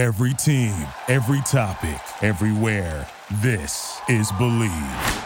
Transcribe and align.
Every 0.00 0.32
team, 0.32 0.74
every 1.08 1.42
topic, 1.42 2.00
everywhere. 2.22 3.06
This 3.42 4.00
is 4.08 4.32
Believe. 4.32 5.24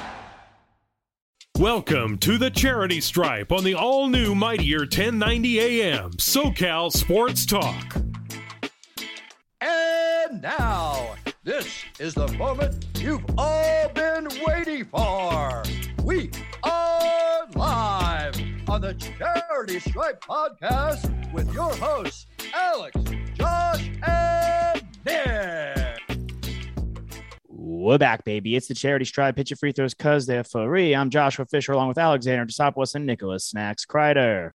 Welcome 1.56 2.18
to 2.18 2.38
the 2.38 2.50
Charity 2.50 3.00
Stripe 3.00 3.52
on 3.52 3.62
the 3.62 3.74
all 3.74 4.08
new 4.08 4.34
Mightier 4.34 4.80
1090 4.80 5.60
AM 5.60 6.10
SoCal 6.14 6.90
Sports 6.90 7.46
Talk. 7.46 7.98
And 9.60 10.42
now, 10.42 11.14
this 11.44 11.84
is 12.00 12.14
the 12.14 12.26
moment 12.32 12.84
you've 12.98 13.24
all 13.38 13.88
been 13.90 14.26
waiting 14.44 14.86
for. 14.86 15.62
We 16.02 16.32
are 16.64 17.04
live 17.04 17.33
on 18.74 18.80
the 18.80 18.94
Charity 18.94 19.78
Stripe 19.78 20.20
podcast 20.20 21.32
with 21.32 21.54
your 21.54 21.72
hosts, 21.76 22.26
Alex, 22.52 22.96
Josh, 23.34 23.88
and 24.04 24.82
Nick. 25.06 26.00
We're 27.46 27.98
back, 27.98 28.24
baby. 28.24 28.56
It's 28.56 28.66
the 28.66 28.74
charity 28.74 29.04
stripe. 29.04 29.36
Pitch 29.36 29.50
your 29.50 29.58
free 29.58 29.70
throws 29.70 29.94
because 29.94 30.26
they're 30.26 30.42
free. 30.42 30.92
I'm 30.92 31.08
Joshua 31.08 31.46
Fisher 31.46 31.70
along 31.70 31.86
with 31.86 31.98
Alexander 31.98 32.44
Desopoulos 32.44 32.96
and 32.96 33.06
Nicholas 33.06 33.44
Snacks 33.44 33.86
Kreider. 33.86 34.50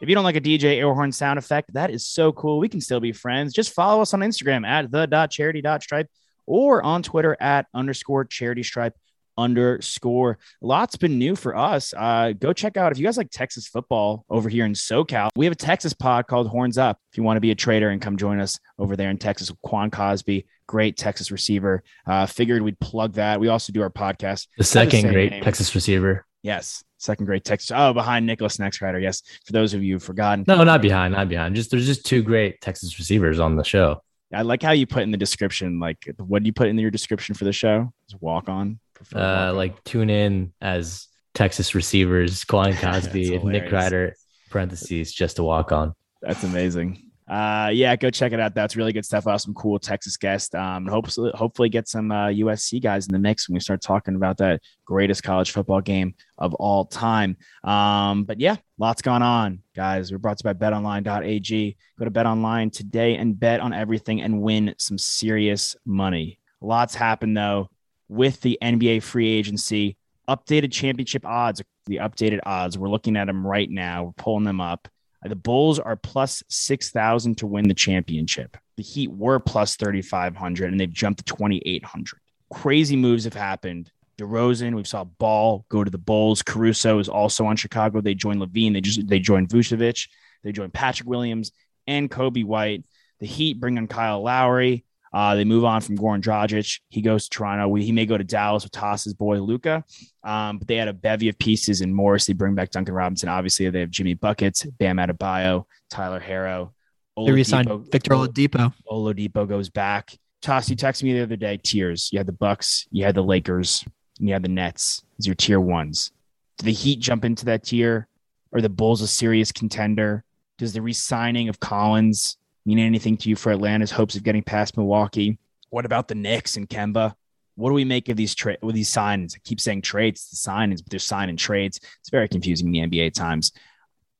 If 0.00 0.08
you 0.08 0.16
don't 0.16 0.24
like 0.24 0.34
a 0.34 0.40
DJ 0.40 0.80
airhorn 0.80 1.14
sound 1.14 1.38
effect, 1.38 1.72
that 1.74 1.92
is 1.92 2.04
so 2.04 2.32
cool. 2.32 2.58
We 2.58 2.68
can 2.68 2.80
still 2.80 2.98
be 2.98 3.12
friends. 3.12 3.54
Just 3.54 3.72
follow 3.72 4.02
us 4.02 4.12
on 4.12 4.20
Instagram 4.22 4.66
at 4.66 4.90
the.charity.stripe 4.90 6.08
or 6.46 6.82
on 6.82 7.04
Twitter 7.04 7.36
at 7.40 7.66
underscore 7.72 8.24
charity 8.24 8.64
stripe 8.64 8.96
underscore. 9.36 10.38
Lots 10.60 10.96
been 10.96 11.18
new 11.18 11.36
for 11.36 11.56
us. 11.56 11.94
Uh, 11.96 12.32
go 12.32 12.52
check 12.52 12.76
out 12.76 12.92
if 12.92 12.98
you 12.98 13.04
guys 13.04 13.16
like 13.16 13.30
Texas 13.30 13.66
football 13.66 14.24
over 14.28 14.48
here 14.48 14.64
in 14.64 14.72
SoCal. 14.72 15.30
We 15.36 15.46
have 15.46 15.52
a 15.52 15.56
Texas 15.56 15.92
pod 15.92 16.26
called 16.26 16.48
Horns 16.48 16.78
Up. 16.78 16.98
If 17.10 17.16
you 17.16 17.22
want 17.22 17.36
to 17.36 17.40
be 17.40 17.50
a 17.50 17.54
trader 17.54 17.90
and 17.90 18.00
come 18.00 18.16
join 18.16 18.40
us 18.40 18.58
over 18.78 18.96
there 18.96 19.10
in 19.10 19.18
Texas 19.18 19.50
with 19.50 19.60
Quan 19.62 19.90
Cosby, 19.90 20.46
great 20.66 20.96
Texas 20.96 21.30
receiver. 21.30 21.82
Uh, 22.06 22.26
figured 22.26 22.62
we'd 22.62 22.80
plug 22.80 23.14
that. 23.14 23.40
We 23.40 23.48
also 23.48 23.72
do 23.72 23.82
our 23.82 23.90
podcast. 23.90 24.48
The 24.58 24.64
second 24.64 25.10
great 25.10 25.30
name. 25.30 25.42
Texas 25.42 25.74
receiver. 25.74 26.26
Yes, 26.42 26.82
second 26.98 27.26
great 27.26 27.44
Texas. 27.44 27.70
Oh, 27.74 27.92
behind 27.92 28.26
Nicholas 28.26 28.54
Snacks 28.54 28.78
Kreider. 28.78 29.00
Yes, 29.00 29.22
for 29.44 29.52
those 29.52 29.74
of 29.74 29.82
you 29.82 29.94
who've 29.94 30.02
forgotten. 30.02 30.44
No, 30.48 30.64
not 30.64 30.82
behind, 30.82 31.14
not 31.14 31.28
behind. 31.28 31.54
Just 31.54 31.70
there's 31.70 31.86
just 31.86 32.04
two 32.04 32.22
great 32.22 32.60
Texas 32.60 32.98
receivers 32.98 33.38
on 33.38 33.56
the 33.56 33.64
show. 33.64 34.02
I 34.34 34.42
like 34.42 34.62
how 34.62 34.72
you 34.72 34.86
put 34.86 35.02
in 35.02 35.10
the 35.10 35.18
description. 35.18 35.78
Like, 35.78 36.08
what 36.16 36.42
do 36.42 36.46
you 36.46 36.52
put 36.52 36.68
in 36.68 36.78
your 36.78 36.90
description 36.90 37.34
for 37.34 37.44
the 37.44 37.52
show? 37.52 37.92
Is 38.08 38.16
walk 38.20 38.48
on. 38.48 38.80
Uh, 39.14 39.52
like 39.54 39.82
tune 39.84 40.10
in 40.10 40.52
as 40.60 41.08
Texas 41.34 41.74
receivers, 41.74 42.44
Quan 42.44 42.74
Cosby 42.80 43.34
and 43.34 43.44
Nick 43.44 43.70
Ryder. 43.70 44.14
Parentheses 44.50 45.12
just 45.12 45.36
to 45.36 45.42
walk 45.42 45.72
on. 45.72 45.94
That's 46.20 46.44
amazing. 46.44 47.12
Uh, 47.28 47.70
yeah, 47.72 47.96
go 47.96 48.10
check 48.10 48.32
it 48.32 48.40
out. 48.40 48.54
That's 48.54 48.76
really 48.76 48.92
good 48.92 49.06
stuff. 49.06 49.26
Awesome, 49.26 49.54
cool 49.54 49.78
Texas 49.78 50.18
guest. 50.18 50.54
Um, 50.54 50.86
hopefully, 50.86 51.30
hopefully 51.34 51.70
get 51.70 51.88
some 51.88 52.12
uh, 52.12 52.26
USC 52.26 52.82
guys 52.82 53.06
in 53.06 53.12
the 53.12 53.18
mix 53.18 53.48
when 53.48 53.54
we 53.54 53.60
start 53.60 53.80
talking 53.80 54.16
about 54.16 54.36
that 54.38 54.60
greatest 54.84 55.22
college 55.22 55.50
football 55.50 55.80
game 55.80 56.14
of 56.36 56.52
all 56.54 56.84
time. 56.84 57.38
Um, 57.64 58.24
but 58.24 58.38
yeah, 58.38 58.56
lots 58.76 59.00
going 59.00 59.22
on, 59.22 59.60
guys. 59.74 60.12
We're 60.12 60.18
brought 60.18 60.38
to 60.38 60.48
you 60.48 60.52
by 60.52 60.70
BetOnline.ag. 60.70 61.76
Go 61.98 62.04
to 62.04 62.10
BetOnline 62.10 62.70
today 62.70 63.16
and 63.16 63.38
bet 63.38 63.60
on 63.60 63.72
everything 63.72 64.20
and 64.20 64.42
win 64.42 64.74
some 64.76 64.98
serious 64.98 65.74
money. 65.86 66.38
Lots 66.60 66.94
happened 66.94 67.36
though 67.36 67.70
with 68.12 68.40
the 68.42 68.58
NBA 68.62 69.02
free 69.02 69.28
agency. 69.28 69.96
Updated 70.28 70.70
championship 70.70 71.24
odds, 71.24 71.62
the 71.86 71.96
updated 71.96 72.40
odds. 72.44 72.78
We're 72.78 72.90
looking 72.90 73.16
at 73.16 73.26
them 73.26 73.46
right 73.46 73.68
now. 73.68 74.04
We're 74.04 74.12
pulling 74.12 74.44
them 74.44 74.60
up. 74.60 74.86
Uh, 75.24 75.28
the 75.28 75.36
Bulls 75.36 75.78
are 75.78 75.96
plus 75.96 76.42
6,000 76.48 77.38
to 77.38 77.46
win 77.46 77.68
the 77.68 77.74
championship. 77.74 78.56
The 78.76 78.82
Heat 78.82 79.10
were 79.10 79.38
plus 79.38 79.76
3,500 79.76 80.70
and 80.70 80.78
they've 80.78 80.92
jumped 80.92 81.18
to 81.18 81.34
2,800. 81.34 82.20
Crazy 82.52 82.96
moves 82.96 83.24
have 83.24 83.34
happened. 83.34 83.90
DeRozan, 84.18 84.74
we 84.74 84.84
saw 84.84 85.04
Ball 85.04 85.64
go 85.68 85.82
to 85.82 85.90
the 85.90 85.98
Bulls. 85.98 86.42
Caruso 86.42 86.98
is 86.98 87.08
also 87.08 87.46
on 87.46 87.56
Chicago. 87.56 88.00
They 88.00 88.14
joined 88.14 88.40
LaVine. 88.40 88.74
They 88.74 88.80
just 88.82 89.08
they 89.08 89.18
joined 89.18 89.48
Vucevic. 89.48 90.08
They 90.44 90.52
joined 90.52 90.74
Patrick 90.74 91.08
Williams 91.08 91.50
and 91.86 92.10
Coby 92.10 92.44
White. 92.44 92.84
The 93.20 93.26
Heat 93.26 93.58
bring 93.58 93.78
on 93.78 93.88
Kyle 93.88 94.22
Lowry. 94.22 94.84
Uh, 95.12 95.34
they 95.34 95.44
move 95.44 95.64
on 95.64 95.80
from 95.80 95.98
Goran 95.98 96.22
Dragic. 96.22 96.80
He 96.88 97.02
goes 97.02 97.24
to 97.24 97.30
Toronto. 97.30 97.74
He 97.74 97.92
may 97.92 98.06
go 98.06 98.16
to 98.16 98.24
Dallas 98.24 98.62
with 98.62 98.72
Toss's 98.72 99.12
boy 99.12 99.40
Luka. 99.40 99.84
Um, 100.24 100.58
but 100.58 100.68
they 100.68 100.76
had 100.76 100.88
a 100.88 100.92
bevy 100.94 101.28
of 101.28 101.38
pieces 101.38 101.82
in 101.82 101.92
Morris. 101.92 102.24
They 102.24 102.32
bring 102.32 102.54
back 102.54 102.70
Duncan 102.70 102.94
Robinson. 102.94 103.28
Obviously, 103.28 103.68
they 103.68 103.80
have 103.80 103.90
Jimmy 103.90 104.14
Buckets, 104.14 104.64
Bam 104.64 104.96
Adebayo, 104.96 105.66
Tyler 105.90 106.20
Herro. 106.20 106.72
They 107.16 107.32
re-signed 107.32 107.68
Victor 107.90 108.12
Oladipo. 108.12 108.72
Oladipo 108.90 109.46
goes 109.46 109.68
back. 109.68 110.16
Toss, 110.40 110.70
you 110.70 110.76
texted 110.76 111.02
me 111.02 111.12
the 111.12 111.22
other 111.22 111.36
day. 111.36 111.58
Tiers. 111.58 112.08
You 112.10 112.18
had 112.18 112.26
the 112.26 112.32
Bucks. 112.32 112.88
You 112.90 113.04
had 113.04 113.14
the 113.14 113.22
Lakers. 113.22 113.84
And 114.18 114.28
you 114.28 114.32
had 114.32 114.42
the 114.42 114.48
Nets. 114.48 115.04
These 115.18 115.28
are 115.28 115.34
tier 115.34 115.60
ones. 115.60 116.10
Do 116.58 116.64
the 116.64 116.72
Heat 116.72 117.00
jump 117.00 117.24
into 117.24 117.44
that 117.44 117.64
tier? 117.64 118.08
Are 118.54 118.62
the 118.62 118.70
Bulls 118.70 119.02
a 119.02 119.06
serious 119.06 119.52
contender? 119.52 120.24
Does 120.56 120.72
the 120.72 120.80
re-signing 120.80 121.48
of 121.48 121.60
Collins 121.60 122.38
mean 122.64 122.78
anything 122.78 123.16
to 123.18 123.28
you 123.28 123.36
for 123.36 123.52
Atlanta's 123.52 123.90
hopes 123.90 124.16
of 124.16 124.22
getting 124.22 124.42
past 124.42 124.76
Milwaukee? 124.76 125.38
What 125.70 125.86
about 125.86 126.08
the 126.08 126.14
Knicks 126.14 126.56
and 126.56 126.68
Kemba? 126.68 127.14
What 127.54 127.70
do 127.70 127.74
we 127.74 127.84
make 127.84 128.08
of 128.08 128.16
these 128.16 128.34
trade 128.34 128.58
with 128.62 128.74
these 128.74 128.88
signs? 128.88 129.34
I 129.34 129.40
keep 129.44 129.60
saying 129.60 129.82
trades, 129.82 130.28
the 130.30 130.36
signings, 130.36 130.82
but 130.82 130.90
they're 130.90 130.98
signing 130.98 131.36
trades. 131.36 131.80
It's 132.00 132.10
very 132.10 132.28
confusing 132.28 132.74
in 132.74 132.90
the 132.90 132.98
NBA 132.98 133.14
times. 133.14 133.52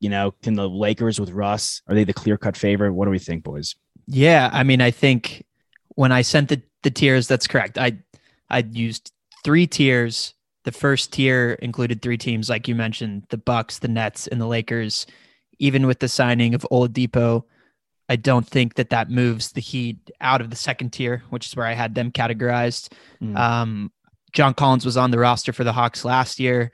You 0.01 0.11
know, 0.11 0.33
can 0.43 0.55
the 0.55 0.69
Lakers 0.69 1.21
with 1.21 1.31
Russ 1.31 1.81
are 1.89 1.95
they 1.95 2.05
the 2.05 2.13
clear 2.13 2.37
cut 2.37 2.57
favorite? 2.57 2.93
What 2.93 3.07
do 3.07 3.11
we 3.11 3.19
think, 3.19 3.45
boys? 3.45 3.75
Yeah, 4.07 4.51
I 4.53 4.65
mean, 4.65 4.81
I 4.81 4.91
think 4.91 5.45
when 5.95 6.13
I 6.13 6.23
sent 6.23 6.49
the 6.49 6.63
the 6.83 6.91
tiers, 6.91 7.29
that's 7.29 7.47
correct. 7.47 7.79
I 7.79 7.99
I 8.51 8.59
used 8.71 9.13
three 9.45 9.67
tiers. 9.67 10.35
The 10.65 10.73
first 10.73 11.13
tier 11.13 11.53
included 11.55 12.03
three 12.03 12.19
teams, 12.19 12.49
like 12.49 12.69
you 12.69 12.75
mentioned, 12.75 13.25
the 13.31 13.39
Bucks, 13.39 13.79
the 13.79 13.89
Nets, 13.89 14.27
and 14.27 14.41
the 14.41 14.47
Lakers. 14.47 15.07
Even 15.59 15.87
with 15.87 16.01
the 16.01 16.09
signing 16.09 16.55
of 16.55 16.67
Oladipo, 16.73 17.45
I 18.13 18.17
don't 18.17 18.47
think 18.47 18.75
that 18.75 18.91
that 18.91 19.09
moves 19.09 19.53
the 19.53 19.63
Heat 19.63 20.11
out 20.21 20.43
of 20.43 20.51
the 20.51 20.57
second 20.57 20.91
tier, 20.91 21.23
which 21.31 21.47
is 21.47 21.57
where 21.57 21.65
I 21.65 21.73
had 21.73 21.95
them 21.95 22.13
categorized. 22.13 22.93
Mm. 23.23 23.39
Um, 23.39 23.93
John 24.35 24.53
Collins 24.53 24.85
was 24.85 24.99
on 24.99 25.11
the 25.11 25.19
roster 25.19 25.51
for 25.55 25.65
the 25.65 25.73
Hawks 25.73 26.05
last 26.05 26.39
year. 26.39 26.73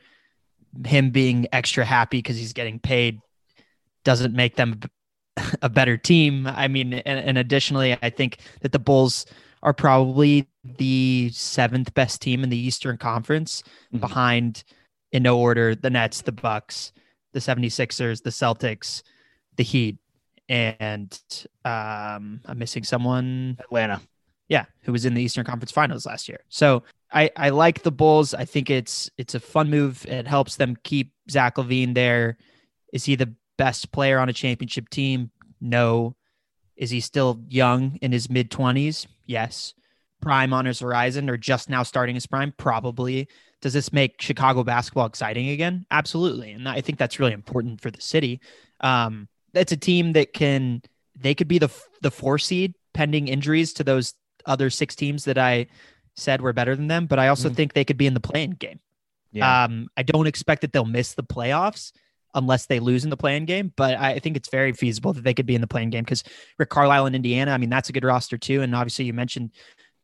Him 0.85 1.11
being 1.11 1.47
extra 1.53 1.85
happy 1.85 2.19
because 2.19 2.37
he's 2.37 2.53
getting 2.53 2.81
paid 2.81 3.21
doesn't 4.03 4.35
make 4.35 4.57
them 4.57 4.81
a 5.63 5.69
better 5.69 5.97
team. 5.97 6.49
I 6.49 6.67
mean, 6.67 6.93
and, 6.93 7.21
and 7.21 7.39
additionally, 7.39 7.97
I 8.03 8.11
think 8.11 8.39
that 8.63 8.73
the 8.73 8.81
Bulls 8.81 9.25
are 9.63 9.73
probably 9.73 10.49
the 10.65 11.31
seventh 11.33 11.95
best 11.95 12.21
team 12.21 12.43
in 12.43 12.51
the 12.51 12.59
Eastern 12.59 12.97
Conference 12.97 13.63
mm-hmm. 13.63 13.99
behind, 13.99 14.65
in 15.13 15.23
no 15.23 15.39
order, 15.39 15.77
the 15.77 15.89
Nets, 15.89 16.23
the 16.23 16.33
Bucks, 16.33 16.91
the 17.33 17.39
76ers, 17.39 18.25
the 18.25 18.31
Celtics, 18.31 19.05
the 19.55 19.63
Heat 19.63 19.99
and 20.49 21.21
um, 21.65 22.41
I'm 22.47 22.59
missing 22.59 22.85
someone. 22.85 23.57
Atlanta. 23.61 24.01
Yeah, 24.49 24.65
who 24.83 24.93
was 24.93 25.05
in 25.05 25.13
the 25.13 25.23
Eastern 25.23 25.45
Conference 25.45 25.73
Finals 25.73 26.07
last 26.07 26.29
year. 26.29 26.41
So 26.49 26.83
I, 27.13 27.31
I 27.37 27.51
like 27.51 27.83
the 27.83 27.93
Bulls. 27.93 28.33
I 28.33 28.45
think 28.47 28.71
it's 28.71 29.11
it's 29.19 29.35
a 29.35 29.41
fun 29.41 29.69
move. 29.69 30.07
It 30.07 30.27
helps 30.27 30.57
them 30.57 30.77
keep 30.85 31.13
Zach 31.31 31.57
LaVine 31.57 31.95
there. 31.95 32.39
Is 32.93 33.05
he 33.05 33.15
the 33.15 33.35
best 33.59 33.93
player 33.93 34.19
on 34.19 34.29
a 34.29 34.33
championship 34.33 34.89
team? 34.89 35.31
No. 35.61 36.17
Is 36.77 36.91
he 36.91 37.01
still 37.01 37.43
young 37.49 37.99
in 38.01 38.13
his 38.13 38.31
mid 38.31 38.51
twenties? 38.51 39.07
Yes. 39.27 39.75
Prime 40.21 40.53
on 40.53 40.65
his 40.65 40.81
horizon 40.81 41.29
or 41.29 41.37
just 41.37 41.69
now 41.69 41.83
starting 41.83 42.15
his 42.15 42.27
prime? 42.27 42.53
Probably. 42.57 43.29
Does 43.61 43.73
this 43.73 43.93
make 43.93 44.23
Chicago 44.23 44.65
basketball 44.65 45.07
exciting 45.07 45.51
again? 45.51 45.85
Absolutely. 45.91 46.53
And 46.53 46.69
I 46.69 46.81
think 46.81 46.99
that's 46.99 47.21
really 47.21 47.33
important 47.33 47.81
for 47.81 47.91
the 47.91 48.01
city. 48.01 48.41
Um, 48.81 49.29
it's 49.55 49.73
a 49.73 49.77
team 49.77 50.13
that 50.13 50.33
can 50.33 50.83
they 51.17 51.35
could 51.35 51.49
be 51.49 51.59
the 51.59 51.71
the 52.03 52.11
four 52.11 52.39
seed 52.39 52.75
pending 52.95 53.29
injuries 53.29 53.73
to 53.75 53.85
those 53.85 54.15
other 54.47 54.71
six 54.71 54.95
teams 54.95 55.25
that 55.25 55.39
I 55.39 55.67
said 56.17 56.41
were 56.41 56.53
better 56.53 56.75
than 56.75 56.89
them. 56.89 57.07
But 57.07 57.19
I 57.19 57.29
also 57.29 57.49
mm. 57.49 57.55
think 57.55 57.73
they 57.73 57.85
could 57.85 57.97
be 57.97 58.07
in 58.07 58.15
the 58.15 58.21
play-in 58.21 58.53
game. 58.53 58.81
Yeah. 59.33 59.65
Um, 59.65 59.89
I 59.97 60.03
don't 60.03 60.27
expect 60.27 60.63
that 60.63 60.73
they'll 60.73 60.85
miss 60.85 61.15
the 61.15 61.23
playoffs 61.23 61.93
unless 62.35 62.67
they 62.67 62.81
lose 62.81 63.05
in 63.05 63.11
the 63.11 63.17
play-in 63.17 63.45
game. 63.45 63.73
But 63.77 63.99
I 63.99 64.19
think 64.19 64.37
it's 64.37 64.49
very 64.49 64.73
feasible 64.73 65.13
that 65.13 65.25
they 65.25 65.35
could 65.35 65.47
be 65.47 65.55
in 65.55 65.61
the 65.61 65.67
play-in 65.67 65.91
game 65.91 66.05
because 66.05 66.25
Rick 66.59 66.71
Carlisle 66.71 67.07
in 67.07 67.15
Indiana, 67.15 67.53
I 67.53 67.59
mean, 67.59 67.71
that's 67.71 67.89
a 67.89 67.93
good 67.93 68.05
roster 68.05 68.39
too. 68.39 68.63
And 68.63 68.75
obviously 68.75 69.05
you 69.05 69.13
mentioned 69.13 69.53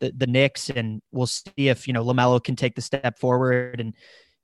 the 0.01 0.13
the 0.17 0.27
Knicks, 0.27 0.71
and 0.71 1.01
we'll 1.13 1.27
see 1.27 1.69
if 1.69 1.87
you 1.87 1.93
know 1.95 2.05
LaMelo 2.05 2.43
can 2.43 2.57
take 2.57 2.75
the 2.75 2.83
step 2.83 3.19
forward 3.19 3.81
and 3.81 3.95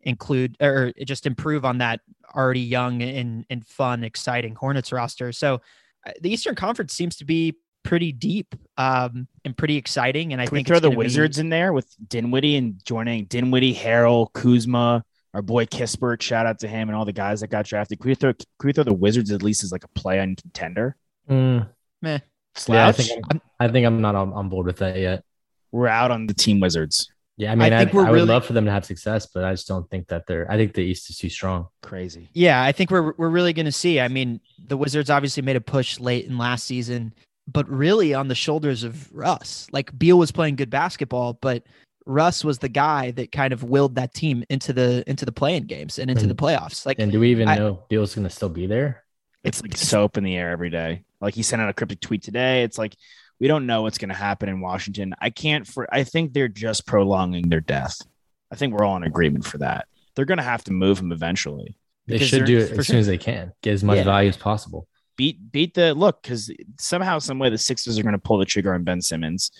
include 0.03 0.57
or 0.61 0.93
just 1.05 1.27
improve 1.27 1.65
on 1.65 1.79
that 1.79 2.01
already 2.35 2.61
young 2.61 3.03
and, 3.03 3.45
and 3.51 3.67
fun, 3.67 4.05
exciting 4.05 4.55
Hornets 4.55 4.93
roster. 4.93 5.33
So 5.33 5.61
uh, 6.07 6.13
the 6.21 6.31
Eastern 6.31 6.55
Conference 6.55 6.93
seems 6.93 7.17
to 7.17 7.25
be 7.25 7.57
pretty 7.83 8.13
deep 8.13 8.55
um, 8.77 9.27
and 9.45 9.57
pretty 9.57 9.77
exciting. 9.77 10.33
And 10.33 10.41
I 10.41 10.47
Can 10.47 10.57
think 10.57 10.69
we 10.69 10.71
throw 10.71 10.81
the 10.81 10.91
Wizards 10.91 11.37
be... 11.37 11.43
in 11.43 11.49
there 11.51 11.73
with 11.73 11.95
Dinwiddie 12.09 12.57
and 12.57 12.85
joining 12.85 13.25
Dinwiddie, 13.25 13.75
Harrell, 13.75 14.33
Kuzma, 14.33 15.05
our 15.35 15.43
boy 15.43 15.67
Kispert. 15.67 16.23
Shout 16.23 16.47
out 16.47 16.59
to 16.61 16.69
him 16.69 16.89
and 16.89 16.97
all 16.97 17.05
the 17.05 17.13
guys 17.13 17.41
that 17.41 17.49
got 17.49 17.67
drafted. 17.67 18.01
Can 18.01 18.09
we 18.09 18.15
throw, 18.15 18.33
can 18.33 18.47
we 18.65 18.73
throw 18.73 18.85
the 18.85 18.95
Wizards 18.95 19.31
at 19.31 19.43
least 19.43 19.65
as 19.65 19.73
like 19.73 19.85
a 19.85 19.89
play 19.89 20.21
on 20.21 20.37
contender? 20.37 20.97
Mm, 21.29 21.69
Meh. 22.03 22.11
yeah, 22.11 22.19
I 22.19 22.59
Slouch? 22.59 22.97
think 22.97 23.25
I'm, 23.31 23.41
I 23.59 23.69
think 23.69 23.87
I'm 23.87 24.01
not 24.01 24.15
on, 24.15 24.33
on 24.33 24.49
board 24.49 24.67
with 24.67 24.79
that 24.79 24.99
yet. 24.99 25.25
We're 25.73 25.87
out 25.89 26.11
on 26.11 26.27
the 26.27 26.35
Team 26.35 26.59
Wizards. 26.61 27.11
Yeah, 27.41 27.53
I 27.53 27.55
mean, 27.55 27.73
I, 27.73 27.79
think 27.85 27.95
we're 27.95 28.07
I 28.07 28.11
would 28.11 28.15
really- 28.17 28.27
love 28.29 28.45
for 28.45 28.53
them 28.53 28.67
to 28.67 28.71
have 28.71 28.85
success, 28.85 29.27
but 29.27 29.45
I 29.45 29.53
just 29.53 29.67
don't 29.67 29.89
think 29.89 30.09
that 30.09 30.27
they're. 30.27 30.51
I 30.51 30.57
think 30.59 30.75
the 30.75 30.83
East 30.83 31.09
is 31.09 31.17
too 31.17 31.31
strong. 31.31 31.69
Crazy. 31.83 32.29
Yeah, 32.35 32.63
I 32.63 32.73
think 32.73 32.91
we're 32.91 33.15
we're 33.17 33.31
really 33.31 33.55
going 33.55 33.65
to 33.67 33.73
see. 33.73 33.99
I 33.99 34.09
mean, 34.09 34.41
the 34.63 34.77
Wizards 34.77 35.09
obviously 35.09 35.43
made 35.43 35.57
a 35.57 35.61
push 35.61 35.99
late 35.99 36.27
in 36.27 36.37
last 36.37 36.65
season, 36.65 37.15
but 37.49 37.67
really 37.69 38.13
on 38.13 38.29
the 38.29 38.35
shoulders 38.35 38.85
of 38.85 39.11
Russ. 39.13 39.67
Like 39.73 39.97
Beal 39.99 40.19
was 40.19 40.31
playing 40.33 40.57
good 40.57 40.69
basketball, 40.71 41.33
but 41.41 41.63
Russ 42.05 42.45
was 42.45 42.59
the 42.59 42.69
guy 42.69 43.13
that 43.13 43.33
kind 43.33 43.53
of 43.55 43.63
willed 43.65 43.95
that 43.95 44.13
team 44.13 44.45
into 44.51 44.73
the 44.75 45.03
into 45.07 45.25
the 45.25 45.33
play-in 45.33 45.65
games 45.65 45.99
and 45.99 46.11
into 46.11 46.27
the 46.27 46.35
playoffs. 46.35 46.85
Like 46.85 46.99
And 46.99 47.11
do 47.11 47.21
we 47.21 47.31
even 47.31 47.49
I- 47.49 47.57
know 47.57 47.85
Beal's 47.89 48.15
going 48.15 48.25
to 48.27 48.31
still 48.31 48.49
be 48.51 48.67
there? 48.67 49.03
It's 49.43 49.63
like 49.63 49.75
soap 49.79 50.19
in 50.19 50.25
the 50.25 50.37
air 50.37 50.51
every 50.51 50.69
day. 50.69 51.05
Like 51.23 51.35
he 51.35 51.43
sent 51.43 51.63
out 51.63 51.71
a 51.71 51.73
cryptic 51.73 52.01
tweet 52.01 52.23
today. 52.23 52.65
It's 52.65 52.77
like 52.77 52.95
we 53.41 53.49
don't 53.49 53.67
know 53.67 53.83
what's 53.83 53.99
going 53.99 54.11
to 54.11 54.15
happen 54.15 54.49
in 54.49 54.61
Washington. 54.61 55.15
I 55.21 55.31
can't 55.31 55.67
for 55.67 55.93
I 55.93 56.05
think 56.05 56.33
they're 56.33 56.49
just 56.49 56.87
prolonging 56.87 57.49
their 57.49 57.61
death. 57.61 57.97
I 58.53 58.57
think 58.57 58.75
we're 58.75 58.85
all 58.85 58.97
in 58.97 59.03
agreement 59.05 59.45
for 59.47 59.59
that. 59.59 59.87
They're 60.15 60.25
going 60.25 60.39
to 60.39 60.45
have 60.45 60.65
to 60.65 60.73
move 60.73 60.99
him 60.99 61.11
eventually. 61.13 61.77
They 62.07 62.19
should 62.19 62.45
do 62.45 62.59
it 62.59 62.73
as 62.73 62.87
soon 62.87 62.99
as 62.99 63.07
they 63.07 63.19
can. 63.19 63.53
Get 63.63 63.73
as 63.73 63.85
much 63.85 63.99
Yeah. 63.99 64.05
value 64.05 64.29
as 64.29 64.37
possible. 64.37 64.87
Beat 65.17 65.53
beat 65.53 65.75
the 65.75 65.95
look 65.95 66.23
because 66.23 66.51
somehow, 66.79 67.19
some 67.19 67.39
way, 67.39 67.51
the 67.51 67.59
Sixers 67.59 67.99
are 67.99 68.03
going 68.03 68.15
to 68.15 68.19
pull 68.19 68.39
the 68.39 68.45
trigger 68.45 68.75
on 68.75 68.85
Ben 68.85 69.01
Simmons. 69.01 69.51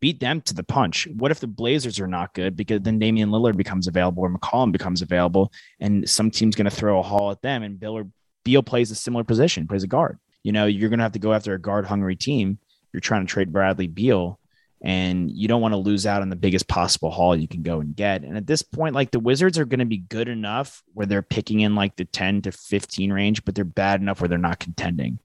Beat 0.00 0.20
them 0.20 0.40
to 0.42 0.54
the 0.54 0.62
punch. 0.62 1.08
What 1.16 1.32
if 1.32 1.40
the 1.40 1.48
Blazers 1.48 1.98
are 1.98 2.06
not 2.06 2.32
good? 2.32 2.54
Because 2.56 2.82
then 2.82 3.00
Damian 3.00 3.30
Lillard 3.30 3.56
becomes 3.56 3.88
available 3.88 4.22
or 4.22 4.30
McCollum 4.30 4.70
becomes 4.70 5.02
available, 5.02 5.52
and 5.80 6.08
some 6.08 6.30
team's 6.30 6.54
going 6.54 6.70
to 6.70 6.74
throw 6.74 7.00
a 7.00 7.02
haul 7.02 7.32
at 7.32 7.42
them, 7.42 7.64
and 7.64 7.80
Bill 7.80 7.94
or 7.98 8.06
Beal 8.44 8.62
plays 8.62 8.92
a 8.92 8.94
similar 8.94 9.24
position, 9.24 9.66
plays 9.66 9.82
a 9.82 9.88
guard. 9.88 10.18
You 10.44 10.52
know, 10.52 10.66
you're 10.66 10.88
going 10.88 11.00
to 11.00 11.04
have 11.04 11.12
to 11.12 11.18
go 11.18 11.32
after 11.32 11.52
a 11.52 11.60
guard 11.60 11.84
hungry 11.84 12.14
team. 12.14 12.58
You're 12.92 13.00
trying 13.00 13.26
to 13.26 13.32
trade 13.32 13.52
Bradley 13.52 13.86
Beal, 13.86 14.38
and 14.80 15.30
you 15.30 15.48
don't 15.48 15.60
want 15.60 15.72
to 15.72 15.78
lose 15.78 16.06
out 16.06 16.22
on 16.22 16.28
the 16.28 16.36
biggest 16.36 16.68
possible 16.68 17.10
haul 17.10 17.36
you 17.36 17.48
can 17.48 17.62
go 17.62 17.80
and 17.80 17.96
get. 17.96 18.22
And 18.22 18.36
at 18.36 18.46
this 18.46 18.62
point, 18.62 18.94
like 18.94 19.10
the 19.10 19.20
Wizards 19.20 19.58
are 19.58 19.64
going 19.64 19.80
to 19.80 19.86
be 19.86 19.98
good 19.98 20.28
enough 20.28 20.82
where 20.94 21.06
they're 21.06 21.22
picking 21.22 21.60
in 21.60 21.74
like 21.74 21.96
the 21.96 22.04
10 22.04 22.42
to 22.42 22.52
15 22.52 23.12
range, 23.12 23.44
but 23.44 23.54
they're 23.54 23.64
bad 23.64 24.00
enough 24.00 24.20
where 24.20 24.28
they're 24.28 24.38
not 24.38 24.60
contending. 24.60 25.18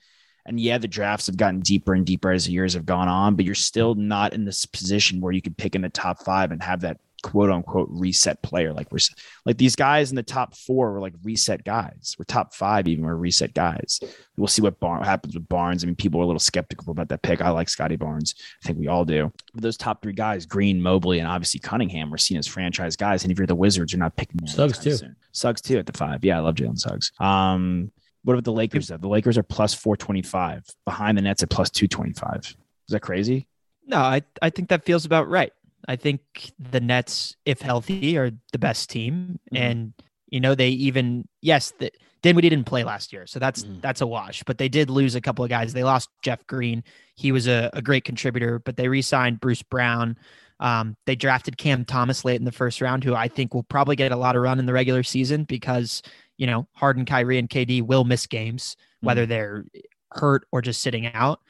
And 0.45 0.59
yeah, 0.59 0.77
the 0.77 0.87
drafts 0.87 1.27
have 1.27 1.37
gotten 1.37 1.61
deeper 1.61 1.93
and 1.93 2.05
deeper 2.05 2.31
as 2.31 2.45
the 2.45 2.51
years 2.51 2.73
have 2.73 2.85
gone 2.85 3.07
on, 3.07 3.35
but 3.35 3.45
you're 3.45 3.55
still 3.55 3.95
not 3.95 4.33
in 4.33 4.43
this 4.43 4.65
position 4.65 5.21
where 5.21 5.31
you 5.31 5.41
could 5.41 5.57
pick 5.57 5.75
in 5.75 5.81
the 5.81 5.89
top 5.89 6.23
five 6.23 6.51
and 6.51 6.61
have 6.61 6.81
that 6.81 6.99
quote 7.23 7.49
unquote 7.49 7.87
reset 7.89 8.39
player. 8.43 8.73
Like 8.73 8.91
we're 8.91 8.99
like 9.45 9.57
these 9.57 9.75
guys 9.75 10.11
in 10.11 10.15
the 10.15 10.21
top 10.21 10.55
four 10.55 10.91
were 10.91 10.99
like 10.99 11.13
reset 11.23 11.63
guys. 11.63 12.15
We're 12.19 12.25
top 12.25 12.53
five 12.53 12.87
even 12.87 13.05
we're 13.05 13.15
reset 13.15 13.55
guys. 13.55 13.99
We'll 14.37 14.47
see 14.47 14.61
what 14.61 14.79
Bar- 14.79 15.03
happens 15.03 15.33
with 15.33 15.49
Barnes. 15.49 15.83
I 15.83 15.87
mean, 15.87 15.95
people 15.95 16.19
are 16.19 16.23
a 16.23 16.27
little 16.27 16.39
skeptical 16.39 16.91
about 16.91 17.09
that 17.09 17.23
pick. 17.23 17.41
I 17.41 17.49
like 17.49 17.69
Scottie 17.69 17.95
Barnes. 17.95 18.35
I 18.63 18.67
think 18.67 18.77
we 18.77 18.87
all 18.87 19.05
do. 19.05 19.31
But 19.53 19.63
those 19.63 19.77
top 19.77 20.03
three 20.03 20.13
guys, 20.13 20.45
Green, 20.45 20.79
Mobley, 20.81 21.19
and 21.19 21.27
obviously 21.27 21.59
Cunningham, 21.59 22.11
were 22.11 22.17
seen 22.17 22.37
as 22.37 22.45
franchise 22.45 22.95
guys. 22.95 23.23
And 23.23 23.31
if 23.31 23.37
you're 23.39 23.47
the 23.47 23.55
Wizards, 23.55 23.93
you're 23.93 23.99
not 23.99 24.15
picking 24.15 24.37
them 24.37 24.47
Suggs, 24.47 24.77
anytime 24.77 24.83
too. 24.83 24.97
soon. 24.97 25.15
Suggs 25.31 25.61
too 25.61 25.79
at 25.79 25.85
the 25.85 25.97
five. 25.97 26.23
Yeah, 26.23 26.37
I 26.37 26.41
love 26.41 26.55
Jalen 26.55 26.77
Suggs. 26.77 27.11
Um, 27.19 27.91
what 28.23 28.33
about 28.33 28.43
the 28.43 28.51
Lakers 28.53 28.87
though? 28.89 28.97
The 28.97 29.07
Lakers 29.07 29.37
are 29.37 29.43
plus 29.43 29.73
four 29.73 29.97
twenty 29.97 30.21
five 30.21 30.63
behind 30.85 31.17
the 31.17 31.21
Nets 31.21 31.41
at 31.43 31.49
plus 31.49 31.69
two 31.69 31.87
twenty 31.87 32.13
five. 32.13 32.41
Is 32.45 32.55
that 32.91 33.01
crazy? 33.01 33.47
No, 33.85 33.97
I, 33.97 34.21
I 34.41 34.49
think 34.49 34.69
that 34.69 34.85
feels 34.85 35.05
about 35.05 35.27
right. 35.29 35.51
I 35.87 35.95
think 35.95 36.21
the 36.57 36.79
Nets, 36.79 37.35
if 37.45 37.61
healthy, 37.61 38.17
are 38.17 38.31
the 38.51 38.59
best 38.59 38.89
team. 38.89 39.39
Mhm. 39.53 39.59
And, 39.59 39.93
you 40.29 40.39
know, 40.39 40.55
they 40.55 40.69
even, 40.69 41.27
yes, 41.41 41.71
the, 41.79 41.91
Dinwiddie 42.21 42.49
didn't 42.49 42.65
play 42.67 42.83
last 42.85 43.11
year. 43.11 43.27
So 43.27 43.37
that's 43.37 43.63
Mhm. 43.65 43.81
that's 43.81 43.99
a 43.99 44.07
wash. 44.07 44.43
But 44.43 44.57
they 44.57 44.69
did 44.69 44.89
lose 44.89 45.13
a 45.15 45.21
couple 45.21 45.43
of 45.43 45.49
guys. 45.49 45.73
They 45.73 45.83
lost 45.83 46.09
Jeff 46.21 46.45
Green. 46.47 46.83
He 47.15 47.33
was 47.33 47.47
a, 47.47 47.69
a 47.73 47.81
great 47.81 48.05
contributor, 48.05 48.59
but 48.59 48.77
they 48.77 48.87
re 48.87 49.01
signed 49.01 49.41
Bruce 49.41 49.61
Brown. 49.61 50.17
Um, 50.61 50.95
they 51.05 51.17
drafted 51.17 51.57
Cam 51.57 51.83
Thomas 51.83 52.23
late 52.23 52.39
in 52.39 52.45
the 52.45 52.51
first 52.53 52.79
round, 52.79 53.03
who 53.03 53.13
I 53.13 53.27
think 53.27 53.53
will 53.53 53.63
probably 53.63 53.97
get 53.97 54.13
a 54.13 54.15
lot 54.15 54.37
of 54.37 54.41
run 54.41 54.59
in 54.59 54.65
the 54.65 54.71
regular 54.71 55.03
season 55.03 55.43
because, 55.43 56.01
you 56.37 56.47
know, 56.47 56.65
Harden, 56.75 57.03
Kyrie, 57.05 57.37
and 57.39 57.49
KD 57.49 57.81
will 57.81 58.05
miss 58.05 58.25
games, 58.25 58.77
whether 59.01 59.25
they're 59.25 59.65
hurt 60.13 60.47
or 60.53 60.61
just 60.61 60.81
sitting 60.81 61.07
out 61.07 61.41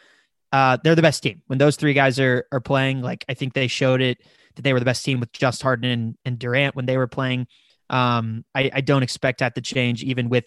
uh, 0.54 0.78
they're 0.84 0.96
the 0.96 1.02
best 1.02 1.22
team. 1.24 1.42
When 1.48 1.58
those 1.60 1.76
three 1.76 1.94
guys 1.94 2.18
are 2.20 2.46
are 2.54 2.62
playing, 2.62 3.02
like 3.02 3.26
I 3.28 3.34
think 3.34 3.54
they 3.54 3.68
showed 3.68 4.02
it 4.02 4.20
that 4.56 4.62
they 4.62 4.72
were 4.72 4.80
the 4.80 4.86
best 4.86 5.04
team 5.04 5.20
with 5.20 5.32
just 5.34 5.62
Harden 5.62 5.90
and, 5.90 6.18
and 6.24 6.40
Durant 6.40 6.76
when 6.76 6.86
they 6.86 6.96
were 6.96 7.08
playing. 7.08 7.48
Um, 7.90 8.46
I, 8.56 8.70
I 8.74 8.82
don't 8.82 9.04
expect 9.04 9.40
that 9.40 9.56
to 9.56 9.62
change 9.62 10.04
even 10.04 10.30
with 10.30 10.46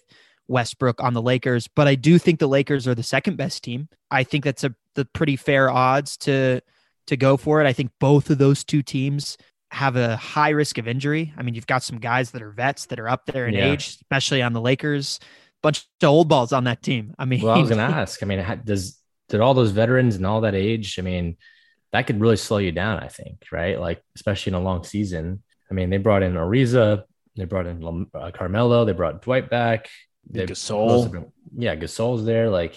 Westbrook 0.49 1.03
on 1.03 1.13
the 1.13 1.21
Lakers, 1.23 1.69
but 1.69 1.89
I 1.89 1.97
do 1.97 2.19
think 2.19 2.39
the 2.39 2.47
Lakers 2.49 2.87
are 2.87 2.95
the 2.95 3.03
second 3.03 3.37
best 3.37 3.65
team. 3.65 3.89
I 4.11 4.23
think 4.25 4.45
that's 4.45 4.65
a 4.65 4.75
the 4.95 5.05
pretty 5.05 5.37
fair 5.37 5.71
odds 5.71 6.17
to 6.19 6.61
to 7.09 7.17
go 7.17 7.37
for 7.37 7.61
it. 7.61 7.67
I 7.67 7.73
think 7.73 7.91
both 8.01 8.31
of 8.31 8.39
those 8.39 8.65
two 8.65 8.83
teams 8.83 9.37
have 9.73 9.97
a 9.97 10.17
high 10.17 10.51
risk 10.51 10.79
of 10.79 10.87
injury. 10.87 11.35
I 11.37 11.43
mean, 11.43 11.55
you've 11.55 11.67
got 11.67 11.83
some 11.83 11.99
guys 11.99 12.31
that 12.31 12.43
are 12.43 12.51
vets 12.53 12.87
that 12.87 13.01
are 13.01 13.09
up 13.09 13.27
there 13.27 13.49
in 13.49 13.55
Yeah. 13.55 13.73
age, 13.73 13.89
especially 13.89 14.41
on 14.41 14.53
the 14.53 14.61
Lakers. 14.61 15.19
Bunch 15.63 15.81
of 16.03 16.09
old 16.09 16.29
balls 16.29 16.53
on 16.53 16.65
that 16.65 16.83
team. 16.83 17.13
I 17.19 17.25
mean, 17.25 17.43
Well, 17.43 17.55
I 17.55 17.59
was 17.59 17.69
going 17.71 17.79
to 17.79 17.97
ask. 17.97 18.23
I 18.23 18.27
mean, 18.27 18.45
does 18.65 19.01
did 19.29 19.41
all 19.41 19.55
those 19.55 19.73
veterans 19.73 20.17
and 20.17 20.27
all 20.27 20.43
that 20.43 20.55
age? 20.55 20.99
I 20.99 21.03
mean, 21.03 21.37
that 21.93 22.07
could 22.07 22.21
really 22.21 22.37
slow 22.37 22.59
you 22.59 22.73
down. 22.73 23.01
I 23.01 23.09
think, 23.09 23.45
right? 23.53 23.79
Like 23.81 24.03
especially 24.15 24.51
in 24.51 24.55
a 24.57 24.61
long 24.61 24.85
season. 24.85 25.43
I 25.71 25.75
mean, 25.75 25.91
they 25.91 25.99
brought 25.99 26.23
in 26.23 26.35
Ariza, 26.35 27.05
they 27.37 27.45
brought 27.45 27.67
in 27.67 28.07
uh, 28.15 28.31
Carmelo, 28.33 28.85
they 28.85 28.93
brought 28.93 29.23
Dwight 29.23 29.51
back. 29.51 29.89
They 30.29 30.47
Gasol. 30.47 31.31
yeah, 31.57 31.77
Gasol's 31.77 32.25
there. 32.25 32.51
Like 32.51 32.75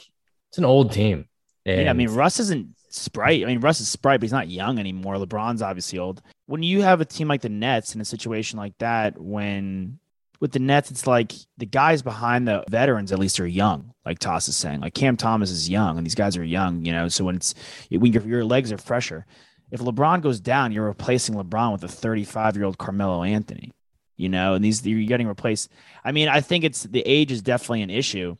it's 0.49 0.57
an 0.57 0.65
old 0.65 0.91
team. 0.91 1.25
And 1.65 1.83
yeah, 1.83 1.89
I 1.89 1.93
mean, 1.93 2.09
Russ 2.09 2.39
isn't 2.39 2.75
Sprite. 2.89 3.43
I 3.43 3.45
mean, 3.45 3.59
Russ 3.59 3.79
is 3.79 3.89
Sprite, 3.89 4.19
but 4.19 4.23
he's 4.23 4.31
not 4.31 4.47
young 4.47 4.79
anymore. 4.79 5.15
LeBron's 5.15 5.61
obviously 5.61 5.99
old. 5.99 6.21
When 6.47 6.63
you 6.63 6.81
have 6.81 7.01
a 7.01 7.05
team 7.05 7.27
like 7.27 7.41
the 7.41 7.49
Nets 7.49 7.93
in 7.93 8.01
a 8.01 8.05
situation 8.05 8.57
like 8.57 8.77
that, 8.79 9.19
when 9.19 9.99
with 10.39 10.51
the 10.51 10.59
Nets, 10.59 10.89
it's 10.89 11.05
like 11.05 11.33
the 11.57 11.65
guys 11.65 12.01
behind 12.01 12.47
the 12.47 12.63
veterans 12.69 13.11
at 13.11 13.19
least 13.19 13.39
are 13.39 13.47
young. 13.47 13.93
Like 14.05 14.19
Toss 14.19 14.47
is 14.47 14.55
saying, 14.55 14.79
like 14.81 14.93
Cam 14.93 15.17
Thomas 15.17 15.51
is 15.51 15.69
young, 15.69 15.97
and 15.97 16.05
these 16.05 16.15
guys 16.15 16.37
are 16.37 16.43
young. 16.43 16.85
You 16.85 16.93
know, 16.93 17.07
so 17.09 17.25
when 17.25 17.35
it's 17.35 17.53
when 17.89 18.13
your, 18.13 18.23
your 18.23 18.45
legs 18.45 18.71
are 18.71 18.77
fresher. 18.77 19.25
If 19.71 19.81
LeBron 19.81 20.21
goes 20.21 20.39
down, 20.39 20.71
you're 20.71 20.87
replacing 20.87 21.35
LeBron 21.35 21.73
with 21.73 21.83
a 21.83 21.87
35 21.87 22.55
year 22.55 22.65
old 22.65 22.77
Carmelo 22.77 23.23
Anthony. 23.23 23.71
You 24.17 24.29
know, 24.29 24.53
and 24.55 24.63
these 24.63 24.85
you're 24.85 25.07
getting 25.07 25.27
replaced. 25.27 25.69
I 26.03 26.11
mean, 26.11 26.27
I 26.27 26.41
think 26.41 26.63
it's 26.63 26.83
the 26.83 27.01
age 27.01 27.31
is 27.31 27.41
definitely 27.41 27.83
an 27.83 27.89
issue. 27.89 28.35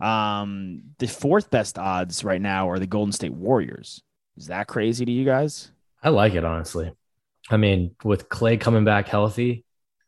Um, 0.00 0.82
the 0.98 1.06
fourth 1.06 1.50
best 1.50 1.78
odds 1.78 2.22
right 2.22 2.40
now 2.40 2.68
are 2.68 2.78
the 2.78 2.86
Golden 2.86 3.12
State 3.12 3.32
Warriors. 3.32 4.02
Is 4.36 4.48
that 4.48 4.66
crazy 4.66 5.04
to 5.04 5.10
you 5.10 5.24
guys? 5.24 5.70
I 6.02 6.10
like 6.10 6.34
it 6.34 6.44
honestly. 6.44 6.92
I 7.48 7.56
mean, 7.56 7.94
with 8.04 8.28
Clay 8.28 8.56
coming 8.56 8.84
back 8.84 9.08
healthy, 9.08 9.64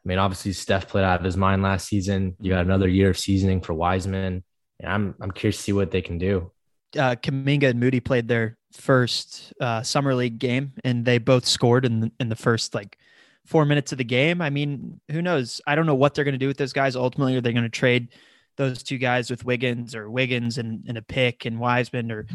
mean, 0.09 0.19
obviously 0.19 0.53
Steph 0.53 0.89
played 0.89 1.05
out 1.05 1.21
of 1.21 1.25
his 1.25 1.37
mind 1.37 1.63
last 1.63 1.87
season. 1.87 2.35
You 2.41 2.51
got 2.53 2.65
another 2.65 2.89
year 2.89 3.11
of 3.11 3.19
seasoning 3.19 3.61
for 3.61 3.75
Wiseman. 3.75 4.43
And 4.81 4.93
I'm 4.93 5.15
I'm 5.21 5.31
curious 5.31 5.57
to 5.59 5.63
see 5.63 5.73
what 5.73 5.91
they 5.91 6.03
can 6.03 6.19
do. 6.19 6.51
uh, 6.97 7.17
Kuminga 7.17 7.71
and 7.71 7.81
Moody 7.81 8.01
played 8.01 8.29
their 8.29 8.57
first 8.73 9.53
uh, 9.61 9.83
summer 9.83 10.15
league 10.15 10.39
game, 10.39 10.73
and 10.85 11.05
they 11.05 11.19
both 11.19 11.47
scored 11.47 11.85
in 11.85 12.01
the, 12.01 12.13
in 12.21 12.29
the 12.29 12.37
first 12.37 12.75
like 12.75 12.99
four 13.47 13.65
minutes 13.65 13.93
of 13.93 13.99
the 13.99 14.05
game. 14.05 14.41
I 14.41 14.51
mean, 14.51 15.01
who 15.11 15.23
knows? 15.23 15.61
I 15.67 15.75
don't 15.75 15.87
know 15.87 15.95
what 15.95 16.15
they're 16.15 16.25
going 16.25 16.35
to 16.35 16.39
do 16.39 16.49
with 16.49 16.59
those 16.59 16.73
guys. 16.73 16.97
Ultimately, 16.97 17.37
are 17.37 17.41
they 17.41 17.53
going 17.53 17.63
to 17.65 17.69
trade 17.69 18.09
those 18.57 18.83
two 18.83 18.99
guys 18.99 19.31
with 19.31 19.45
Wiggins 19.45 19.95
or 19.95 20.11
Wiggins 20.11 20.59
and, 20.59 20.85
and 20.89 20.99
a 20.99 21.03
pick 21.03 21.45
and 21.45 21.59
Wiseman 21.59 22.11
or 22.11 22.27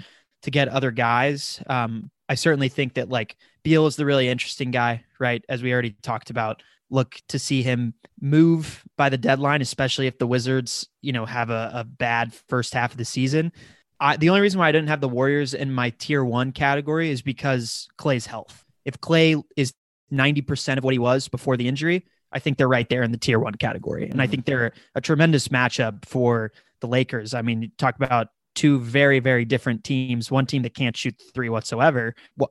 to 0.44 0.52
get 0.52 0.68
other 0.70 0.92
guys? 0.92 1.62
Um, 1.68 2.12
I 2.30 2.36
certainly 2.36 2.70
think 2.70 2.96
that 2.96 3.10
like 3.10 3.36
Beal 3.64 3.88
is 3.88 3.96
the 3.96 4.06
really 4.06 4.30
interesting 4.30 4.72
guy, 4.72 5.04
right? 5.20 5.44
As 5.50 5.62
we 5.64 5.72
already 5.72 5.96
talked 6.02 6.30
about. 6.30 6.62
Look 6.94 7.20
to 7.30 7.40
see 7.40 7.64
him 7.64 7.96
move 8.22 8.84
by 8.98 9.10
the 9.10 9.18
deadline, 9.18 9.62
especially 9.62 10.06
if 10.06 10.20
the 10.20 10.28
Wizards, 10.28 10.88
you 11.02 11.12
know, 11.12 11.26
have 11.26 11.50
a, 11.50 11.72
a 11.74 11.84
bad 11.84 12.34
first 12.48 12.74
half 12.74 12.92
of 12.92 12.98
the 12.98 13.06
season. 13.06 13.52
I, 14.00 14.18
the 14.18 14.30
only 14.30 14.42
reason 14.42 14.60
why 14.60 14.70
I 14.70 14.72
didn't 14.72 14.90
have 14.90 15.02
the 15.02 15.10
Warriors 15.10 15.54
in 15.56 15.74
my 15.74 15.90
tier 15.92 16.24
one 16.24 16.52
category 16.52 17.10
is 17.10 17.24
because 17.24 17.88
Clay's 17.98 18.28
health. 18.28 18.64
If 18.86 19.02
Clay 19.02 19.36
is 19.58 19.74
90% 20.12 20.78
of 20.78 20.84
what 20.84 20.94
he 20.94 21.00
was 21.00 21.28
before 21.28 21.58
the 21.58 21.68
injury, 21.68 22.06
I 22.32 22.40
think 22.40 22.58
they're 22.58 22.68
right 22.68 22.88
there 22.88 23.02
in 23.02 23.12
the 23.12 23.18
tier 23.18 23.40
one 23.40 23.56
category. 23.56 24.10
And 24.10 24.22
I 24.22 24.28
think 24.28 24.46
mm-hmm. 24.46 24.52
they're 24.52 24.74
a 24.94 25.02
tremendous 25.02 25.48
matchup 25.48 26.06
for 26.06 26.52
the 26.82 26.88
Lakers. 26.88 27.34
I 27.34 27.42
mean, 27.42 27.72
talk 27.78 27.96
about 27.96 28.28
two 28.56 28.80
very, 28.80 29.20
very 29.20 29.46
different 29.46 29.84
teams, 29.84 30.30
one 30.30 30.46
team 30.46 30.62
that 30.64 30.76
can't 30.76 30.96
shoot 30.96 31.16
three 31.34 31.50
whatsoever. 31.50 32.16
Well, 32.38 32.50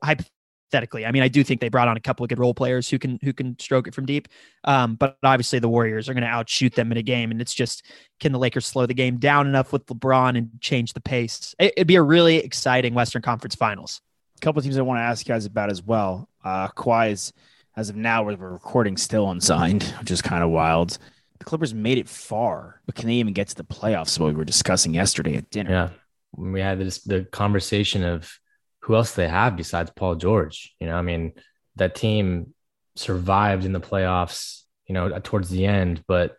hypothetically, 0.73 1.05
I 1.05 1.11
mean, 1.11 1.23
I 1.23 1.27
do 1.27 1.43
think 1.43 1.61
they 1.61 1.69
brought 1.69 1.87
on 1.87 1.97
a 1.97 1.99
couple 1.99 2.23
of 2.23 2.29
good 2.29 2.39
role 2.39 2.53
players 2.53 2.89
who 2.89 2.97
can 2.97 3.19
who 3.21 3.33
can 3.33 3.57
stroke 3.59 3.87
it 3.87 3.93
from 3.93 4.05
deep. 4.05 4.27
Um, 4.63 4.95
but 4.95 5.17
obviously 5.23 5.59
the 5.59 5.69
Warriors 5.69 6.09
are 6.09 6.13
going 6.13 6.23
to 6.23 6.29
outshoot 6.29 6.73
them 6.75 6.91
in 6.91 6.97
a 6.97 7.03
game. 7.03 7.31
And 7.31 7.41
it's 7.41 7.53
just 7.53 7.85
can 8.19 8.31
the 8.31 8.39
Lakers 8.39 8.65
slow 8.65 8.85
the 8.85 8.93
game 8.93 9.17
down 9.17 9.47
enough 9.47 9.71
with 9.71 9.85
LeBron 9.85 10.37
and 10.37 10.49
change 10.59 10.93
the 10.93 11.01
pace? 11.01 11.53
It, 11.59 11.73
would 11.77 11.87
be 11.87 11.95
a 11.95 12.01
really 12.01 12.37
exciting 12.37 12.93
Western 12.93 13.21
Conference 13.21 13.55
Finals. 13.55 14.01
A 14.37 14.41
couple 14.41 14.59
of 14.59 14.63
teams 14.63 14.77
I 14.77 14.81
want 14.81 14.97
to 14.97 15.03
ask 15.03 15.27
you 15.27 15.33
guys 15.33 15.45
about 15.45 15.69
as 15.69 15.83
well. 15.83 16.27
Uh, 16.43 16.67
Kawhi 16.69 17.11
is, 17.11 17.31
as 17.77 17.89
of 17.89 17.95
now, 17.95 18.23
we're 18.23 18.35
recording, 18.35 18.97
still 18.97 19.29
unsigned, 19.29 19.83
which 19.99 20.11
is 20.11 20.21
kind 20.21 20.43
of 20.43 20.49
wild. 20.49 20.97
The 21.39 21.45
Clippers 21.45 21.73
made 21.73 21.97
it 21.97 22.09
far, 22.09 22.81
but 22.85 22.95
can 22.95 23.07
they 23.07 23.15
even 23.15 23.33
get 23.33 23.47
to 23.49 23.55
the 23.55 23.63
playoffs? 23.63 24.19
What 24.19 24.27
we 24.27 24.33
were 24.33 24.45
discussing 24.45 24.93
yesterday 24.93 25.35
at 25.35 25.49
dinner. 25.49 25.69
Yeah. 25.69 25.89
we 26.35 26.61
had 26.61 26.79
this 26.79 26.99
the 26.99 27.23
conversation 27.25 28.03
of 28.03 28.39
who 28.83 28.95
else 28.95 29.13
they 29.13 29.27
have 29.27 29.55
besides 29.55 29.91
Paul 29.95 30.15
George. 30.15 30.75
You 30.79 30.87
know, 30.87 30.95
I 30.95 31.01
mean, 31.01 31.33
that 31.77 31.95
team 31.95 32.53
survived 32.95 33.65
in 33.65 33.73
the 33.73 33.79
playoffs, 33.79 34.63
you 34.87 34.93
know, 34.93 35.19
towards 35.19 35.49
the 35.49 35.65
end, 35.65 36.03
but 36.07 36.35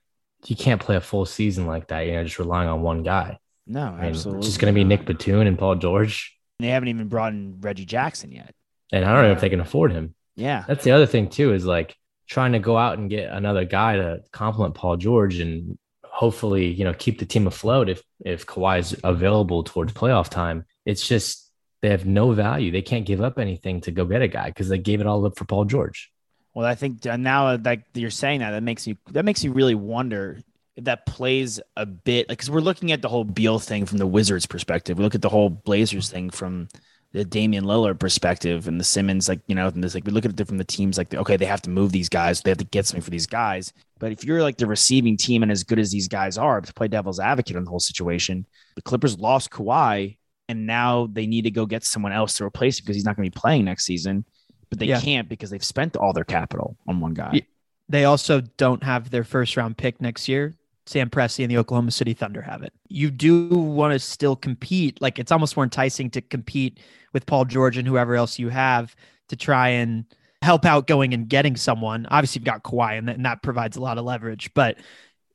you 0.47 0.55
can't 0.55 0.81
play 0.81 0.97
a 0.97 1.01
full 1.01 1.25
season 1.25 1.67
like 1.67 1.89
that, 1.89 2.01
you 2.01 2.13
know, 2.13 2.23
just 2.23 2.39
relying 2.39 2.69
on 2.69 2.83
one 2.83 3.03
guy. 3.03 3.39
No, 3.67 3.81
I 3.81 3.91
mean, 3.93 4.05
absolutely. 4.11 4.41
It's 4.41 4.49
just 4.49 4.61
going 4.61 4.73
to 4.73 4.79
be. 4.79 4.85
Nick 4.85 5.07
Batum 5.07 5.41
and 5.41 5.59
Paul 5.59 5.77
George. 5.77 6.39
They 6.59 6.69
haven't 6.69 6.89
even 6.89 7.09
brought 7.09 7.33
in 7.33 7.61
Reggie 7.61 7.87
Jackson 7.87 8.31
yet. 8.31 8.55
And 8.93 9.05
I 9.05 9.13
don't 9.15 9.23
know 9.23 9.33
if 9.33 9.41
they 9.41 9.49
can 9.49 9.61
afford 9.61 9.93
him. 9.93 10.15
Yeah. 10.37 10.65
That's 10.69 10.85
the 10.85 10.93
other 10.93 11.07
thing, 11.07 11.31
too, 11.31 11.55
is 11.55 11.65
like 11.65 11.97
trying 12.29 12.53
to 12.53 12.59
go 12.59 12.77
out 12.77 12.99
and 12.99 13.09
get 13.09 13.33
another 13.33 13.65
guy 13.65 13.97
to 13.97 14.21
complement 14.33 14.75
Paul 14.75 14.99
George 14.99 15.39
and 15.39 15.79
hopefully, 16.05 16.67
you 16.67 16.85
know, 16.85 16.93
keep 16.93 17.19
the 17.19 17.27
team 17.27 17.47
afloat 17.47 17.89
if 17.89 18.03
if 18.25 18.47
Kawhi 18.47 18.81
is 18.81 18.97
available 19.03 19.65
towards 19.65 19.93
playoff 19.95 20.29
time. 20.29 20.67
It's 20.85 21.07
just 21.07 21.44
they 21.85 21.91
have 21.91 22.07
no 22.07 22.33
value. 22.33 22.71
They 22.71 22.81
can't 22.81 23.05
give 23.05 23.21
up 23.21 23.39
anything 23.39 23.83
to 23.83 23.91
go 23.91 24.07
get 24.07 24.23
a 24.23 24.27
guy 24.27 24.47
because 24.47 24.71
they 24.71 24.79
gave 24.79 25.03
it 25.03 25.07
all 25.07 25.27
up 25.27 25.37
for 25.37 25.45
Paul 25.45 25.67
George. 25.67 26.11
Well, 26.55 26.65
I 26.65 26.75
think 26.75 27.05
uh, 27.05 27.19
now 27.19 27.59
that 27.59 27.81
you're 27.93 28.09
saying 28.09 28.41
that, 28.41 28.53
that 28.53 28.63
makes 28.63 28.87
you 28.87 28.97
that 29.11 29.27
makes 29.27 29.45
you 29.45 29.53
really 29.53 29.75
wonder 29.75 30.41
if 30.77 30.85
that 30.85 31.05
plays 31.05 31.61
a 31.77 31.85
bit 31.85 32.27
because 32.27 32.51
we're 32.51 32.61
looking 32.61 32.91
at 32.91 33.03
the 33.03 33.09
whole 33.11 33.25
Beal 33.25 33.59
thing 33.59 33.85
from 33.85 33.99
the 33.99 34.07
Wizards' 34.07 34.47
perspective. 34.47 34.97
We 34.97 35.05
look 35.05 35.15
at 35.15 35.21
the 35.21 35.29
whole 35.29 35.51
Blazers 35.51 36.09
thing 36.09 36.31
from 36.31 36.69
the 37.13 37.23
Damian 37.23 37.65
Lillard 37.65 38.01
perspective 38.01 38.67
and 38.67 38.81
the 38.81 38.85
Simmons, 38.85 39.29
like 39.29 39.41
you 39.47 39.55
know, 39.55 39.67
and 39.67 39.85
this 39.85 39.95
like 39.95 40.07
we 40.07 40.13
look 40.13 40.25
at 40.25 40.41
it 40.41 40.49
from 40.49 40.57
the 40.57 40.65
teams 40.65 40.97
like 40.97 41.13
okay, 41.13 41.37
they 41.37 41.45
have 41.45 41.63
to 41.63 41.71
move 41.71 41.93
these 41.93 42.09
guys, 42.09 42.41
they 42.41 42.51
have 42.51 42.59
to 42.59 42.65
get 42.65 42.87
something 42.87 43.03
for 43.03 43.11
these 43.11 43.27
guys. 43.27 43.75
But 43.99 44.11
if 44.11 44.25
you're 44.25 44.41
like 44.41 44.57
the 44.57 44.67
receiving 44.67 45.19
team 45.19 45.43
and 45.43 45.53
as 45.53 45.65
good 45.65 45.79
as 45.79 45.91
these 45.91 46.09
guys 46.09 46.39
are, 46.39 46.63
to 46.63 46.73
play 46.73 46.89
devil's 46.89 47.21
advocate 47.21 47.57
on 47.57 47.65
the 47.65 47.71
whole 47.71 47.79
situation, 47.79 48.47
the 48.75 48.81
Clippers 48.81 49.19
lost 49.19 49.51
Kawhi, 49.51 50.17
and 50.49 50.67
now 50.67 51.09
they 51.13 51.27
need 51.27 51.43
to 51.43 51.51
go 51.51 51.67
get 51.67 51.85
someone 51.85 52.13
else 52.13 52.35
to 52.35 52.45
replace 52.45 52.79
him 52.79 52.85
because 52.85 52.97
he's 52.97 53.05
not 53.05 53.17
going 53.17 53.29
to 53.29 53.35
be 53.35 53.41
playing 53.41 53.65
next 53.65 53.85
season. 53.85 54.25
But 54.71 54.79
they 54.79 54.87
Yeah. 54.87 55.01
can't 55.01 55.29
because 55.29 55.51
they've 55.51 55.65
spent 55.65 55.97
all 55.97 56.13
their 56.13 56.25
capital 56.25 56.77
on 56.87 57.01
one 57.01 57.15
guy. 57.15 57.43
They 57.89 58.05
also 58.05 58.41
don't 58.41 58.83
have 58.83 59.11
their 59.11 59.25
first 59.25 59.57
round 59.57 59.77
pick 59.77 60.01
next 60.01 60.29
year. 60.29 60.55
Sam 60.87 61.09
Presti 61.09 61.45
and 61.45 61.51
the 61.51 61.57
Oklahoma 61.59 61.91
City 61.91 62.13
Thunder 62.13 62.43
have 62.43 62.63
it. 62.63 62.73
You 62.89 63.11
do 63.11 63.49
want 63.49 63.93
to 63.93 63.99
still 63.99 64.37
compete. 64.37 65.01
Like 65.01 65.19
it's 65.19 65.33
almost 65.33 65.57
more 65.57 65.65
enticing 65.65 66.11
to 66.11 66.21
compete 66.21 66.81
with 67.13 67.25
Paul 67.27 67.45
George 67.47 67.77
and 67.79 67.87
whoever 67.89 68.15
else 68.17 68.39
you 68.39 68.49
have 68.51 68.95
to 69.29 69.37
try 69.37 69.71
and 69.71 70.05
help 70.43 70.67
out 70.67 70.87
going 70.87 71.15
and 71.15 71.27
getting 71.29 71.57
someone. 71.57 72.07
Obviously, 72.11 72.41
you've 72.41 72.45
got 72.45 72.63
Kawhi, 72.65 72.99
and 72.99 73.09
that, 73.09 73.17
and 73.17 73.25
that 73.25 73.43
provides 73.43 73.79
a 73.79 73.81
lot 73.81 73.97
of 73.97 74.05
leverage, 74.05 74.53
but 74.53 74.77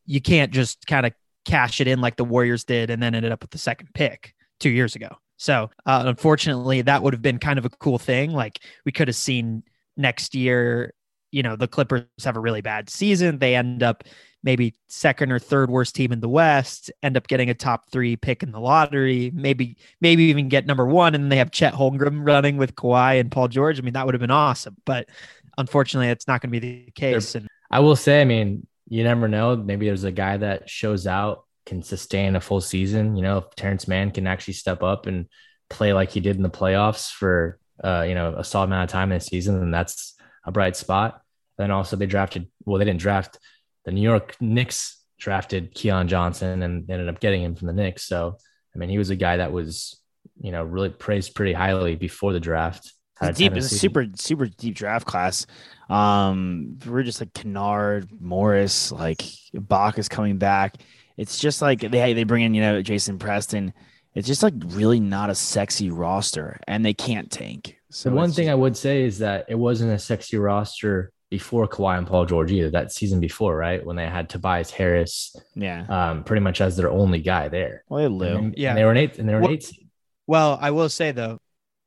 you 0.06 0.22
can't 0.22 0.52
just 0.52 0.86
kind 0.86 1.06
of 1.08 1.14
cash 1.46 1.82
it 1.82 1.88
in 1.88 2.00
like 2.00 2.16
the 2.16 2.26
Warriors 2.26 2.64
did 2.64 2.92
and 2.92 3.02
then 3.02 3.16
ended 3.16 3.32
up 3.32 3.42
with 3.42 3.50
the 3.50 3.58
second 3.58 3.90
pick 3.96 4.36
two 4.60 4.70
years 4.70 4.96
ago. 4.96 5.10
So, 5.38 5.70
uh, 5.86 6.04
unfortunately, 6.06 6.82
that 6.82 7.02
would 7.02 7.14
have 7.14 7.22
been 7.22 7.40
kind 7.40 7.58
of 7.58 7.66
a 7.66 7.70
cool 7.70 7.98
thing. 7.98 8.32
Like 8.32 8.60
we 8.86 8.92
could 8.92 9.08
have 9.08 9.16
seen 9.16 9.64
next 9.96 10.36
year, 10.36 10.94
you 11.32 11.44
know, 11.44 11.56
the 11.56 11.68
Clippers 11.68 12.04
have 12.24 12.36
a 12.36 12.42
really 12.42 12.62
bad 12.62 12.90
season. 12.90 13.40
They 13.40 13.56
end 13.56 13.84
up 13.84 14.04
maybe 14.44 14.76
second 14.88 15.32
or 15.32 15.40
third 15.40 15.70
worst 15.70 15.96
team 15.96 16.12
in 16.12 16.22
the 16.22 16.30
West, 16.30 16.92
end 17.04 17.18
up 17.18 17.28
getting 17.28 17.50
a 17.50 17.54
top 17.54 17.90
three 17.90 18.16
pick 18.16 18.42
in 18.42 18.52
the 18.52 18.60
lottery, 18.60 19.32
maybe 19.34 19.78
maybe 20.02 20.24
even 20.26 20.50
get 20.50 20.66
number 20.66 20.86
one, 20.86 21.16
and 21.16 21.32
they 21.32 21.38
have 21.38 21.52
Chet 21.52 21.74
Holmgren 21.74 22.26
running 22.26 22.58
with 22.58 22.76
Kawhi 22.76 23.20
and 23.20 23.32
Paul 23.32 23.48
George. 23.48 23.80
I 23.80 23.82
mean, 23.82 23.94
that 23.94 24.06
would 24.06 24.16
have 24.16 24.22
been 24.22 24.32
awesome, 24.32 24.78
but 24.86 25.10
unfortunately, 25.58 26.10
it's 26.10 26.28
not 26.28 26.42
going 26.42 26.52
to 26.54 26.60
be 26.60 26.86
the 26.86 26.92
case. 26.92 27.36
And 27.36 27.48
I 27.70 27.82
will 27.82 27.96
say, 27.96 28.22
I 28.22 28.26
mean, 28.26 28.66
you 28.88 29.04
never 29.04 29.28
know. 29.28 29.56
Maybe 29.56 29.86
there's 29.86 30.06
a 30.06 30.12
guy 30.12 30.38
that 30.38 30.70
shows 30.70 31.06
out, 31.06 31.46
can 31.70 31.84
sustain 31.84 32.36
a 32.36 32.42
full 32.42 32.60
season. 32.60 33.16
You 33.16 33.22
know, 33.22 33.38
if 33.38 33.56
Terance 33.56 33.88
Mann 33.88 34.12
can 34.12 34.28
actually 34.28 34.56
step 34.56 34.84
up 34.84 35.06
and 35.06 35.28
play 35.70 35.94
like 35.94 36.10
he 36.10 36.20
did 36.20 36.36
in 36.36 36.42
the 36.42 36.50
playoffs 36.50 37.12
for, 37.12 37.60
uh, 37.84 38.04
you 38.08 38.16
know, 38.16 38.34
a 38.36 38.44
solid 38.44 38.66
amount 38.66 38.90
of 38.90 38.92
time 38.92 39.12
in 39.12 39.20
the 39.20 39.24
season, 39.24 39.60
then 39.60 39.72
that's 39.72 40.16
a 40.44 40.52
bright 40.52 40.76
spot. 40.76 41.22
Then 41.58 41.72
also 41.72 41.96
they 41.96 42.08
drafted, 42.08 42.48
well, 42.66 42.80
they 42.80 42.86
didn't 42.86 43.00
draft 43.00 43.38
the 43.86 43.92
New 43.92 44.02
York 44.02 44.36
Knicks 44.42 44.98
drafted 45.20 45.74
Keon 45.74 46.08
Johnson 46.08 46.64
and 46.64 46.90
ended 46.90 47.08
up 47.08 47.20
getting 47.20 47.44
him 47.44 47.56
from 47.56 47.68
the 47.68 47.74
Knicks. 47.74 48.04
So, 48.04 48.38
I 48.74 48.80
mean, 48.80 48.90
he 48.90 48.98
was 48.98 49.10
a 49.10 49.16
guy 49.16 49.38
that 49.38 49.52
was, 49.52 50.02
you 50.42 50.52
know, 50.52 50.64
really 50.64 50.90
praised 50.90 51.36
pretty 51.36 51.54
highly 51.54 51.96
before 51.96 52.34
the 52.34 52.40
draft. 52.40 52.94
It's 53.22 53.38
deep. 53.38 53.54
It's 53.54 53.72
a 53.72 53.78
super, 53.78 54.06
super 54.16 54.48
deep 54.48 54.76
draft 54.76 55.06
class. 55.06 55.46
Um, 55.90 56.78
we're 56.86 57.04
just 57.04 57.20
like 57.20 57.34
Kennard, 57.34 58.10
Morris, 58.20 58.92
like 58.94 59.22
Bach 59.54 60.00
is 60.00 60.08
coming 60.08 60.38
back. 60.38 60.78
It's 61.20 61.38
just 61.38 61.62
like 61.62 61.82
they 61.82 62.14
they 62.14 62.24
bring 62.24 62.44
in, 62.44 62.54
you 62.54 62.62
know, 62.62 62.82
Jason 62.82 63.20
Preston. 63.20 63.74
It's 64.16 64.28
just 64.28 64.42
like 64.42 64.54
really 64.68 65.00
not 65.00 65.30
a 65.30 65.36
sexy 65.36 65.90
roster, 65.90 66.60
and 66.68 66.86
they 66.86 66.94
can't 66.94 67.30
tank. 67.30 67.76
So 67.92 68.10
the 68.10 68.16
one 68.16 68.32
thing 68.32 68.46
just- 68.46 68.52
I 68.52 68.56
would 68.56 68.78
say 68.78 69.04
is 69.04 69.20
that 69.20 69.46
it 69.50 69.56
wasn't 69.56 69.92
a 69.92 70.00
sexy 70.00 70.38
roster 70.38 71.12
before 71.30 71.68
Kawhi 71.68 71.98
and 71.98 72.08
Paul 72.08 72.26
George 72.26 72.52
either. 72.52 72.72
That 72.72 72.92
season 72.92 73.20
before, 73.20 73.56
right, 73.58 73.86
when 73.86 73.96
they 73.98 74.08
had 74.08 74.30
Tobias 74.30 74.72
Harris, 74.72 75.36
yeah. 75.56 75.86
um, 75.90 76.24
pretty 76.24 76.42
much 76.42 76.62
as 76.62 76.78
their 76.78 76.90
only 76.90 77.20
guy 77.20 77.50
there. 77.50 77.84
Well, 77.90 78.02
they 78.02 78.08
Lou. 78.08 78.38
And, 78.38 78.58
Yeah. 78.58 78.70
and 78.70 78.78
they 78.78 78.86
were 78.86 78.92
an 78.92 78.98
eight, 78.98 79.20
and 79.20 79.28
they 79.28 79.36
were 79.36 79.42
Well- 79.42 79.52
eight 79.52 79.64
seed. 79.64 79.88
Well, 80.26 80.58
I 80.62 80.72
will 80.72 80.90
say 80.90 81.12
though, 81.12 81.40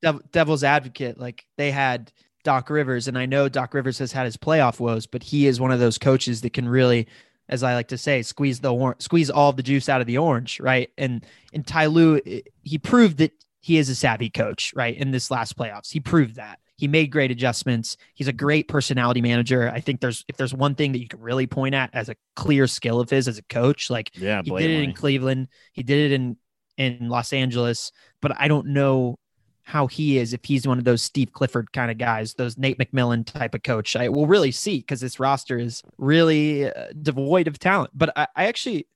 Dev- 0.03 0.21
Devil's 0.31 0.63
Advocate, 0.65 1.19
like 1.19 1.45
they 1.57 1.71
had 1.71 2.13
Doc 2.45 2.69
Rivers, 2.71 3.09
and 3.09 3.17
I 3.17 3.27
know 3.27 3.49
Doc 3.49 3.73
Rivers 3.73 3.99
has 3.99 4.13
had 4.13 4.27
his 4.27 4.37
playoff 4.37 4.79
woes, 4.79 5.07
but 5.07 5.23
he 5.23 5.47
is 5.47 5.61
one 5.61 5.71
of 5.73 5.81
those 5.81 5.97
coaches 5.99 6.41
that 6.43 6.53
can 6.53 6.69
really, 6.69 7.07
as 7.49 7.63
I 7.63 7.75
like 7.75 7.89
to 7.89 7.99
say, 7.99 8.23
squeeze 8.23 8.61
the 8.61 8.73
or- 8.73 8.97
squeeze 8.99 9.31
all 9.31 9.53
the 9.53 9.63
juice 9.63 9.89
out 9.89 10.01
of 10.01 10.07
the 10.07 10.19
orange, 10.19 10.61
right? 10.61 10.91
And 10.97 11.25
and 11.53 11.67
Ty 11.67 11.87
Lue, 11.87 12.21
eh, 12.25 12.41
he 12.63 12.79
proved 12.79 13.19
that 13.19 13.33
he 13.61 13.79
is 13.79 13.89
a 13.89 13.95
savvy 13.95 14.31
coach, 14.31 14.73
right? 14.75 14.97
In 14.97 15.11
this 15.11 15.31
last 15.31 15.57
playoffs, 15.57 15.93
he 15.93 16.01
proved 16.01 16.37
that. 16.37 16.59
He 16.77 16.89
made 16.89 17.13
great 17.13 17.31
adjustments. 17.31 17.97
He's 18.15 18.27
a 18.27 18.33
great 18.33 18.67
personality 18.67 19.21
manager. 19.21 19.71
I 19.71 19.81
think 19.81 20.01
there's 20.01 20.25
if 20.29 20.37
there's 20.37 20.55
one 20.55 20.75
thing 20.75 20.93
that 20.93 20.99
you 20.99 21.07
can 21.07 21.21
really 21.21 21.47
point 21.47 21.75
at 21.75 21.91
as 21.93 22.09
a 22.09 22.17
clear 22.35 22.67
skill 22.67 22.99
of 23.01 23.09
his 23.09 23.29
as 23.29 23.39
a 23.39 23.43
coach, 23.45 23.89
like 23.91 24.11
Yeah, 24.17 24.43
he 24.43 24.51
did 24.51 24.71
it 24.71 24.83
in 24.83 24.93
Cleveland. 24.95 25.49
He 25.73 25.83
did 25.83 26.11
it 26.11 26.15
in 26.15 26.37
in 26.79 27.09
Los 27.09 27.33
Angeles, 27.33 27.93
but 28.21 28.33
I 28.41 28.49
don't 28.49 28.69
know 28.69 29.19
how 29.65 29.87
he 29.87 30.19
is 30.19 30.33
if 30.33 30.45
he's 30.45 30.67
one 30.67 30.79
of 30.79 30.85
those 30.85 31.03
Steve 31.03 31.33
Clifford 31.33 31.73
kind 31.73 31.91
of 31.91 31.99
guys, 31.99 32.35
those 32.35 32.59
Nate 32.59 32.79
McMillan 32.79 33.25
type 33.25 33.55
of 33.55 33.63
coach. 33.63 33.95
I 33.97 34.09
will 34.09 34.27
really 34.27 34.51
see 34.51 34.79
because 34.79 35.01
this 35.01 35.21
roster 35.21 35.59
is 35.59 35.83
really 35.99 36.73
uh, 36.73 36.89
devoid 37.01 37.47
of 37.47 37.59
talent. 37.59 37.91
But 37.95 38.17
I, 38.17 38.27
I 38.35 38.47
actually, 38.47 38.87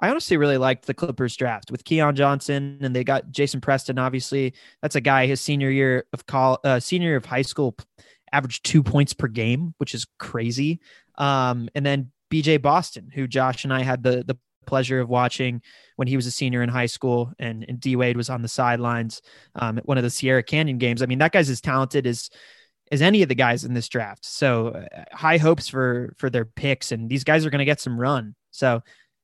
I 0.00 0.08
honestly 0.10 0.36
really 0.36 0.58
liked 0.58 0.86
the 0.86 0.94
Clippers 0.94 1.36
draft 1.36 1.70
with 1.70 1.84
Keon 1.84 2.16
Johnson, 2.16 2.78
and 2.82 2.94
they 2.94 3.04
got 3.04 3.30
Jason 3.30 3.60
Preston. 3.60 3.98
Obviously, 3.98 4.54
that's 4.82 4.96
a 4.96 5.00
guy 5.00 5.26
his 5.26 5.40
senior 5.40 5.70
year 5.70 6.04
of 6.12 6.26
call, 6.26 6.58
uh, 6.64 6.80
senior 6.80 7.08
year 7.08 7.16
of 7.16 7.24
high 7.24 7.42
school, 7.42 7.76
averaged 8.32 8.64
two 8.64 8.82
points 8.82 9.14
per 9.14 9.28
game, 9.28 9.74
which 9.78 9.94
is 9.94 10.06
crazy. 10.18 10.80
Um, 11.16 11.68
and 11.74 11.86
then 11.86 12.10
BJ 12.30 12.60
Boston, 12.60 13.10
who 13.14 13.26
Josh 13.26 13.64
and 13.64 13.72
I 13.72 13.82
had 13.82 14.02
the 14.02 14.24
the 14.24 14.36
pleasure 14.68 15.00
of 15.00 15.08
watching 15.08 15.62
when 15.96 16.06
he 16.06 16.16
was 16.16 16.26
a 16.26 16.30
senior 16.30 16.62
in 16.62 16.68
high 16.68 16.86
school 16.86 17.32
and, 17.38 17.64
and 17.68 17.80
D 17.80 17.96
Wade 17.96 18.16
was 18.16 18.30
on 18.30 18.42
the 18.42 18.48
sidelines 18.48 19.22
um, 19.54 19.78
at 19.78 19.88
one 19.88 19.98
of 19.98 20.04
the 20.04 20.10
Sierra 20.10 20.42
Canyon 20.42 20.78
games. 20.78 21.02
I 21.02 21.06
mean, 21.06 21.18
that 21.18 21.32
guy's 21.32 21.50
as 21.50 21.60
talented 21.60 22.06
as 22.06 22.30
as 22.90 23.02
any 23.02 23.22
of 23.22 23.28
the 23.28 23.34
guys 23.34 23.64
in 23.64 23.74
this 23.74 23.88
draft. 23.88 24.24
So 24.24 24.68
uh, 24.68 25.04
high 25.12 25.38
hopes 25.38 25.68
for 25.68 26.14
for 26.16 26.30
their 26.30 26.44
picks, 26.44 26.92
and 26.92 27.08
these 27.08 27.24
guys 27.24 27.44
are 27.44 27.50
going 27.50 27.58
to 27.58 27.64
get 27.64 27.80
some 27.80 27.98
run. 28.00 28.34
So 28.50 28.82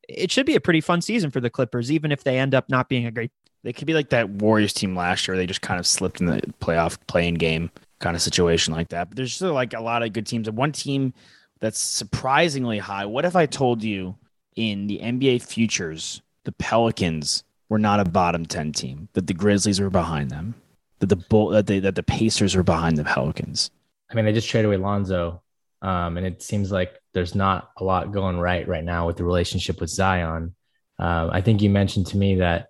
it 0.08 0.30
should 0.30 0.46
be 0.46 0.56
a 0.56 0.60
pretty 0.60 0.80
fun 0.80 1.00
season 1.00 1.30
for 1.30 1.40
the 1.40 1.50
Clippers, 1.50 1.90
even 1.90 2.12
if 2.12 2.24
they 2.24 2.38
end 2.38 2.54
up 2.54 2.68
not 2.68 2.88
being 2.88 3.06
a 3.06 3.10
great. 3.10 3.30
They 3.62 3.72
could 3.72 3.86
be 3.86 3.94
like 3.94 4.10
that 4.10 4.28
Warriors 4.28 4.74
team 4.74 4.94
last 4.94 5.26
year. 5.26 5.36
They 5.36 5.46
just 5.46 5.62
kind 5.62 5.80
of 5.80 5.86
slipped 5.86 6.20
in 6.20 6.26
the 6.26 6.40
playoff 6.60 6.98
play-in 7.06 7.34
game 7.34 7.70
kind 8.00 8.14
of 8.14 8.20
situation 8.20 8.74
like 8.74 8.90
that. 8.90 9.08
But 9.08 9.16
there's 9.16 9.34
still 9.34 9.54
like 9.54 9.72
a 9.72 9.80
lot 9.80 10.02
of 10.02 10.12
good 10.12 10.26
teams. 10.26 10.48
And 10.48 10.56
one 10.56 10.72
team 10.72 11.14
that's 11.60 11.78
surprisingly 11.78 12.78
high. 12.78 13.06
What 13.06 13.24
if 13.24 13.34
I 13.34 13.46
told 13.46 13.82
you 13.82 14.16
in 14.56 14.86
the 14.86 15.00
NBA 15.00 15.42
futures, 15.42 16.22
the 16.44 16.52
Pelicans 16.52 17.44
were 17.68 17.78
not 17.78 18.00
a 18.00 18.04
bottom 18.04 18.46
10 18.46 18.72
team, 18.72 19.08
that 19.14 19.26
the 19.26 19.34
Grizzlies 19.34 19.80
were 19.80 19.90
behind 19.90 20.30
them, 20.30 20.54
that 20.98 21.06
the 21.06 21.16
Bull, 21.16 21.48
that, 21.48 21.66
they, 21.66 21.80
that 21.80 21.94
the 21.94 22.02
Pacers 22.02 22.54
were 22.54 22.62
behind 22.62 22.96
the 22.96 23.04
Pelicans? 23.04 23.70
I 24.10 24.14
mean, 24.14 24.24
they 24.24 24.32
just 24.32 24.48
traded 24.48 24.66
away 24.66 24.76
Lonzo, 24.76 25.42
um, 25.82 26.16
and 26.16 26.26
it 26.26 26.42
seems 26.42 26.70
like 26.70 27.00
there's 27.14 27.34
not 27.34 27.70
a 27.78 27.84
lot 27.84 28.12
going 28.12 28.38
right 28.38 28.66
right 28.66 28.84
now 28.84 29.06
with 29.06 29.16
the 29.16 29.24
relationship 29.24 29.80
with 29.80 29.90
Zion. 29.90 30.54
Um, 30.98 31.30
I 31.32 31.40
think 31.40 31.62
you 31.62 31.70
mentioned 31.70 32.06
to 32.08 32.16
me 32.16 32.36
that 32.36 32.68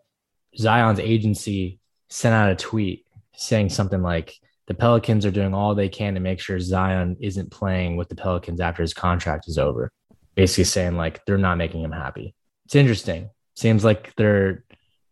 Zion's 0.56 1.00
agency 1.00 1.80
sent 2.08 2.34
out 2.34 2.50
a 2.50 2.56
tweet 2.56 3.06
saying 3.36 3.70
something 3.70 4.02
like 4.02 4.34
the 4.66 4.74
Pelicans 4.74 5.26
are 5.26 5.30
doing 5.30 5.52
all 5.52 5.74
they 5.74 5.88
can 5.88 6.14
to 6.14 6.20
make 6.20 6.40
sure 6.40 6.58
Zion 6.58 7.16
isn't 7.20 7.50
playing 7.50 7.96
with 7.96 8.08
the 8.08 8.14
Pelicans 8.14 8.60
after 8.60 8.82
his 8.82 8.94
contract 8.94 9.48
is 9.48 9.58
over. 9.58 9.90
Basically 10.34 10.64
saying 10.64 10.96
like 10.96 11.24
they're 11.24 11.38
not 11.38 11.58
making 11.58 11.82
him 11.82 11.92
happy. 11.92 12.34
It's 12.66 12.74
interesting. 12.74 13.30
Seems 13.54 13.84
like 13.84 14.14
they're 14.16 14.64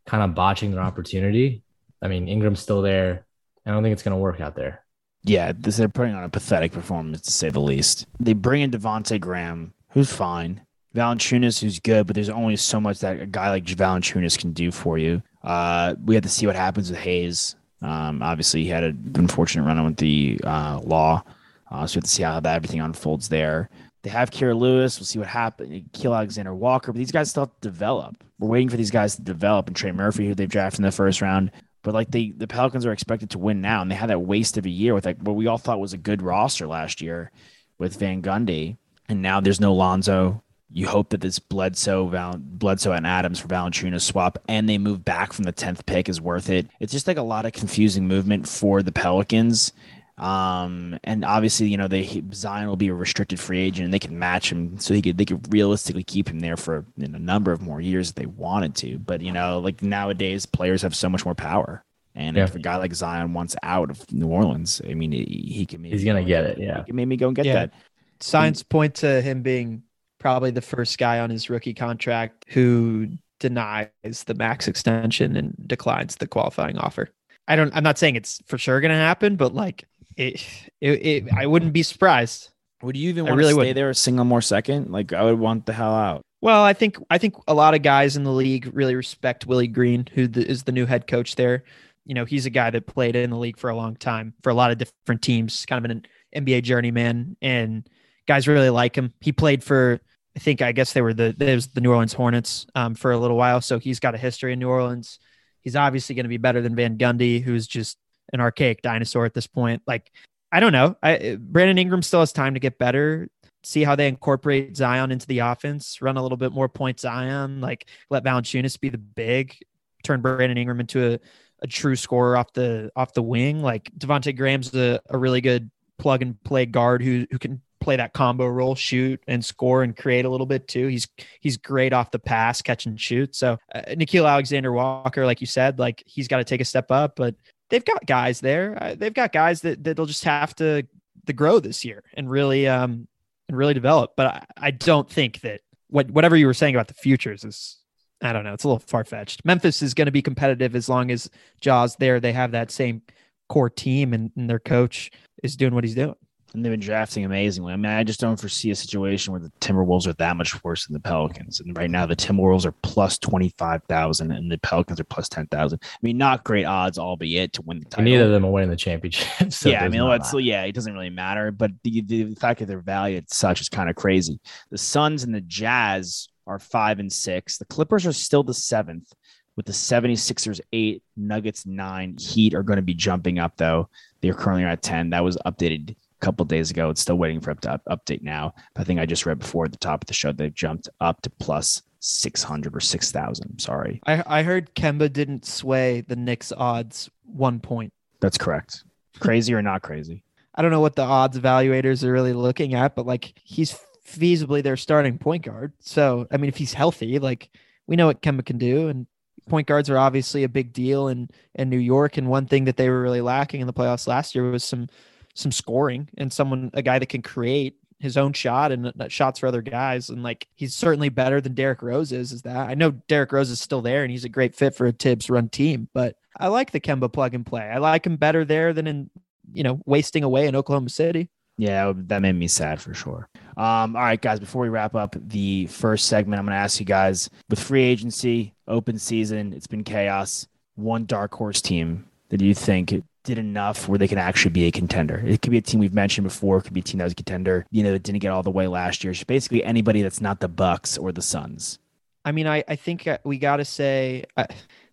kind 0.07 0.23
of 0.23 0.35
botching 0.35 0.73
their 0.73 0.81
opportunity. 0.81 1.63
I 2.03 2.09
mean, 2.09 2.29
Ingram's 2.29 2.61
still 2.61 2.83
there. 2.83 3.27
I 3.65 3.71
don't 3.71 3.83
think 3.83 3.93
it's 3.93 4.03
going 4.03 4.17
to 4.17 4.21
work 4.21 4.41
out 4.41 4.57
there. 4.57 4.85
Yeah, 5.25 5.53
this, 5.57 5.77
they're 5.77 5.89
putting 5.89 6.15
on 6.15 6.25
a 6.25 6.29
pathetic 6.29 6.73
performance 6.73 7.21
to 7.23 7.31
say 7.31 7.49
the 7.49 7.61
least. 7.61 8.07
They 8.19 8.33
bring 8.33 8.63
in 8.63 8.73
Devonte 8.73 9.21
Graham, 9.21 9.73
who's 9.91 10.13
fine. 10.13 10.63
Valanciunas, 10.95 11.61
who's 11.61 11.79
good, 11.79 12.07
but 12.07 12.15
there's 12.15 12.29
only 12.29 12.57
so 12.57 12.81
much 12.81 12.99
that 13.01 13.21
a 13.21 13.27
guy 13.27 13.51
like 13.51 13.65
Valanciunas 13.65 14.37
can 14.37 14.53
do 14.53 14.71
for 14.71 14.99
you. 14.99 15.23
Uh, 15.43 15.95
we 16.05 16.15
have 16.15 16.25
to 16.25 16.29
see 16.29 16.47
what 16.47 16.57
happens 16.57 16.91
with 16.91 16.99
Hayes. 16.99 17.55
Um, 17.81 18.23
obviously, 18.23 18.63
he 18.63 18.69
had 18.69 18.85
an 18.85 19.13
unfortunate 19.15 19.65
run 19.65 19.83
with 19.85 19.97
the 19.97 20.41
uh, 20.45 20.81
law, 20.85 21.23
uh, 21.71 21.87
so 21.87 21.95
we 21.95 21.99
have 21.99 22.05
to 22.05 22.11
see 22.11 22.23
how 22.23 22.39
that 22.41 22.57
everything 22.57 22.81
unfolds 22.81 23.29
there. 23.29 23.71
They 24.03 24.11
have 24.11 24.31
Kira 24.31 24.59
Lewis. 24.59 24.99
We'll 24.99 25.07
see 25.07 25.19
what 25.19 25.29
happens. 25.29 25.85
Keill 25.93 26.15
Alexander 26.15 26.55
Walker, 26.55 26.93
but 26.93 26.99
these 26.99 27.13
guys 27.13 27.31
still 27.31 27.45
have 27.45 27.61
to 27.61 27.69
develop. 27.69 28.23
We're 28.39 28.49
waiting 28.49 28.69
for 28.69 28.77
these 28.77 28.91
guys 28.91 29.15
to 29.17 29.23
develop. 29.23 29.69
And 29.69 29.77
Trey 29.77 29.93
Murphy, 29.93 30.27
who 30.27 30.35
they've 30.35 30.49
drafted 30.49 30.81
in 30.81 30.85
the 30.85 30.93
first 30.93 31.23
round, 31.23 31.53
but 31.83 31.95
like 31.95 32.11
they, 32.11 32.33
the 32.37 32.47
Pelicans 32.47 32.87
are 32.87 32.93
expected 32.93 33.31
to 33.31 33.39
win 33.39 33.61
now, 33.61 33.83
and 33.83 33.91
they 33.91 33.95
had 33.95 34.11
that 34.11 34.23
waste 34.23 34.57
of 34.57 34.67
a 34.67 34.71
year 34.71 34.95
with 34.95 35.05
like 35.05 35.19
what 35.19 35.37
we 35.37 35.47
all 35.47 35.59
thought 35.59 35.81
was 35.81 35.93
a 35.93 35.99
good 35.99 36.23
roster 36.23 36.67
last 36.67 37.01
year 37.01 37.31
with 37.79 37.99
Van 37.99 38.23
Gundy, 38.23 38.77
and 39.09 39.23
now 39.23 39.41
there's 39.41 39.61
no 39.61 39.75
Lonzo. 39.75 40.43
You 40.75 40.89
hope 40.89 41.11
that 41.11 41.21
this 41.21 41.39
Bledsoe, 41.39 42.07
Val, 42.07 42.39
Bledsoe 42.39 42.93
and 42.93 43.07
Adams 43.07 43.41
for 43.41 43.49
Valanciunas 43.49 44.01
swap, 44.01 44.39
and 44.49 44.69
they 44.69 44.79
move 44.79 45.05
back 45.05 45.33
from 45.33 45.45
the 45.45 45.53
tenth 45.53 45.85
pick 45.85 46.09
is 46.09 46.21
worth 46.21 46.49
it. 46.49 46.67
It's 46.81 46.93
just 46.93 47.07
like 47.07 47.19
a 47.19 47.23
lot 47.23 47.45
of 47.45 47.53
confusing 47.53 48.09
movement 48.09 48.49
for 48.49 48.83
the 48.83 48.93
Pelicans, 48.93 49.73
um, 50.19 50.99
and 51.05 51.25
obviously, 51.25 51.69
you 51.69 51.77
know, 51.77 51.89
they 51.89 52.23
Zion 52.33 52.69
will 52.69 52.77
be 52.77 52.89
a 52.89 52.95
restricted 52.95 53.41
free 53.41 53.61
agent, 53.61 53.85
and 53.87 53.95
they 53.95 53.99
can 53.99 54.19
match 54.19 54.53
him, 54.53 54.79
so 54.79 54.95
he 54.95 55.03
could 55.03 55.19
they 55.19 55.25
could 55.25 55.53
realistically 55.53 56.05
keep 56.05 56.29
him 56.29 56.41
there 56.41 56.57
for 56.57 56.85
you 56.97 57.09
know, 57.09 57.17
a 57.17 57.21
number 57.21 57.51
of 57.53 57.63
more 57.63 57.81
years 57.81 58.11
if 58.11 58.15
they 58.17 58.27
wanted 58.27 58.75
to. 58.77 58.99
But 58.99 59.21
you 59.23 59.33
know, 59.33 59.59
like 59.59 59.83
nowadays, 59.83 60.47
players 60.47 60.83
have 60.83 60.95
so 60.95 61.09
much 61.09 61.25
more 61.25 61.35
power, 61.35 61.85
and 62.15 62.37
Yeah. 62.37 62.45
if 62.45 62.55
a 62.55 62.59
guy 62.59 62.77
like 62.77 62.95
Zion 62.95 63.33
wants 63.33 63.57
out 63.63 63.91
of 63.91 64.11
New 64.13 64.29
Orleans, 64.29 64.81
I 64.89 64.95
mean, 64.95 65.13
he, 65.13 65.25
he 65.25 65.67
can. 65.67 65.83
maybe 65.83 65.97
He's 65.97 66.05
gonna 66.05 66.21
go 66.23 66.27
get 66.29 66.45
it, 66.45 66.59
yeah. 66.59 66.79
he 66.79 66.85
can 66.85 66.97
maybe 66.97 67.17
go 67.17 67.29
and 67.29 67.37
get 67.37 67.47
Yeah. 67.47 67.55
that. 67.55 67.73
Signs 68.21 68.63
point 68.63 68.95
to 68.97 69.21
him 69.21 69.43
being 69.43 69.83
probably 70.21 70.53
the 70.53 70.61
first 70.61 70.97
guy 70.99 71.19
on 71.19 71.31
his 71.31 71.51
rookie 71.51 71.75
contract 71.75 72.45
who 72.51 73.09
denies 73.41 73.89
the 74.27 74.35
max 74.35 74.69
extension 74.69 75.37
and 75.37 75.55
declines 75.67 76.15
the 76.17 76.29
qualifying 76.29 76.79
offer. 76.79 77.09
I 77.49 77.57
don't. 77.57 77.75
I'm 77.75 77.83
not 77.83 77.99
saying 77.99 78.15
it's 78.15 78.41
for 78.47 78.57
sure 78.57 78.81
going 78.81 78.93
to 78.93 78.97
happen, 78.97 79.35
but 79.35 79.53
like 79.53 79.85
it, 80.17 80.45
it, 80.81 81.07
it, 81.07 81.33
I 81.33 81.47
wouldn't 81.47 81.73
be 81.73 81.83
surprised. 81.83 82.51
Would 82.83 82.97
you 82.97 83.09
even 83.11 83.25
want 83.25 83.37
really 83.37 83.51
to 83.51 83.55
stay 83.55 83.59
wouldn't. 83.59 83.77
there 83.77 83.91
a 83.91 83.95
single 83.95 84.25
more 84.25 84.41
second? 84.41 84.91
Like 84.91 85.13
I 85.13 85.23
would 85.23 85.39
want 85.39 85.67
the 85.67 85.73
hell 85.73 85.95
out. 85.95 86.23
Well, 86.41 86.65
I 86.65 86.73
think 86.73 86.99
I 87.09 87.19
think 87.19 87.37
a 87.47 87.55
lot 87.55 87.75
of 87.75 87.83
guys 87.83 88.17
in 88.17 88.25
the 88.25 88.33
league 88.33 88.69
really 88.73 88.97
respect 88.97 89.47
Willie 89.47 89.69
Green, 89.69 90.09
who 90.13 90.27
the, 90.27 90.47
is 90.47 90.65
the 90.65 90.73
new 90.73 90.87
head 90.87 91.07
coach 91.07 91.37
there. 91.37 91.63
You 92.05 92.15
know, 92.15 92.25
he's 92.25 92.47
a 92.47 92.51
guy 92.51 92.71
that 92.71 92.87
played 92.89 93.15
in 93.15 93.31
the 93.31 93.39
league 93.39 93.57
for 93.57 93.71
a 93.71 93.77
long 93.77 93.95
time 93.95 94.35
for 94.43 94.51
a 94.51 94.55
lot 94.55 94.73
of 94.73 94.79
different 94.79 95.23
teams, 95.23 95.65
kind 95.67 95.85
of 95.85 95.91
an 95.91 96.05
NBA 96.35 96.65
journeyman, 96.65 97.37
and 97.41 97.89
guys 98.27 98.49
really 98.49 98.71
like 98.71 98.97
him. 98.97 99.13
He 99.21 99.31
played 99.31 99.63
for, 99.63 100.01
I 100.37 100.41
think, 100.41 100.63
I 100.63 100.73
guess 100.73 100.93
they 100.93 101.03
were 101.03 101.15
the 101.15 101.37
it 101.39 101.55
was 101.55 101.69
the 101.69 101.81
New 101.81 101.91
Orleans 101.91 102.13
Hornets 102.13 102.67
um, 102.75 102.97
for 102.97 103.13
a 103.13 103.19
little 103.19 103.37
while, 103.37 103.61
so 103.61 103.79
he's 103.79 104.01
got 104.01 104.17
a 104.17 104.19
history 104.19 104.53
in 104.53 104.59
New 104.59 104.69
Orleans. 104.69 105.21
He's 105.61 105.77
obviously 105.77 106.17
going 106.17 106.25
to 106.25 106.29
be 106.29 106.39
better 106.39 106.61
than 106.61 106.75
Van 106.75 106.99
Gundy, 106.99 107.41
who's 107.41 107.69
just 107.69 107.99
an 108.33 108.41
archaic 108.41 108.83
dinosaur 108.83 109.25
at 109.25 109.35
this 109.35 109.47
point. 109.47 109.83
Like, 109.87 110.11
I 110.51 110.61
don't 110.61 110.73
know. 110.73 110.97
I 111.03 111.37
Brandon 111.41 111.79
Ingram 111.79 112.03
still 112.03 112.21
has 112.21 112.33
time 112.33 112.55
to 112.55 112.61
get 112.61 112.79
better 112.79 113.29
see 113.63 113.85
how 113.85 113.95
they 113.95 114.09
incorporate 114.09 114.77
Zion 114.77 115.13
into 115.13 115.27
the 115.27 115.41
offense, 115.41 116.03
run 116.03 116.17
a 116.17 116.23
little 116.23 116.37
bit 116.37 116.53
more 116.53 116.69
point 116.69 117.01
Zion, 117.01 117.61
like 117.61 117.87
let 118.11 118.25
Valanciunas 118.25 118.79
be 118.81 118.89
the 118.89 118.99
big, 118.99 119.57
turn 120.03 120.21
Brandon 120.21 120.59
Ingram 120.59 120.81
into 120.81 121.15
a, 121.15 121.19
a 121.63 121.67
true 121.67 121.97
scorer 121.97 122.37
off 122.37 122.53
the 122.53 122.91
off 122.97 123.15
the 123.15 123.23
wing. 123.23 123.63
Like 123.63 123.91
Devontae 123.97 124.37
Graham's 124.37 124.75
a, 124.75 125.01
a 125.09 125.19
really 125.19 125.41
good 125.41 125.71
plug 125.99 126.23
and 126.23 126.43
play 126.43 126.67
guard 126.67 127.03
who 127.03 127.27
who 127.31 127.39
can 127.39 127.63
play 127.81 127.97
that 127.97 128.13
combo 128.13 128.47
role, 128.47 128.75
shoot 128.75 129.21
and 129.27 129.45
score 129.45 129.83
and 129.83 129.97
create 129.97 130.25
a 130.25 130.29
little 130.29 130.47
bit 130.47 130.67
too. 130.67 130.89
He's 130.89 131.07
he's 131.41 131.57
great 131.57 131.93
off 131.93 132.11
the 132.11 132.19
pass, 132.19 132.63
catch 132.63 132.87
and 132.87 133.01
shoot. 133.01 133.37
So 133.37 133.59
uh, 133.75 133.83
Nickeil 133.91 134.29
Alexander 134.29 134.73
Walker, 134.73 135.25
like 135.25 135.41
you 135.41 135.47
said, 135.47 135.79
like 135.79 136.03
he's 136.07 136.29
got 136.29 136.39
to 136.39 136.45
take 136.45 136.61
a 136.61 136.65
step 136.65 136.91
up, 136.91 137.15
but 137.17 137.37
they've 137.73 137.85
got 137.85 138.05
guys 138.07 138.41
there. 138.41 138.79
Uh, 138.81 138.95
they've 138.95 139.15
got 139.15 139.33
guys 139.33 139.63
that 139.63 139.83
that 139.83 139.97
they'll 139.97 140.07
just 140.07 140.25
have 140.25 140.55
to 140.57 140.87
to 141.27 141.33
grow 141.33 141.59
this 141.59 141.85
year 141.85 142.05
and 142.15 142.31
really 142.31 142.69
um 142.69 143.09
and 143.49 143.57
really 143.57 143.75
develop. 143.75 144.13
But 144.17 144.27
I, 144.27 144.45
I 144.59 144.71
don't 144.71 145.11
think 145.11 145.41
that 145.41 145.63
what 145.89 146.11
whatever 146.11 146.37
you 146.37 146.47
were 146.47 146.55
saying 146.55 146.77
about 146.77 146.89
the 146.89 146.95
futures 146.95 147.45
is 147.45 147.79
I 148.23 148.33
don't 148.33 148.45
know. 148.45 148.53
It's 148.53 148.63
a 148.63 148.69
little 148.69 148.85
far 148.87 149.05
fetched. 149.05 149.45
Memphis 149.45 149.83
is 149.83 149.95
going 149.95 150.07
to 150.07 150.13
be 150.13 150.23
competitive 150.23 150.77
as 150.77 150.89
long 150.89 151.11
as 151.11 151.29
Ja's 151.61 151.97
there. 151.97 152.21
They 152.21 152.33
have 152.33 152.53
that 152.53 152.71
same 152.71 153.03
core 153.49 153.71
team 153.71 154.15
and, 154.15 154.31
and 154.37 154.49
their 154.49 154.61
coach 154.61 155.11
is 155.43 155.57
doing 155.57 155.75
what 155.75 155.83
he's 155.83 155.97
doing. 155.97 156.15
And 156.55 156.65
they've 156.65 156.73
been 156.73 156.81
drafting 156.81 157.25
amazingly. 157.25 157.73
I 157.73 157.77
mean, 157.77 157.93
I 157.93 158.05
just 158.05 158.21
don't 158.21 158.39
foresee 158.39 158.71
a 158.71 158.75
situation 158.75 159.33
where 159.33 159.41
the 159.41 159.53
Timberwolves 159.61 160.07
are 160.07 160.13
that 160.15 160.37
much 160.37 160.63
worse 160.63 160.87
than 160.87 160.95
the 160.95 161.01
Pelicans. 161.01 161.61
And 161.61 161.77
right 161.77 161.91
now, 161.91 162.07
the 162.07 162.17
Timberwolves 162.17 162.67
are 162.67 162.73
plus 162.83 163.19
25,000 163.19 164.31
and 164.31 164.51
the 164.51 164.59
Pelicans 164.59 165.01
are 165.01 165.05
plus 165.05 165.29
10,000. 165.29 165.81
I 165.83 165.89
mean, 166.03 166.19
not 166.19 166.45
great 166.45 166.65
odds, 166.65 166.99
albeit 166.99 167.53
to 167.55 167.63
win 167.63 167.79
the 167.79 167.85
title. 167.87 168.01
And 168.01 168.05
neither 168.05 168.25
of 168.25 168.31
them 168.31 168.45
are 168.45 168.51
winning 168.51 168.71
the 168.71 168.77
championship. 168.77 169.29
So 169.53 169.69
yeah, 169.69 169.85
I 169.85 169.89
mean, 169.89 170.05
let's, 170.05 170.31
that. 170.31 170.43
yeah, 170.43 170.63
it 170.65 170.73
doesn't 170.73 170.93
really 170.93 171.11
matter. 171.11 171.51
But 171.51 171.73
the, 171.85 172.01
the 172.03 172.35
fact 172.35 172.61
that 172.61 172.67
they're 172.67 172.81
valued 172.81 173.31
such 173.31 173.61
is 173.61 173.69
kind 173.69 173.91
of 173.91 173.97
crazy. 173.97 174.41
The 174.71 174.79
Suns 174.79 175.25
and 175.25 175.35
the 175.35 175.41
Jazz 175.41 176.29
are 176.47 176.59
five 176.59 176.99
and 176.99 177.13
six. 177.13 177.59
The 177.59 177.65
Clippers 177.67 178.07
are 178.07 178.13
still 178.13 178.43
the 178.43 178.55
seventh, 178.55 179.13
with 179.57 179.67
the 179.67 179.73
76ers 179.73 180.61
eight, 180.73 181.03
Nuggets 181.17 181.67
nine. 181.67 182.17
Heat 182.19 182.55
are 182.55 182.63
going 182.63 182.77
to 182.77 182.83
be 182.83 182.95
jumping 182.95 183.39
up, 183.39 183.57
though. 183.57 183.89
They're 184.21 184.35
currently 184.35 184.65
at 184.65 184.83
10. 184.83 185.11
That 185.11 185.25
was 185.25 185.37
updated 185.45 185.97
couple 186.23 186.45
days 186.45 186.71
ago. 186.71 186.89
It's 186.89 187.01
still 187.01 187.19
waiting 187.19 187.41
for 187.41 187.51
it 187.51 187.61
to 187.63 187.73
up, 187.73 187.83
update 187.91 188.23
now. 188.23 188.55
But 188.75 188.83
I 188.83 188.85
think 188.85 189.01
I 189.01 189.07
just 189.07 189.27
read 189.27 189.41
before 189.41 189.67
at 189.67 189.73
the 189.73 189.79
top 189.79 190.03
of 190.03 190.07
the 190.07 190.15
show 190.15 190.33
they've 190.33 190.55
jumped 190.55 190.89
up 191.01 191.21
to 191.23 191.31
plus 191.31 191.83
600 192.01 192.75
or 192.75 192.81
6,000. 192.81 193.47
I'm 193.51 193.59
sorry. 193.59 194.01
I, 194.07 194.23
I 194.27 194.43
heard 194.43 194.75
Kemba 194.75 195.13
didn't 195.13 195.45
sway 195.45 196.01
the 196.01 196.17
Knicks 196.17 196.53
odds 196.53 197.11
one 197.25 197.61
point. 197.61 197.93
That's 198.21 198.39
correct. 198.39 198.85
Crazy 199.21 199.53
or 199.53 199.63
not 199.63 199.83
crazy? 199.83 200.25
I 200.55 200.63
don't 200.63 200.71
know 200.71 200.81
what 200.81 200.97
the 200.97 201.03
odds 201.03 201.39
evaluators 201.39 202.05
are 202.05 202.13
really 202.13 202.33
looking 202.33 202.75
at, 202.75 202.95
but 202.95 203.07
like 203.07 203.35
he's 203.43 203.79
feasibly 204.07 204.63
their 204.63 204.77
starting 204.77 205.19
point 205.19 205.45
guard. 205.45 205.73
So, 205.81 206.27
I 206.31 206.37
mean, 206.37 206.49
if 206.49 206.57
he's 206.57 206.75
healthy, 206.75 207.19
like 207.19 207.51
we 207.87 207.97
know 207.97 208.07
what 208.07 208.23
Kemba 208.23 208.45
can 208.45 208.59
do. 208.59 208.89
And 208.89 209.07
point 209.49 209.67
guards 209.67 209.91
are 209.91 209.99
obviously 209.99 210.45
a 210.45 210.49
big 210.49 210.73
deal 210.73 211.09
in, 211.09 211.29
in 211.55 211.71
New 211.71 211.79
York. 211.79 212.17
And 212.17 212.29
one 212.29 212.47
thing 212.47 212.65
that 212.65 212.77
they 212.77 212.91
were 212.91 213.01
really 213.01 213.21
lacking 213.21 213.61
in 213.61 213.67
the 213.67 213.73
playoffs 213.73 214.07
last 214.07 214.35
year 214.35 214.51
was 214.51 214.63
some 214.63 214.89
some 215.35 215.53
scoring 215.53 216.09
and 216.19 216.33
someone, 216.33 216.71
a 216.75 216.83
guy 216.83 216.99
that 216.99 217.09
can 217.09 217.23
create 217.23 217.77
his 218.03 218.17
own 218.17 218.33
shot 218.33 218.73
and 218.73 218.93
uh, 219.01 219.09
shots 219.09 219.39
for 219.39 219.47
other 219.47 219.63
guys. 219.63 220.09
And 220.11 220.23
like 220.23 220.49
he's 220.57 220.75
certainly 220.75 221.09
better 221.09 221.41
than 221.41 221.55
Derrick 221.55 221.83
Rose 221.83 222.11
is, 222.11 222.33
is 222.33 222.43
that 222.43 222.69
I 222.69 222.75
know 222.75 222.91
Derrick 222.91 223.31
Rose 223.31 223.51
is 223.51 223.61
still 223.61 223.81
there 223.81 224.03
and 224.03 224.11
he's 224.11 224.25
a 224.25 224.29
great 224.29 224.57
fit 224.57 224.75
for 224.75 224.89
a 224.89 224.93
Thibs 224.93 225.31
run 225.31 225.49
team, 225.49 225.89
but 225.95 226.17
I 226.39 226.49
like 226.49 226.73
the 226.73 226.81
Kemba 226.81 227.13
plug 227.13 227.35
and 227.35 227.47
play. 227.47 227.63
I 227.63 227.79
like 227.79 228.05
him 228.05 228.17
better 228.17 228.45
there 228.45 228.73
than 228.73 228.87
in, 228.89 229.11
you 229.53 229.63
know, 229.63 229.81
wasting 229.87 230.25
away 230.25 230.49
in 230.49 230.57
Oklahoma 230.57 230.89
City. 230.89 231.31
Yeah, 231.59 231.93
that 231.95 232.23
made 232.23 232.35
me 232.35 232.49
sad 232.49 232.81
for 232.81 232.93
sure. 232.93 233.29
Um, 233.57 233.95
all 233.95 234.03
right, 234.03 234.21
guys, 234.21 234.41
before 234.41 234.63
we 234.63 234.69
wrap 234.69 234.97
up 234.97 235.15
the 235.21 235.67
first 235.67 236.07
segment, 236.07 236.41
I'm 236.41 236.47
going 236.47 236.57
to 236.57 236.61
ask 236.61 236.81
you 236.81 236.87
guys 236.87 237.31
with 237.51 237.61
free 237.61 237.85
agency, 237.85 238.55
open 238.67 238.99
season, 238.99 239.53
it's 239.53 239.67
been 239.67 239.85
chaos. 239.85 240.49
One 240.75 241.05
dark 241.05 241.35
horse 241.35 241.61
team 241.61 242.09
that 242.31 242.41
you 242.41 242.55
think 242.55 242.95
did 243.25 243.39
enough 243.39 243.89
where 243.89 243.99
they 243.99 244.09
can 244.09 244.19
actually 244.19 244.51
be 244.51 244.65
a 244.65 244.71
contender. 244.71 245.23
It 245.25 245.43
could 245.43 245.51
be 245.51 245.59
a 245.59 245.63
team 245.63 245.81
we've 245.81 245.95
mentioned 245.95 246.25
before, 246.25 246.59
it 246.59 246.63
could 246.63 246.73
be 246.73 246.81
a 246.81 246.85
team 246.85 246.99
that 246.99 247.05
was 247.05 247.13
a 247.13 247.17
contender, 247.17 247.67
you 247.71 247.83
know, 247.83 247.93
that 247.93 248.03
didn't 248.03 248.21
get 248.21 248.31
all 248.31 248.43
the 248.43 248.51
way 248.51 248.67
last 248.67 249.05
year. 249.05 249.13
It's 249.13 249.25
basically 249.25 249.65
anybody 249.65 250.03
that's 250.03 250.21
not 250.21 250.41
the 250.41 250.49
Bucks 250.49 250.99
or 250.99 251.13
the 251.13 251.23
Suns. 251.23 251.79
I 252.25 252.33
mean, 252.33 252.47
I, 252.47 252.65
I 252.69 252.77
think 252.77 253.07
uh, 253.07 253.19
we 253.25 253.39
got 253.39 253.57
to 253.57 253.65
say, 253.65 254.25
uh, 254.37 254.47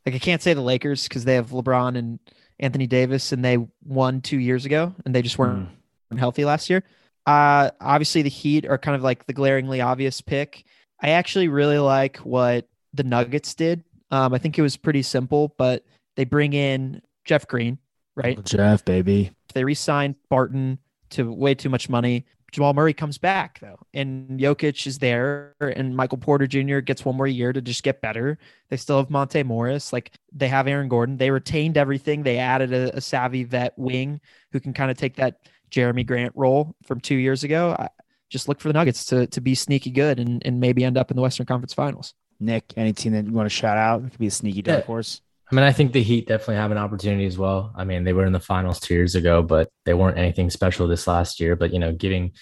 like, 0.06 0.16
I 0.16 0.20
can't 0.20 0.42
say 0.42 0.54
the 0.54 0.62
Lakers 0.62 1.08
because 1.08 1.26
they 1.26 1.36
have 1.36 1.50
LeBron 1.50 1.98
and 1.98 2.20
Anthony 2.60 2.88
Davis 2.88 3.32
and 3.32 3.44
they 3.44 3.58
won 3.84 4.22
two 4.22 4.40
years 4.40 4.66
ago 4.66 4.94
and 5.06 5.14
they 5.14 5.22
just 5.22 5.38
weren't 5.38 5.70
healthy 6.18 6.46
last 6.46 6.70
year. 6.70 6.84
Uh, 7.26 7.70
obviously, 7.80 8.22
the 8.22 8.30
Heat 8.30 8.66
are 8.66 8.78
kind 8.78 8.96
of 8.96 9.04
like 9.04 9.28
the 9.28 9.34
glaringly 9.34 9.82
obvious 9.82 10.22
pick. 10.22 10.66
I 11.02 11.10
actually 11.10 11.48
really 11.48 11.78
like 11.78 12.18
what 12.18 12.68
the 12.94 13.04
Nuggets 13.04 13.54
did. 13.54 13.84
Um, 14.12 14.34
I 14.34 14.40
think 14.40 14.58
it 14.58 14.64
was 14.64 14.78
pretty 14.78 15.04
simple, 15.04 15.54
but 15.58 15.86
they 16.16 16.26
bring 16.26 16.54
in 16.54 17.02
Jeff 17.26 17.48
Green, 17.48 17.78
right? 18.24 18.44
Jeff, 18.46 18.86
baby. 18.86 19.32
They 19.54 19.64
re-signed 19.64 20.16
Barton 20.30 20.80
to 21.12 21.32
way 21.32 21.56
too 21.56 21.70
much 21.70 21.90
money. 21.90 22.26
Jamal 22.52 22.74
Murray 22.74 22.94
comes 22.94 23.18
back 23.18 23.60
though, 23.60 23.80
and 23.94 24.40
Jokic 24.40 24.88
is 24.88 24.98
there, 24.98 25.54
and 25.62 25.96
Michael 25.96 26.18
Porter 26.18 26.48
Jr. 26.48 26.80
gets 26.80 27.06
one 27.06 27.16
more 27.16 27.28
year 27.28 27.54
to 27.54 27.62
just 27.62 27.84
get 27.84 28.02
better. 28.02 28.40
They 28.70 28.78
still 28.78 28.98
have 28.98 29.12
Monte 29.12 29.44
Morris, 29.44 29.94
like 29.94 30.12
they 30.32 30.48
have 30.48 30.68
Aaron 30.68 30.90
Gordon. 30.90 31.18
They 31.18 31.30
retained 31.30 31.78
everything. 31.78 32.24
They 32.24 32.40
added 32.40 32.74
a, 32.74 32.98
a 32.98 33.02
savvy 33.02 33.44
vet 33.44 33.78
wing 33.78 34.20
who 34.52 34.60
can 34.60 34.74
kind 34.74 34.90
of 34.90 34.98
take 34.98 35.16
that 35.18 35.42
Jerami 35.70 36.06
Grant 36.06 36.34
role 36.36 36.76
from 36.84 37.00
two 37.00 37.16
years 37.16 37.44
ago. 37.44 37.76
I, 37.78 37.90
just 38.30 38.48
look 38.48 38.60
for 38.60 38.70
the 38.70 38.74
Nuggets 38.74 39.06
to 39.06 39.28
to 39.28 39.42
be 39.42 39.56
sneaky 39.56 39.92
good 39.92 40.20
and 40.20 40.42
and 40.46 40.60
maybe 40.60 40.84
end 40.84 40.98
up 40.98 41.12
in 41.12 41.16
the 41.16 41.22
Western 41.22 41.46
Conference 41.46 41.74
Finals. 41.74 42.14
Nick, 42.40 42.74
any 42.78 42.94
team 42.94 43.14
that 43.14 43.26
you 43.26 43.34
want 43.34 43.48
to 43.48 43.56
shout 43.56 43.78
out? 43.78 44.04
It 44.04 44.12
could 44.12 44.20
be 44.20 44.28
a 44.28 44.32
sneaky 44.32 44.62
dark 44.62 44.86
horse. 44.86 45.22
I 45.52 45.56
mean, 45.56 45.64
I 45.64 45.72
think 45.72 45.94
the 45.94 46.04
Heat 46.04 46.28
definitely 46.28 46.58
have 46.58 46.72
an 46.72 46.78
opportunity 46.78 47.26
as 47.26 47.38
well. 47.38 47.74
I 47.76 47.84
mean, 47.84 48.04
they 48.04 48.14
were 48.14 48.26
in 48.26 48.34
the 48.34 48.40
finals 48.40 48.80
two 48.80 48.94
years 48.94 49.16
ago, 49.16 49.42
but 49.42 49.70
they 49.84 49.96
weren't 49.96 50.18
anything 50.18 50.52
special 50.52 50.88
this 50.88 51.08
last 51.08 51.40
year. 51.40 51.56
But 51.56 51.74
you 51.74 51.80
know, 51.80 51.92
giving 51.92 52.34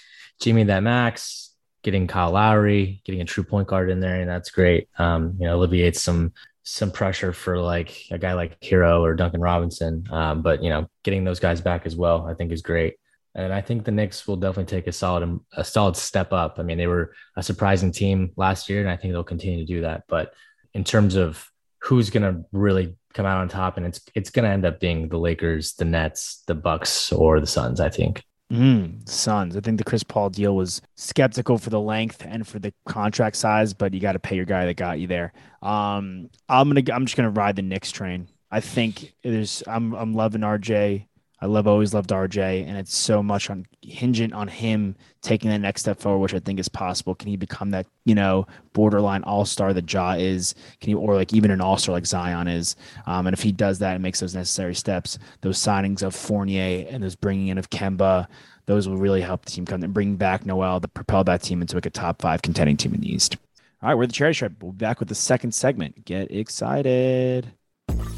Jimmy 0.42 0.64
that 0.66 0.84
max, 0.84 1.54
getting 1.84 2.08
Kyle 2.08 2.32
Lowry, 2.32 3.02
getting 3.06 3.22
a 3.22 3.26
true 3.26 3.46
point 3.46 3.68
guard 3.68 3.90
in 3.90 4.02
there, 4.02 4.20
and 4.20 4.30
that's 4.30 4.52
great. 4.52 4.90
Um, 4.98 5.38
you 5.40 5.48
know, 5.48 5.56
alleviates 5.56 6.02
some 6.02 6.34
some 6.64 6.92
pressure 6.92 7.32
for 7.32 7.60
like 7.60 8.08
a 8.12 8.18
guy 8.18 8.34
like 8.34 8.60
Herro 8.60 9.00
or 9.00 9.16
Duncan 9.16 9.40
Robinson. 9.40 10.06
Um, 10.12 10.42
but 10.42 10.62
you 10.62 10.70
know, 10.70 10.90
getting 11.04 11.24
those 11.24 11.40
guys 11.40 11.62
back 11.62 11.86
as 11.86 11.96
well, 11.96 12.28
I 12.28 12.34
think 12.34 12.52
is 12.52 12.62
great. 12.62 12.96
And 13.36 13.54
I 13.54 13.62
think 13.62 13.86
the 13.86 13.92
Knicks 13.92 14.28
will 14.28 14.36
definitely 14.36 14.66
take 14.66 14.88
a 14.88 14.92
solid 14.92 15.40
a 15.54 15.64
solid 15.64 15.96
step 15.96 16.34
up. 16.34 16.60
I 16.60 16.64
mean, 16.64 16.78
they 16.78 16.88
were 16.88 17.14
a 17.38 17.44
surprising 17.44 17.94
team 17.94 18.34
last 18.36 18.68
year, 18.68 18.82
and 18.82 18.90
I 18.90 18.98
think 18.98 19.14
they'll 19.14 19.24
continue 19.24 19.60
to 19.60 19.74
do 19.74 19.82
that. 19.82 20.04
But 20.10 20.34
in 20.74 20.84
terms 20.84 21.16
of 21.16 21.50
who's 21.88 22.10
to 22.24 22.44
really 22.52 22.96
come 23.14 23.26
out 23.26 23.40
on 23.40 23.48
top, 23.48 23.78
and 23.78 23.86
it's 23.86 24.02
it's 24.14 24.30
to 24.44 24.52
end 24.52 24.66
up 24.66 24.80
being 24.80 25.08
the 25.08 25.18
Lakers, 25.18 25.74
the 25.74 25.86
Nets, 25.86 26.44
the 26.46 26.56
Bucks, 26.56 27.12
or 27.14 27.40
the 27.40 27.48
Suns. 27.48 27.80
I 27.80 27.90
think. 27.90 28.24
Mm, 28.52 29.08
Suns. 29.08 29.58
I 29.58 29.62
think 29.62 29.78
the 29.78 29.84
Chris 29.84 30.04
Paul 30.04 30.30
deal 30.30 30.56
was 30.56 30.82
skeptical 30.96 31.58
for 31.58 31.70
the 31.70 31.80
length 31.80 32.26
and 32.26 32.48
for 32.48 32.60
the 32.60 32.74
contract 32.86 33.36
size, 33.36 33.74
but 33.74 33.94
you 33.94 34.00
got 34.00 34.14
to 34.14 34.20
pay 34.20 34.38
your 34.38 34.46
guy 34.46 34.66
that 34.66 34.76
got 34.76 35.00
you 35.00 35.08
there. 35.08 35.34
Um, 35.62 36.30
I'm 36.50 36.70
gonna. 36.70 36.84
I'm 36.94 37.06
just 37.06 37.16
gonna 37.16 37.30
ride 37.30 37.56
the 37.56 37.62
Knicks 37.62 37.92
train. 37.92 38.28
I 38.52 38.60
think 38.60 39.14
there's. 39.24 39.64
I'm. 39.66 39.94
I'm 39.94 40.14
loving 40.14 40.42
RJ. 40.42 41.08
I 41.40 41.46
love 41.46 41.68
always 41.68 41.94
loved 41.94 42.10
RJ, 42.10 42.68
and 42.68 42.78
it's 42.78 42.96
so 42.96 43.22
much 43.22 43.50
on 43.52 43.68
hinging 43.82 44.34
on 44.34 44.48
him 44.48 44.96
taking 45.22 45.52
the 45.52 45.60
next 45.60 45.82
step 45.82 46.00
forward, 46.00 46.20
which 46.20 46.34
I 46.34 46.40
think 46.40 46.60
is 46.60 46.68
possible. 46.68 47.14
Can 47.14 47.30
he 47.30 47.38
become 47.38 47.70
that 47.72 47.86
you 48.06 48.16
know 48.16 48.48
borderline 48.74 49.24
all 49.24 49.46
star 49.46 49.72
that 49.74 49.92
Ja 49.92 50.14
is? 50.14 50.56
Can 50.82 50.90
he 50.90 50.96
or 50.96 51.16
like 51.16 51.34
even 51.34 51.52
an 51.52 51.62
all 51.62 51.78
star 51.78 51.94
like 51.94 52.08
Zion 52.08 52.48
is? 52.48 52.76
Um, 53.06 53.28
and 53.28 53.36
if 53.36 53.44
he 53.44 53.52
does 53.52 53.78
that 53.80 53.94
and 53.94 54.02
makes 54.02 54.20
those 54.20 54.34
necessary 54.34 54.74
steps, 54.74 55.20
those 55.42 55.60
signings 55.60 56.02
of 56.02 56.16
Fournier 56.16 56.88
and 56.90 57.04
those 57.04 57.16
bringing 57.16 57.50
in 57.50 57.60
of 57.60 57.70
Kemba, 57.70 58.28
those 58.66 58.88
will 58.88 58.98
really 58.98 59.22
help 59.22 59.46
the 59.46 59.52
team 59.52 59.66
come 59.66 59.84
and 59.84 59.94
bring 59.94 60.16
back 60.16 60.46
Noel 60.46 60.82
to 60.82 60.88
propel 60.88 61.24
that 61.26 61.44
team 61.44 61.62
into 61.62 61.76
like 61.76 61.86
a 61.86 61.92
top 61.92 62.22
five 62.22 62.42
contending 62.42 62.78
team 62.78 62.96
in 62.96 63.02
the 63.02 63.14
East. 63.14 63.38
All 63.84 63.90
right, 63.90 63.96
we're 63.96 64.08
the 64.08 64.14
Charity 64.14 64.34
Stripe. 64.34 64.54
We'll 64.62 64.72
be 64.72 64.78
back 64.78 65.00
with 65.00 65.10
the 65.10 65.16
second 65.16 65.54
segment. 65.54 66.04
Get 66.04 66.32
excited. 66.32 67.54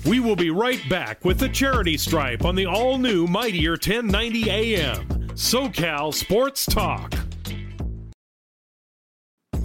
We 0.05 0.19
will 0.19 0.35
be 0.35 0.49
right 0.49 0.81
back 0.89 1.23
with 1.23 1.39
the 1.39 1.49
Charity 1.49 1.97
Stripe 1.97 2.43
on 2.43 2.55
the 2.55 2.65
all 2.65 2.97
new 2.97 3.27
Mightier 3.27 3.73
1090 3.73 4.49
AM, 4.49 5.07
SoCal 5.33 6.13
Sports 6.13 6.65
Talk. 6.65 7.13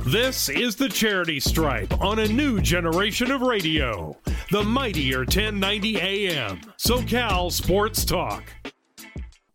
This 0.07 0.51
is 0.51 0.77
the 0.77 0.91
Charity 0.91 1.41
Stripe 1.41 1.99
on 1.99 2.19
a 2.19 2.29
new 2.29 2.61
generation 2.61 3.31
of 3.31 3.41
radio, 3.41 4.15
the 4.51 4.63
Mightier 4.63 5.21
1090 5.21 5.99
AM, 5.99 6.61
SoCal 6.79 7.51
Sports 7.51 8.05
Talk. 8.05 8.45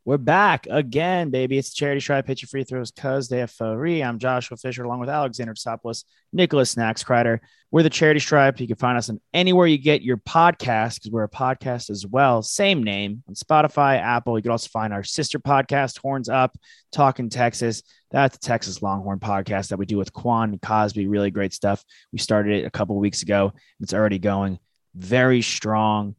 We're 0.05 0.17
back 0.17 0.65
again, 0.69 1.29
baby. 1.29 1.57
It's 1.57 1.73
Charity 1.73 1.99
Stripe. 1.99 2.25
pitch 2.25 2.41
your 2.41 2.47
free 2.47 2.63
throws 2.63 2.89
cuz 2.89 3.27
they 3.27 3.39
have 3.39 3.51
free. 3.51 4.01
I'm 4.01 4.17
Joshua 4.17 4.55
Fisher 4.55 4.83
along 4.83 5.01
with 5.01 5.09
Alexander 5.09 5.53
Psopoulos, 5.53 6.05
Nicholas 6.31 6.71
Snacks 6.71 7.03
Kreider. 7.03 7.39
We're 7.69 7.83
the 7.83 7.89
Charity 7.89 8.21
Stripe. 8.21 8.59
You 8.59 8.67
can 8.67 8.77
find 8.77 8.97
us 8.97 9.09
on 9.09 9.19
anywhere 9.33 9.67
you 9.67 9.77
get 9.77 10.01
your 10.01 10.17
podcast 10.17 10.95
because 10.95 11.11
we're 11.11 11.25
a 11.25 11.29
podcast 11.29 11.89
as 11.89 12.07
well. 12.07 12.41
Same 12.41 12.81
name 12.81 13.23
on 13.27 13.35
Spotify, 13.35 13.99
Apple. 13.99 14.39
You 14.39 14.41
can 14.41 14.51
also 14.51 14.69
find 14.69 14.93
our 14.93 15.03
sister 15.03 15.37
podcast, 15.37 15.99
Horns 15.99 16.29
Up, 16.29 16.57
Talking 16.93 17.29
Texas. 17.29 17.83
That's 18.09 18.37
the 18.37 18.47
Texas 18.47 18.81
Longhorn 18.81 19.19
podcast 19.19 19.67
that 19.67 19.77
we 19.77 19.85
do 19.85 19.97
with 19.97 20.13
Quan 20.13 20.51
and 20.51 20.61
Cosby. 20.61 21.07
Really 21.07 21.29
great 21.29 21.53
stuff. 21.53 21.83
We 22.13 22.19
started 22.19 22.63
it 22.63 22.65
a 22.65 22.71
couple 22.71 22.97
weeks 22.97 23.21
ago. 23.21 23.53
It's 23.81 23.93
already 23.93 24.17
going 24.17 24.59
very 24.95 25.41
strong. 25.41 26.15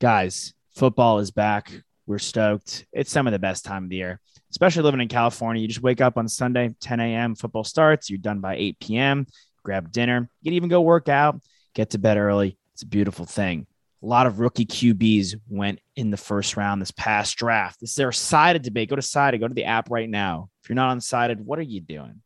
Guys, 0.00 0.52
football 0.74 1.20
is 1.20 1.30
back. 1.30 1.72
We're 2.06 2.18
stoked. 2.18 2.86
It's 2.92 3.10
some 3.10 3.26
of 3.26 3.32
the 3.32 3.38
best 3.38 3.64
time 3.64 3.84
of 3.84 3.90
the 3.90 3.96
year, 3.96 4.20
especially 4.50 4.82
living 4.82 5.00
in 5.00 5.08
California. 5.08 5.62
You 5.62 5.68
just 5.68 5.82
wake 5.82 6.00
up 6.00 6.16
on 6.16 6.28
Sunday, 6.28 6.74
10 6.80 7.00
a.m., 7.00 7.34
football 7.34 7.64
starts. 7.64 8.10
You're 8.10 8.18
done 8.18 8.40
by 8.40 8.56
8 8.56 8.80
p.m., 8.80 9.26
grab 9.62 9.92
dinner. 9.92 10.28
You 10.40 10.50
can 10.50 10.54
even 10.54 10.68
go 10.68 10.80
work 10.80 11.08
out, 11.08 11.40
get 11.74 11.90
to 11.90 11.98
bed 11.98 12.16
early. 12.16 12.58
It's 12.74 12.82
a 12.82 12.86
beautiful 12.86 13.26
thing. 13.26 13.66
A 14.02 14.06
lot 14.06 14.26
of 14.26 14.40
rookie 14.40 14.64
QBs 14.64 15.36
went 15.48 15.80
in 15.94 16.10
the 16.10 16.16
first 16.16 16.56
round 16.56 16.80
this 16.80 16.90
past 16.90 17.36
draft. 17.36 17.80
This 17.80 17.90
is 17.90 17.96
their 17.96 18.12
sided 18.12 18.62
debate. 18.62 18.88
Go 18.88 18.96
to 18.96 19.02
sided, 19.02 19.38
go 19.38 19.48
to 19.48 19.54
the 19.54 19.64
app 19.64 19.90
right 19.90 20.08
now. 20.08 20.48
If 20.62 20.70
you're 20.70 20.76
not 20.76 20.92
unsided, 20.92 21.44
what 21.44 21.58
are 21.58 21.62
you 21.62 21.80
doing? 21.80 22.22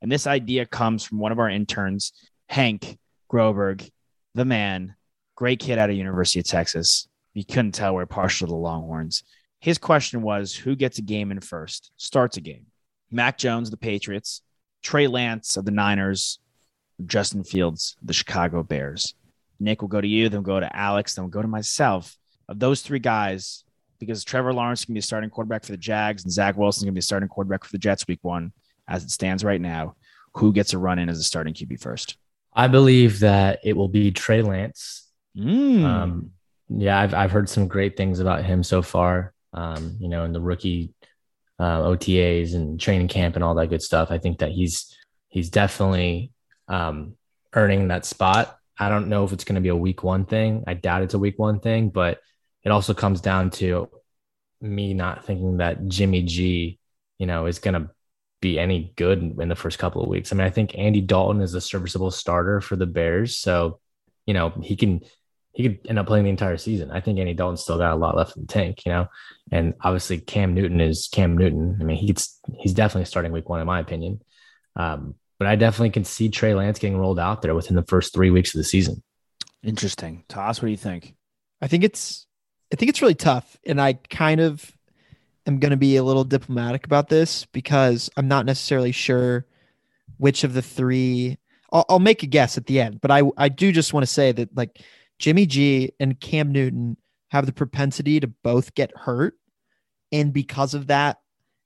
And 0.00 0.12
this 0.12 0.28
idea 0.28 0.64
comes 0.64 1.04
from 1.04 1.18
one 1.18 1.32
of 1.32 1.40
our 1.40 1.50
interns, 1.50 2.12
Hank 2.48 2.98
Groberg, 3.30 3.90
the 4.34 4.44
man, 4.44 4.94
great 5.34 5.58
kid 5.58 5.78
out 5.78 5.90
of 5.90 5.96
University 5.96 6.38
of 6.38 6.46
Texas 6.46 7.08
you 7.34 7.44
couldn't 7.44 7.72
tell 7.72 7.94
we're 7.94 8.06
partial 8.06 8.46
to 8.46 8.52
the 8.52 8.56
Longhorns. 8.56 9.22
His 9.60 9.78
question 9.78 10.22
was 10.22 10.54
who 10.54 10.76
gets 10.76 10.98
a 10.98 11.02
game 11.02 11.30
in 11.30 11.40
first, 11.40 11.92
starts 11.96 12.36
a 12.36 12.40
game? 12.40 12.66
Mac 13.10 13.38
Jones, 13.38 13.70
the 13.70 13.76
Patriots, 13.76 14.42
Trey 14.82 15.06
Lance 15.06 15.56
of 15.56 15.64
the 15.64 15.70
Niners, 15.70 16.38
Justin 17.06 17.44
Fields, 17.44 17.96
the 18.02 18.12
Chicago 18.12 18.62
Bears. 18.62 19.14
Nick 19.60 19.80
will 19.80 19.88
go 19.88 20.00
to 20.00 20.08
you, 20.08 20.28
then 20.28 20.42
we'll 20.42 20.56
go 20.56 20.60
to 20.60 20.76
Alex, 20.76 21.14
then 21.14 21.24
we'll 21.24 21.30
go 21.30 21.42
to 21.42 21.48
myself. 21.48 22.16
Of 22.48 22.58
those 22.58 22.82
three 22.82 23.00
guys, 23.00 23.64
because 23.98 24.24
Trevor 24.24 24.52
Lawrence 24.52 24.84
can 24.84 24.94
be 24.94 25.00
a 25.00 25.02
starting 25.02 25.30
quarterback 25.30 25.64
for 25.64 25.72
the 25.72 25.78
Jags 25.78 26.22
and 26.22 26.32
Zach 26.32 26.56
Wilson 26.56 26.86
can 26.86 26.94
be 26.94 27.00
a 27.00 27.02
starting 27.02 27.28
quarterback 27.28 27.64
for 27.64 27.72
the 27.72 27.78
Jets 27.78 28.06
week 28.06 28.20
one, 28.22 28.52
as 28.86 29.04
it 29.04 29.10
stands 29.10 29.44
right 29.44 29.60
now, 29.60 29.96
who 30.34 30.52
gets 30.52 30.72
a 30.72 30.78
run 30.78 30.98
in 30.98 31.08
as 31.08 31.18
a 31.18 31.24
starting 31.24 31.54
QB 31.54 31.80
first? 31.80 32.16
I 32.54 32.68
believe 32.68 33.20
that 33.20 33.60
it 33.64 33.76
will 33.76 33.88
be 33.88 34.10
Trey 34.10 34.42
Lance. 34.42 35.06
Mm. 35.36 35.84
Um, 35.84 36.30
yeah, 36.68 37.00
I've 37.00 37.14
I've 37.14 37.30
heard 37.30 37.48
some 37.48 37.68
great 37.68 37.96
things 37.96 38.20
about 38.20 38.44
him 38.44 38.62
so 38.62 38.82
far. 38.82 39.32
Um, 39.52 39.96
you 39.98 40.08
know, 40.08 40.24
in 40.24 40.32
the 40.32 40.40
rookie 40.40 40.92
uh, 41.58 41.80
OTAs 41.82 42.54
and 42.54 42.80
training 42.80 43.08
camp 43.08 43.34
and 43.34 43.44
all 43.44 43.54
that 43.56 43.68
good 43.68 43.82
stuff. 43.82 44.10
I 44.10 44.18
think 44.18 44.38
that 44.38 44.52
he's 44.52 44.96
he's 45.28 45.50
definitely 45.50 46.32
um, 46.68 47.14
earning 47.52 47.88
that 47.88 48.06
spot. 48.06 48.58
I 48.78 48.88
don't 48.88 49.08
know 49.08 49.24
if 49.24 49.32
it's 49.32 49.44
going 49.44 49.56
to 49.56 49.60
be 49.60 49.68
a 49.68 49.76
week 49.76 50.02
one 50.02 50.24
thing. 50.24 50.64
I 50.66 50.74
doubt 50.74 51.02
it's 51.02 51.14
a 51.14 51.18
week 51.18 51.38
one 51.38 51.60
thing, 51.60 51.90
but 51.90 52.20
it 52.62 52.70
also 52.70 52.94
comes 52.94 53.20
down 53.20 53.50
to 53.50 53.90
me 54.60 54.94
not 54.94 55.24
thinking 55.24 55.56
that 55.56 55.88
Jimmy 55.88 56.22
G, 56.22 56.78
you 57.18 57.26
know, 57.26 57.46
is 57.46 57.58
going 57.58 57.74
to 57.74 57.90
be 58.40 58.58
any 58.58 58.92
good 58.96 59.36
in 59.40 59.48
the 59.48 59.56
first 59.56 59.80
couple 59.80 60.02
of 60.02 60.08
weeks. 60.08 60.32
I 60.32 60.36
mean, 60.36 60.46
I 60.46 60.50
think 60.50 60.78
Andy 60.78 61.00
Dalton 61.00 61.40
is 61.40 61.54
a 61.54 61.60
serviceable 61.60 62.12
starter 62.12 62.60
for 62.60 62.76
the 62.76 62.86
Bears, 62.86 63.36
so 63.36 63.80
you 64.26 64.34
know 64.34 64.50
he 64.62 64.76
can 64.76 65.00
he 65.58 65.64
could 65.64 65.80
end 65.88 65.98
up 65.98 66.06
playing 66.06 66.22
the 66.22 66.30
entire 66.30 66.56
season. 66.56 66.92
I 66.92 67.00
think 67.00 67.18
Andy 67.18 67.34
Dalton's 67.34 67.62
still 67.62 67.78
got 67.78 67.92
a 67.92 67.96
lot 67.96 68.16
left 68.16 68.36
in 68.36 68.42
the 68.42 68.46
tank, 68.46 68.86
you 68.86 68.92
know. 68.92 69.08
And 69.50 69.74
obviously 69.80 70.18
Cam 70.18 70.54
Newton 70.54 70.80
is 70.80 71.08
Cam 71.08 71.36
Newton. 71.36 71.78
I 71.80 71.84
mean, 71.84 71.96
he's 71.96 72.38
he's 72.60 72.72
definitely 72.72 73.06
starting 73.06 73.32
week 73.32 73.48
one 73.48 73.60
in 73.60 73.66
my 73.66 73.80
opinion. 73.80 74.20
Um, 74.76 75.16
but 75.36 75.48
I 75.48 75.56
definitely 75.56 75.90
can 75.90 76.04
see 76.04 76.28
Trey 76.28 76.54
Lance 76.54 76.78
getting 76.78 76.96
rolled 76.96 77.18
out 77.18 77.42
there 77.42 77.56
within 77.56 77.74
the 77.74 77.82
first 77.82 78.14
three 78.14 78.30
weeks 78.30 78.54
of 78.54 78.58
the 78.58 78.64
season. 78.64 79.02
Interesting. 79.64 80.22
Toss, 80.28 80.62
what 80.62 80.66
do 80.66 80.70
you 80.70 80.76
think? 80.76 81.16
I 81.60 81.66
think 81.66 81.82
it's 81.82 82.28
I 82.72 82.76
think 82.76 82.90
it's 82.90 83.02
really 83.02 83.16
tough. 83.16 83.58
And 83.66 83.80
I 83.80 83.94
kind 83.94 84.40
of 84.40 84.70
am 85.44 85.58
going 85.58 85.72
to 85.72 85.76
be 85.76 85.96
a 85.96 86.04
little 86.04 86.22
diplomatic 86.22 86.86
about 86.86 87.08
this 87.08 87.46
because 87.46 88.08
I'm 88.16 88.28
not 88.28 88.46
necessarily 88.46 88.92
sure 88.92 89.44
which 90.18 90.44
of 90.44 90.54
the 90.54 90.62
three. 90.62 91.36
I'll, 91.72 91.84
I'll 91.88 91.98
make 91.98 92.22
a 92.22 92.26
guess 92.26 92.56
at 92.56 92.66
the 92.66 92.80
end, 92.80 93.00
but 93.00 93.10
I 93.10 93.22
I 93.36 93.48
do 93.48 93.72
just 93.72 93.92
want 93.92 94.02
to 94.02 94.12
say 94.12 94.30
that 94.30 94.56
like 94.56 94.80
Jimmy 95.18 95.46
G 95.46 95.92
and 95.98 96.18
Cam 96.20 96.52
Newton 96.52 96.96
have 97.30 97.46
the 97.46 97.52
propensity 97.52 98.20
to 98.20 98.26
both 98.26 98.74
get 98.74 98.96
hurt. 98.96 99.34
And 100.12 100.32
because 100.32 100.74
of 100.74 100.86
that, 100.86 101.18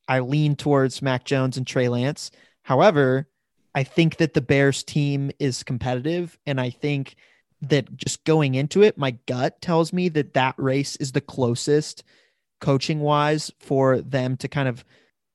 I 0.09 0.21
lean 0.21 0.57
towards 0.57 1.03
Mac 1.03 1.25
Jones 1.25 1.57
and 1.57 1.67
Trey 1.67 1.89
Lance. 1.89 2.31
However, 2.63 3.29
I 3.75 3.85
think 3.85 4.17
that 4.17 4.35
the 4.35 4.41
Bears 4.41 4.83
team 4.83 5.31
is 5.39 5.63
competitive. 5.63 6.39
And 6.47 6.61
I 6.61 6.71
think 6.71 7.17
that 7.63 7.97
just 7.97 8.25
going 8.25 8.55
into 8.55 8.83
it, 8.83 8.99
my 8.99 9.13
gut 9.27 9.61
tells 9.63 9.93
me 9.93 10.09
that 10.11 10.35
that 10.35 10.55
race 10.59 10.97
is 10.97 11.13
the 11.13 11.21
closest 11.21 12.03
coaching 12.61 13.01
wise 13.01 13.51
for 13.61 14.01
them 14.01 14.37
to 14.39 14.49
kind 14.49 14.69
of 14.69 14.85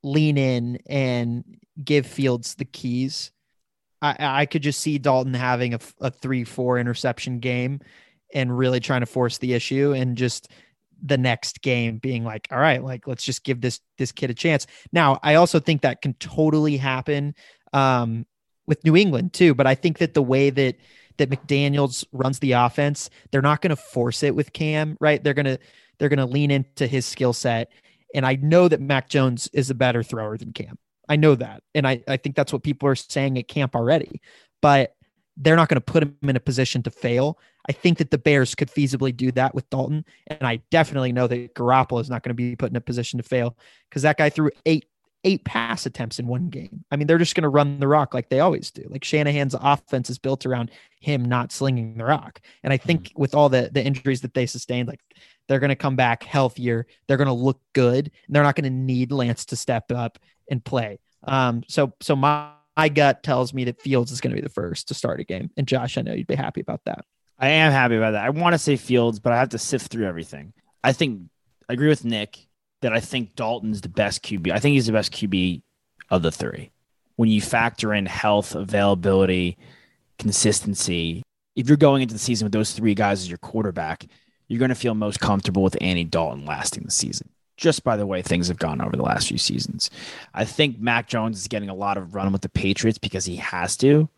lean 0.03 0.37
in 0.37 0.79
and 0.87 1.43
give 1.83 2.05
Fields 2.05 2.55
the 2.55 2.65
keys. 2.65 3.31
I, 4.01 4.15
I 4.19 4.45
could 4.45 4.61
just 4.61 4.81
see 4.81 4.97
Dalton 4.97 5.33
having 5.33 5.73
a, 5.73 5.79
a 5.99 6.11
three, 6.11 6.43
four 6.43 6.77
interception 6.77 7.39
game 7.39 7.79
and 8.33 8.57
really 8.57 8.79
trying 8.79 9.01
to 9.01 9.05
force 9.05 9.37
the 9.37 9.53
issue 9.53 9.93
and 9.93 10.17
just 10.17 10.49
the 11.03 11.17
next 11.17 11.61
game 11.61 11.97
being 11.99 12.23
like 12.23 12.47
all 12.51 12.57
right 12.57 12.83
like 12.83 13.07
let's 13.07 13.23
just 13.23 13.43
give 13.43 13.61
this 13.61 13.79
this 13.97 14.11
kid 14.11 14.29
a 14.29 14.33
chance. 14.33 14.65
Now 14.91 15.19
i 15.23 15.35
also 15.35 15.59
think 15.59 15.81
that 15.81 16.01
can 16.01 16.13
totally 16.15 16.77
happen 16.77 17.35
um 17.73 18.25
with 18.65 18.83
new 18.83 18.95
england 18.95 19.33
too 19.33 19.53
but 19.53 19.67
i 19.67 19.75
think 19.75 19.97
that 19.99 20.13
the 20.13 20.21
way 20.21 20.49
that 20.49 20.75
that 21.17 21.29
mcdaniels 21.29 22.05
runs 22.11 22.39
the 22.39 22.53
offense 22.53 23.09
they're 23.31 23.41
not 23.41 23.61
going 23.61 23.69
to 23.69 23.75
force 23.75 24.23
it 24.23 24.35
with 24.35 24.53
cam 24.53 24.97
right? 24.99 25.23
They're 25.23 25.33
going 25.33 25.45
to 25.45 25.59
they're 25.97 26.09
going 26.09 26.19
to 26.19 26.25
lean 26.25 26.51
into 26.51 26.85
his 26.87 27.05
skill 27.05 27.33
set. 27.33 27.71
And 28.13 28.25
i 28.25 28.35
know 28.35 28.67
that 28.67 28.81
mac 28.81 29.09
jones 29.09 29.49
is 29.53 29.69
a 29.69 29.75
better 29.75 30.03
thrower 30.03 30.37
than 30.37 30.53
cam. 30.53 30.77
I 31.09 31.15
know 31.15 31.35
that. 31.35 31.63
And 31.75 31.87
i 31.87 32.01
i 32.07 32.17
think 32.17 32.35
that's 32.35 32.53
what 32.53 32.63
people 32.63 32.89
are 32.89 32.95
saying 32.95 33.37
at 33.37 33.47
camp 33.47 33.75
already. 33.75 34.21
But 34.61 34.95
they're 35.37 35.55
not 35.55 35.69
going 35.69 35.75
to 35.75 35.81
put 35.81 36.03
him 36.03 36.17
in 36.23 36.35
a 36.35 36.39
position 36.39 36.81
to 36.83 36.91
fail. 36.91 37.37
I 37.69 37.73
think 37.73 37.97
that 37.97 38.11
the 38.11 38.17
Bears 38.17 38.55
could 38.55 38.69
feasibly 38.69 39.15
do 39.15 39.31
that 39.33 39.53
with 39.53 39.69
Dalton. 39.69 40.05
And 40.27 40.43
I 40.43 40.61
definitely 40.71 41.11
know 41.11 41.27
that 41.27 41.53
Garoppolo 41.53 42.01
is 42.01 42.09
not 42.09 42.23
going 42.23 42.29
to 42.29 42.35
be 42.35 42.55
put 42.55 42.71
in 42.71 42.75
a 42.75 42.81
position 42.81 43.17
to 43.17 43.23
fail 43.23 43.57
because 43.89 44.03
that 44.03 44.17
guy 44.17 44.29
threw 44.29 44.51
eight 44.65 44.85
eight 45.23 45.43
pass 45.43 45.85
attempts 45.85 46.19
in 46.19 46.27
one 46.27 46.47
game. 46.49 46.85
I 46.91 46.95
mean, 46.95 47.07
they're 47.07 47.17
just 47.17 47.35
going 47.35 47.43
to 47.43 47.49
run 47.49 47.79
the 47.79 47.87
rock 47.87 48.13
like 48.13 48.29
they 48.29 48.39
always 48.39 48.71
do. 48.71 48.85
Like 48.87 49.03
Shanahan's 49.03 49.55
offense 49.59 50.09
is 50.09 50.19
built 50.19 50.45
around 50.45 50.71
him 51.01 51.25
not 51.25 51.51
slinging 51.51 51.97
the 51.97 52.05
rock. 52.05 52.39
And 52.63 52.71
I 52.71 52.77
think 52.77 53.09
mm-hmm. 53.09 53.21
with 53.21 53.35
all 53.35 53.49
the 53.49 53.69
the 53.71 53.83
injuries 53.83 54.21
that 54.21 54.33
they 54.33 54.45
sustained, 54.45 54.87
like 54.87 55.01
they're 55.47 55.59
going 55.59 55.69
to 55.69 55.75
come 55.75 55.95
back 55.95 56.23
healthier. 56.23 56.87
They're 57.07 57.17
going 57.17 57.27
to 57.27 57.33
look 57.33 57.59
good. 57.73 58.11
And 58.27 58.35
they're 58.35 58.43
not 58.43 58.55
going 58.55 58.63
to 58.65 58.69
need 58.69 59.11
Lance 59.11 59.45
to 59.45 59.55
step 59.55 59.91
up 59.91 60.19
and 60.49 60.63
play. 60.63 60.99
Um, 61.23 61.63
so 61.67 61.93
so 62.01 62.15
my 62.15 62.51
my 62.77 62.89
gut 62.89 63.23
tells 63.23 63.53
me 63.55 63.65
that 63.65 63.81
Fields 63.81 64.11
is 64.11 64.21
going 64.21 64.35
to 64.35 64.39
be 64.39 64.45
the 64.45 64.53
first 64.53 64.87
to 64.89 64.93
start 64.93 65.19
a 65.19 65.23
game. 65.23 65.49
And 65.57 65.67
Josh, 65.67 65.97
I 65.97 66.03
know 66.03 66.13
you'd 66.13 66.27
be 66.27 66.35
happy 66.35 66.61
about 66.61 66.81
that. 66.85 67.05
I 67.39 67.49
am 67.49 67.71
happy 67.71 67.95
about 67.95 68.11
that. 68.11 68.25
I 68.25 68.29
want 68.29 68.53
to 68.53 68.59
say 68.59 68.75
Fields, 68.77 69.19
but 69.19 69.31
I 69.33 69.37
have 69.37 69.49
to 69.49 69.59
sift 69.59 69.91
through 69.91 70.05
everything. 70.05 70.53
I 70.83 70.91
think 70.91 71.21
I 71.69 71.73
agree 71.73 71.89
with 71.89 72.05
Nick 72.05 72.47
that 72.81 72.93
I 72.93 72.99
think 72.99 73.35
Dalton's 73.35 73.81
the 73.81 73.89
best 73.89 74.23
QB. 74.23 74.51
I 74.51 74.59
think 74.59 74.73
he's 74.73 74.85
the 74.87 74.93
best 74.93 75.11
QB 75.11 75.61
of 76.09 76.21
the 76.21 76.31
three. 76.31 76.71
When 77.15 77.29
you 77.29 77.41
factor 77.41 77.93
in 77.93 78.05
health, 78.05 78.55
availability, 78.55 79.57
consistency, 80.19 81.23
if 81.55 81.67
you're 81.67 81.77
going 81.77 82.03
into 82.03 82.13
the 82.13 82.19
season 82.19 82.45
with 82.45 82.53
those 82.53 82.71
three 82.71 82.93
guys 82.93 83.21
as 83.21 83.29
your 83.29 83.39
quarterback, 83.39 84.05
you're 84.47 84.59
going 84.59 84.69
to 84.69 84.75
feel 84.75 84.93
most 84.93 85.19
comfortable 85.19 85.63
with 85.63 85.77
Andy 85.81 86.03
Dalton 86.03 86.45
lasting 86.45 86.83
the 86.83 86.91
season, 86.91 87.29
just 87.57 87.83
by 87.83 87.97
the 87.97 88.05
way 88.05 88.21
things 88.21 88.47
have 88.47 88.59
gone 88.59 88.81
over 88.81 88.95
the 88.95 89.03
last 89.03 89.27
few 89.27 89.37
seasons. 89.37 89.89
I 90.33 90.45
think 90.45 90.79
Mac 90.79 91.07
Jones 91.07 91.39
is 91.39 91.47
getting 91.47 91.69
a 91.69 91.75
lot 91.75 91.97
of 91.97 92.15
run 92.15 92.31
with 92.31 92.43
the 92.43 92.49
Patriots 92.49 92.99
because 92.99 93.25
he 93.25 93.37
has 93.37 93.75
to. 93.77 94.09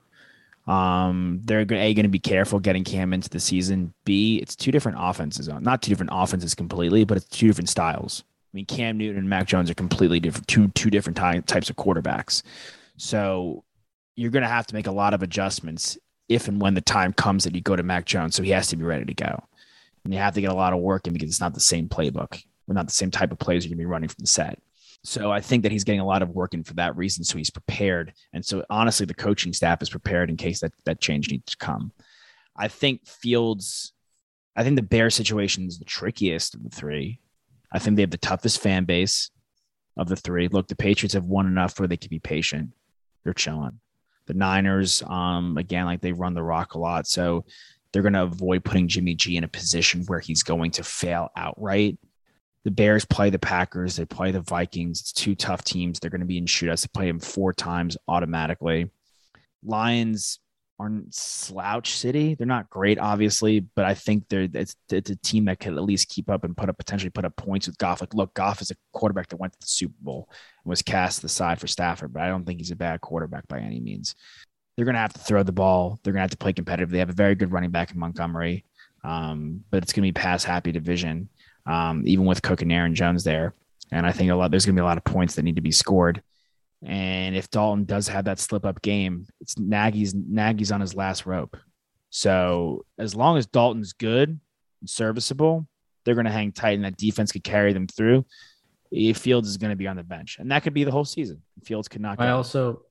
Um, 0.69 1.41
they're 1.45 1.61
A, 1.61 1.65
going 1.65 1.95
to 1.95 2.09
be 2.09 2.19
careful 2.19 2.59
getting 2.59 2.83
Cam 2.83 3.11
into 3.11 3.27
the 3.27 3.39
season. 3.39 3.91
B, 4.05 4.37
it's 4.37 4.55
two 4.55 4.71
different 4.71 4.99
offenses. 5.01 5.47
Not 5.47 5.81
two 5.81 5.89
different 5.89 6.11
offenses 6.13 6.53
completely, 6.53 7.05
but 7.05 7.17
it's 7.17 7.25
two 7.25 7.47
different 7.47 7.69
styles. 7.69 8.23
I 8.27 8.51
mean, 8.53 8.65
Cam 8.67 8.97
Newton 8.97 9.17
and 9.17 9.29
Mac 9.29 9.47
Jones 9.47 9.71
are 9.71 9.75
completely 9.75 10.19
different, 10.19 10.47
two 10.47 10.67
two 10.69 10.91
different 10.91 11.17
ty- 11.17 11.39
types 11.39 11.71
of 11.71 11.75
quarterbacks. 11.75 12.43
So 12.97 13.63
you're 14.15 14.29
going 14.29 14.43
to 14.43 14.49
have 14.49 14.67
to 14.67 14.75
make 14.75 14.85
a 14.85 14.91
lot 14.91 15.15
of 15.15 15.23
adjustments 15.23 15.97
if 16.27 16.47
and 16.47 16.61
when 16.61 16.75
the 16.75 16.81
time 16.81 17.13
comes 17.13 17.45
that 17.45 17.55
you 17.55 17.61
go 17.61 17.75
to 17.75 17.81
Mac 17.81 18.05
Jones. 18.05 18.35
So 18.35 18.43
he 18.43 18.51
has 18.51 18.67
to 18.67 18.75
be 18.75 18.83
ready 18.83 19.05
to 19.05 19.13
go, 19.15 19.43
and 20.03 20.13
you 20.13 20.19
have 20.19 20.35
to 20.35 20.41
get 20.41 20.51
a 20.51 20.55
lot 20.55 20.73
of 20.73 20.79
work 20.79 21.07
in 21.07 21.13
because 21.13 21.29
it's 21.29 21.41
not 21.41 21.55
the 21.55 21.59
same 21.59 21.89
playbook. 21.89 22.43
We're 22.67 22.75
not 22.75 22.85
the 22.85 22.93
same 22.93 23.09
type 23.09 23.31
of 23.31 23.39
plays 23.39 23.65
you're 23.65 23.69
going 23.69 23.79
to 23.79 23.81
be 23.81 23.91
running 23.91 24.09
from 24.09 24.21
the 24.21 24.27
set. 24.27 24.59
So 25.03 25.31
I 25.31 25.39
think 25.39 25.63
that 25.63 25.71
he's 25.71 25.83
getting 25.83 26.01
a 26.01 26.05
lot 26.05 26.21
of 26.21 26.29
work 26.29 26.53
in 26.53 26.63
for 26.63 26.73
that 26.75 26.95
reason. 26.97 27.23
So 27.23 27.37
he's 27.37 27.49
prepared, 27.49 28.13
and 28.33 28.45
so 28.45 28.65
honestly, 28.69 29.05
the 29.05 29.13
coaching 29.13 29.53
staff 29.53 29.81
is 29.81 29.89
prepared 29.89 30.29
in 30.29 30.37
case 30.37 30.59
that 30.59 30.73
that 30.85 30.99
change 30.99 31.31
needs 31.31 31.51
to 31.51 31.57
come. 31.57 31.91
I 32.55 32.67
think 32.67 33.07
Fields. 33.07 33.93
I 34.55 34.63
think 34.63 34.75
the 34.75 34.81
Bear 34.81 35.09
situation 35.09 35.67
is 35.67 35.79
the 35.79 35.85
trickiest 35.85 36.53
of 36.53 36.63
the 36.63 36.69
three 36.69 37.21
I 37.71 37.79
think 37.79 37.95
they 37.95 38.01
have 38.01 38.11
the 38.11 38.17
toughest 38.17 38.61
fan 38.61 38.85
base 38.85 39.29
of 39.97 40.07
the 40.07 40.15
three. 40.15 40.47
Look, 40.47 40.67
the 40.67 40.75
Patriots 40.75 41.13
have 41.13 41.25
won 41.25 41.45
enough 41.47 41.79
where 41.79 41.87
they 41.87 41.97
can 41.97 42.09
be 42.09 42.19
patient. 42.19 42.71
They're 43.23 43.33
chilling. 43.33 43.79
The 44.27 44.33
Niners, 44.33 45.03
um, 45.03 45.57
again, 45.57 45.85
like 45.85 46.01
they 46.01 46.11
run 46.11 46.33
the 46.33 46.43
rock 46.43 46.75
a 46.75 46.79
lot. 46.79 47.07
So 47.07 47.45
they're 47.91 48.01
going 48.01 48.13
to 48.13 48.23
avoid 48.23 48.63
putting 48.63 48.87
Jimmy 48.87 49.15
G 49.15 49.37
in 49.37 49.43
a 49.43 49.47
position 49.47 50.03
where 50.05 50.19
he's 50.19 50.43
going 50.43 50.71
to 50.71 50.83
fail 50.83 51.29
outright. 51.35 51.97
The 52.65 52.71
Bears 52.71 53.05
play 53.05 53.29
the 53.29 53.39
Packers. 53.39 53.95
They 53.95 54.05
play 54.05 54.31
the 54.31 54.41
Vikings. 54.41 54.99
It's 54.99 55.13
two 55.13 55.35
tough 55.35 55.63
teams. 55.63 55.99
They're 55.99 56.11
going 56.11 56.21
to 56.21 56.27
be 56.27 56.37
in 56.37 56.45
shootouts. 56.45 56.81
They 56.81 56.89
play 56.93 57.07
them 57.07 57.19
four 57.19 57.53
times 57.53 57.97
automatically. 58.07 58.91
Lions, 59.63 60.39
aren't 60.79 61.13
slouch 61.13 61.91
city. 61.91 62.35
They're 62.35 62.47
not 62.47 62.69
great, 62.69 62.97
obviously, 62.97 63.59
but 63.59 63.85
I 63.85 63.93
think 63.93 64.29
they're 64.29 64.47
it's, 64.53 64.75
it's 64.89 65.09
a 65.09 65.15
team 65.17 65.45
that 65.45 65.59
could 65.59 65.73
at 65.73 65.83
least 65.83 66.07
keep 66.07 66.29
up 66.29 66.43
and 66.45 66.55
put 66.55 66.69
up 66.69 66.77
potentially 66.77 67.09
put 67.09 67.25
up 67.25 67.35
points 67.35 67.67
with 67.67 67.77
Goff. 67.77 68.01
Like, 68.01 68.13
look, 68.13 68.33
Goff 68.33 68.61
is 68.61 68.71
a 68.71 68.75
quarterback 68.93 69.27
that 69.27 69.37
went 69.37 69.53
to 69.53 69.59
the 69.59 69.67
Super 69.67 69.95
Bowl 69.99 70.29
and 70.63 70.69
was 70.69 70.81
cast 70.81 71.23
aside 71.23 71.59
for 71.59 71.67
Stafford, 71.67 72.13
but 72.13 72.23
I 72.23 72.29
don't 72.29 72.45
think 72.45 72.59
he's 72.59 72.71
a 72.71 72.77
bad 72.77 73.01
quarterback 73.01 73.47
by 73.47 73.59
any 73.59 73.79
means. 73.79 74.15
They're 74.75 74.85
going 74.85 74.95
to 74.95 75.01
have 75.01 75.13
to 75.13 75.19
throw 75.19 75.43
the 75.43 75.51
ball. 75.51 75.99
They're 76.03 76.13
going 76.13 76.19
to 76.19 76.23
have 76.23 76.31
to 76.31 76.37
play 76.37 76.53
competitive. 76.53 76.89
They 76.89 76.99
have 76.99 77.09
a 77.09 77.13
very 77.13 77.35
good 77.35 77.51
running 77.51 77.71
back 77.71 77.91
in 77.91 77.99
Montgomery, 77.99 78.63
um, 79.03 79.65
but 79.69 79.83
it's 79.83 79.91
going 79.91 80.03
to 80.03 80.07
be 80.07 80.13
pass 80.13 80.45
happy 80.45 80.71
division, 80.71 81.27
um, 81.69 82.03
even 82.05 82.25
with 82.25 82.41
Cook 82.41 82.61
and 82.61 82.71
Aaron 82.71 82.95
Jones 82.95 83.23
there. 83.23 83.53
And 83.91 84.05
I 84.05 84.11
think 84.11 84.31
a 84.31 84.35
lot 84.35 84.51
there's 84.51 84.65
going 84.65 84.75
to 84.75 84.79
be 84.79 84.83
a 84.83 84.87
lot 84.87 84.97
of 84.97 85.03
points 85.03 85.35
that 85.35 85.43
need 85.43 85.55
to 85.55 85.61
be 85.61 85.71
scored. 85.71 86.21
And 86.83 87.35
if 87.35 87.49
Dalton 87.49 87.85
does 87.85 88.07
have 88.07 88.25
that 88.25 88.39
slip 88.39 88.65
up 88.65 88.81
game, 88.81 89.27
it's 89.41 89.57
Nagy's 89.57 90.13
Nagy's 90.15 90.71
on 90.71 90.81
his 90.81 90.95
last 90.95 91.25
rope. 91.25 91.57
So 92.09 92.85
as 92.97 93.15
long 93.15 93.37
as 93.37 93.45
Dalton's 93.45 93.93
good 93.93 94.29
and 94.29 94.89
serviceable, 94.89 95.67
they're 96.03 96.15
going 96.15 96.25
to 96.25 96.31
hang 96.31 96.51
tight, 96.51 96.75
and 96.75 96.85
that 96.85 96.97
defense 96.97 97.31
could 97.31 97.43
carry 97.43 97.73
them 97.73 97.87
through. 97.87 98.25
If 98.91 99.17
Fields 99.17 99.47
is 99.47 99.57
going 99.57 99.69
to 99.69 99.75
be 99.75 99.87
on 99.87 99.97
the 99.97 100.03
bench, 100.03 100.37
and 100.39 100.51
that 100.51 100.63
could 100.63 100.73
be 100.73 100.83
the 100.83 100.91
whole 100.91 101.05
season. 101.05 101.43
Fields 101.63 101.87
could 101.87 102.01
not. 102.01 102.19
I 102.19 102.29
also, 102.29 102.83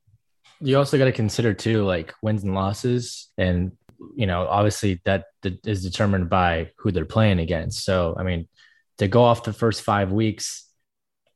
you 0.61 0.77
also 0.77 0.97
got 0.97 1.05
to 1.05 1.11
consider 1.11 1.53
too, 1.53 1.83
like 1.83 2.13
wins 2.21 2.43
and 2.43 2.53
losses, 2.53 3.29
and 3.37 3.73
you 4.15 4.27
know, 4.27 4.47
obviously 4.47 5.01
that 5.05 5.25
is 5.43 5.83
determined 5.83 6.29
by 6.29 6.71
who 6.77 6.91
they're 6.91 7.05
playing 7.05 7.39
against. 7.39 7.83
So, 7.83 8.15
I 8.17 8.23
mean, 8.23 8.47
to 8.99 9.07
go 9.07 9.23
off 9.23 9.43
the 9.43 9.53
first 9.53 9.81
five 9.81 10.11
weeks, 10.11 10.65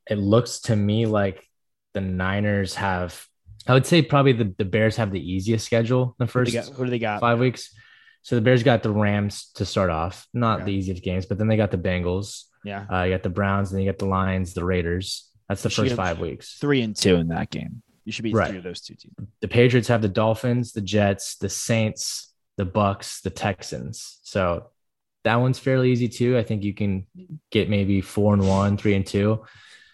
it 0.09 0.17
looks 0.17 0.61
to 0.61 0.75
me 0.75 1.05
like 1.05 1.45
the 1.93 2.01
Niners 2.01 2.75
have, 2.75 3.25
I 3.67 3.73
would 3.73 3.85
say 3.85 4.01
probably 4.01 4.33
the, 4.33 4.53
the 4.57 4.65
Bears 4.65 4.97
have 4.97 5.11
the 5.11 5.19
easiest 5.19 5.65
schedule 5.65 6.15
the 6.19 6.27
first 6.27 6.53
who, 6.53 6.59
got, 6.59 6.67
who 6.69 6.85
do 6.85 6.91
they 6.91 6.99
got? 6.99 7.19
five 7.19 7.39
weeks. 7.39 7.73
So 8.21 8.35
the 8.35 8.41
Bears 8.41 8.63
got 8.63 8.83
the 8.83 8.91
Rams 8.91 9.51
to 9.55 9.65
start 9.65 9.89
off, 9.89 10.27
not 10.33 10.65
the 10.65 10.71
easiest 10.71 11.03
games, 11.03 11.25
but 11.25 11.37
then 11.37 11.47
they 11.47 11.57
got 11.57 11.71
the 11.71 11.77
Bengals. 11.77 12.43
Yeah. 12.63 12.85
Uh, 12.89 13.03
you 13.03 13.13
got 13.13 13.23
the 13.23 13.29
Browns, 13.29 13.71
and 13.71 13.77
then 13.77 13.85
you 13.85 13.91
got 13.91 13.99
the 13.99 14.05
Lions, 14.05 14.53
the 14.53 14.63
Raiders. 14.63 15.29
That's 15.49 15.61
the 15.61 15.69
you 15.69 15.75
first 15.75 15.95
five 15.95 16.19
weeks. 16.19 16.57
Three 16.59 16.81
and 16.81 16.95
two 16.95 17.15
in 17.15 17.27
that 17.29 17.49
game. 17.49 17.83
You 18.05 18.13
should 18.13 18.23
be 18.23 18.33
right. 18.33 18.47
three 18.47 18.57
of 18.57 18.63
those 18.63 18.79
two 18.79 18.95
teams. 18.95 19.13
The 19.41 19.49
Patriots 19.49 19.89
have 19.89 20.01
the 20.01 20.07
Dolphins, 20.07 20.71
the 20.71 20.81
Jets, 20.81 21.35
the 21.35 21.49
Saints, 21.49 22.33
the 22.55 22.65
Bucs, 22.65 23.21
the 23.21 23.29
Texans. 23.29 24.19
So 24.23 24.67
that 25.23 25.35
one's 25.35 25.59
fairly 25.59 25.91
easy 25.91 26.07
too. 26.07 26.37
I 26.37 26.43
think 26.43 26.63
you 26.63 26.73
can 26.73 27.07
get 27.51 27.69
maybe 27.69 28.01
four 28.01 28.33
and 28.33 28.47
one, 28.47 28.77
three 28.77 28.95
and 28.95 29.05
two. 29.05 29.43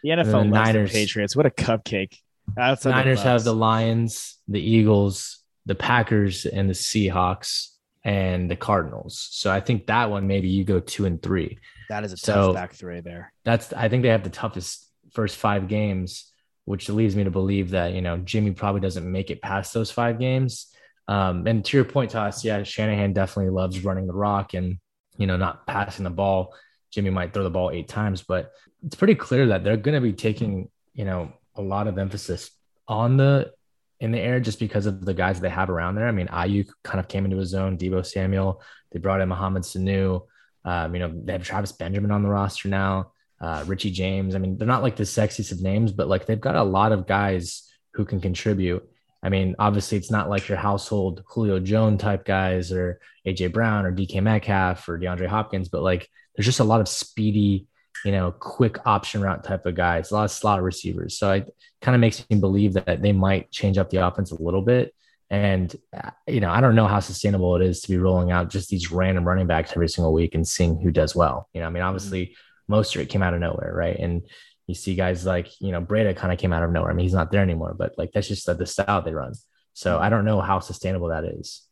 The 0.04 0.10
NFL 0.10 0.44
the 0.44 0.44
Niners, 0.46 0.92
the 0.92 1.00
Patriots. 1.00 1.36
What 1.36 1.46
a 1.46 1.50
cupcake! 1.50 2.18
Outside 2.58 2.92
Niners 2.92 3.22
have 3.22 3.44
the 3.44 3.54
Lions, 3.54 4.38
the 4.48 4.62
Eagles, 4.62 5.39
the 5.65 5.76
Packers, 5.76 6.46
and 6.46 6.70
the 6.70 6.74
Seahawks, 6.74 7.70
and 8.04 8.50
the 8.50 8.56
Cardinals. 8.56 9.28
So 9.32 9.52
I 9.52 9.60
think 9.60 9.88
that 9.88 10.10
one 10.10 10.28
maybe 10.28 10.48
you 10.50 10.63
go 10.63 10.80
two 10.80 11.06
and 11.06 11.22
three. 11.22 11.60
That 11.89 12.04
is 12.04 12.13
a 12.13 12.18
so 12.18 12.48
tough 12.48 12.56
back 12.56 12.74
three 12.74 13.02
there. 13.02 13.34
That's 13.46 13.74
I 13.74 13.89
think 13.89 14.04
they 14.04 14.10
have 14.10 14.24
the 14.24 14.30
toughest 14.30 14.88
first 15.12 15.38
five 15.38 15.68
games, 15.68 16.32
which 16.65 16.89
leads 16.89 17.15
me 17.15 17.24
to 17.26 17.32
believe 17.32 17.72
that 17.72 17.94
you 17.94 18.02
know 18.02 18.18
Jimmy 18.18 18.52
probably 18.52 18.82
doesn't 18.82 19.10
make 19.10 19.30
it 19.32 19.42
past 19.42 19.74
those 19.74 19.92
five 19.92 20.20
games. 20.20 20.74
Um, 21.08 21.48
and 21.48 21.65
to 21.65 21.78
your 21.78 21.86
point, 21.86 22.12
Toss, 22.12 22.46
yeah, 22.46 22.62
Shanahan 22.62 23.13
definitely 23.13 23.50
loves 23.50 23.84
running 23.84 24.06
the 24.06 24.13
rock 24.13 24.54
and 24.54 24.78
you 25.20 25.28
know 25.28 25.38
not 25.38 25.68
passing 25.68 26.06
the 26.06 26.10
ball. 26.10 26.56
Jimmy 26.92 27.12
might 27.12 27.34
throw 27.34 27.44
the 27.44 27.52
ball 27.52 27.70
eight 27.70 27.88
times, 27.88 28.24
but 28.24 28.52
it's 28.84 28.96
pretty 28.96 29.14
clear 29.14 29.48
that 29.48 29.64
they're 29.64 29.78
going 29.78 29.94
to 29.94 30.02
be 30.02 30.14
taking, 30.14 30.70
you 30.94 31.06
know, 31.06 31.32
a 31.56 31.62
lot 31.62 31.88
of 31.88 32.00
emphasis 32.00 32.50
on 32.88 33.18
the 33.18 33.54
in 34.00 34.12
the 34.12 34.20
air 34.20 34.40
just 34.40 34.60
because 34.60 34.86
of 34.86 35.06
the 35.06 35.14
guys 35.14 35.40
they 35.40 35.50
have 35.50 35.70
around 35.70 35.96
there. 35.96 36.08
I 36.08 36.12
mean, 36.12 36.28
Aiyuk 36.28 36.70
kind 36.84 37.00
of 37.00 37.10
came 37.10 37.26
into 37.26 37.38
his 37.38 37.54
own, 37.54 37.78
Deebo 37.78 38.06
Samuel. 38.06 38.64
They 38.92 39.00
brought 39.00 39.22
in 39.22 39.30
Mohamed 39.30 39.64
Sanu. 39.64 40.26
Um, 40.64 40.94
you 40.96 41.00
know, 41.00 41.12
they 41.14 41.34
have 41.34 41.44
Travis 41.44 41.74
Benjamin 41.74 42.12
on 42.12 42.24
the 42.24 42.30
roster 42.30 42.70
now, 42.70 43.12
uh, 43.42 43.64
Richie 43.68 43.92
James. 43.92 44.36
I 44.36 44.40
mean, 44.40 44.58
they're 44.58 44.68
not 44.68 44.84
like 44.84 44.96
the 44.96 45.04
sexiest 45.04 45.52
of 45.52 45.62
names, 45.62 45.92
but 45.92 46.08
like 46.08 46.26
they've 46.26 46.40
got 46.40 46.56
a 46.56 46.64
lot 46.64 46.92
of 46.92 47.08
guys 47.08 47.70
who 47.94 48.06
can 48.06 48.22
contribute. 48.22 48.90
I 49.22 49.30
mean, 49.30 49.56
obviously, 49.60 49.98
it's 49.98 50.12
not 50.12 50.30
like 50.30 50.48
your 50.48 50.58
household 50.58 51.24
Julio 51.28 51.60
Jones 51.60 52.02
type 52.02 52.26
guys 52.26 52.72
or 52.72 53.00
AJ 53.28 53.52
Brown 53.52 53.86
or 53.86 53.92
DK 53.92 54.22
Metcalf 54.24 54.88
or 54.88 54.98
DeAndre 54.98 55.28
Hopkins, 55.28 55.68
but 55.68 55.82
like 55.84 56.10
there's 56.36 56.46
just 56.46 56.62
a 56.62 56.66
lot 56.66 56.80
of 56.80 56.88
speedy, 56.88 57.68
you 58.06 58.12
know, 58.12 58.32
quick 58.32 58.78
option 58.86 59.22
route 59.22 59.44
type 59.44 59.66
of 59.66 59.76
guys, 59.76 60.12
a 60.12 60.14
lot 60.14 60.24
of 60.24 60.32
slot 60.32 60.64
receivers. 60.64 61.18
So 61.18 61.32
it 61.32 61.54
kind 61.82 61.96
of 61.96 62.02
makes 62.02 62.26
me 62.30 62.38
believe 62.38 62.74
that 62.74 63.02
they 63.02 63.12
might 63.12 63.52
change 63.52 63.78
up 63.78 63.90
the 63.90 64.06
offense 64.08 64.32
a 64.32 64.42
little 64.42 64.62
bit. 64.62 64.94
And, 65.30 65.76
uh, 65.96 66.12
you 66.28 66.40
know, 66.40 66.50
I 66.50 66.62
don't 66.62 66.76
know 66.76 66.88
how 66.88 67.02
sustainable 67.02 67.56
it 67.58 67.62
is 67.62 67.82
to 67.82 67.90
be 67.90 67.98
rolling 67.98 68.32
out 68.32 68.50
just 68.50 68.70
these 68.70 68.92
random 68.92 69.28
running 69.28 69.48
backs 69.48 69.72
every 69.72 69.90
single 69.90 70.14
week 70.14 70.34
and 70.34 70.48
seeing 70.48 70.80
who 70.80 70.92
does 70.92 71.16
well. 71.16 71.50
You 71.54 71.62
know, 71.62 71.68
I 71.68 71.70
mean, 71.70 71.84
obviously, 71.84 72.36
most 72.68 72.96
of 72.96 73.02
it 73.02 73.10
came 73.10 73.22
out 73.22 73.34
of 73.34 73.40
nowhere, 73.40 73.74
right? 73.76 73.98
And 73.98 74.22
you 74.70 74.76
see 74.76 74.96
guys 74.96 75.26
like, 75.26 75.50
you 75.60 75.72
know, 75.72 75.82
Breida 75.82 76.16
kind 76.16 76.32
of 76.32 76.40
came 76.40 76.54
out 76.54 76.64
of 76.64 76.72
nowhere. 76.72 76.92
I 76.92 76.94
mean, 76.94 77.04
he's 77.04 77.14
not 77.14 77.32
there 77.32 77.42
anymore, 77.42 77.76
but 77.78 77.98
like 77.98 78.12
that's 78.12 78.28
just 78.28 78.46
the, 78.46 78.54
the 78.54 78.66
style 78.66 79.02
they 79.02 79.14
run. 79.14 79.34
So. 79.74 80.00
I 80.00 80.10
don't 80.10 80.26
know 80.26 80.42
how 80.42 80.60
sustainable 80.60 81.10
that 81.10 81.24
is. 81.24 81.64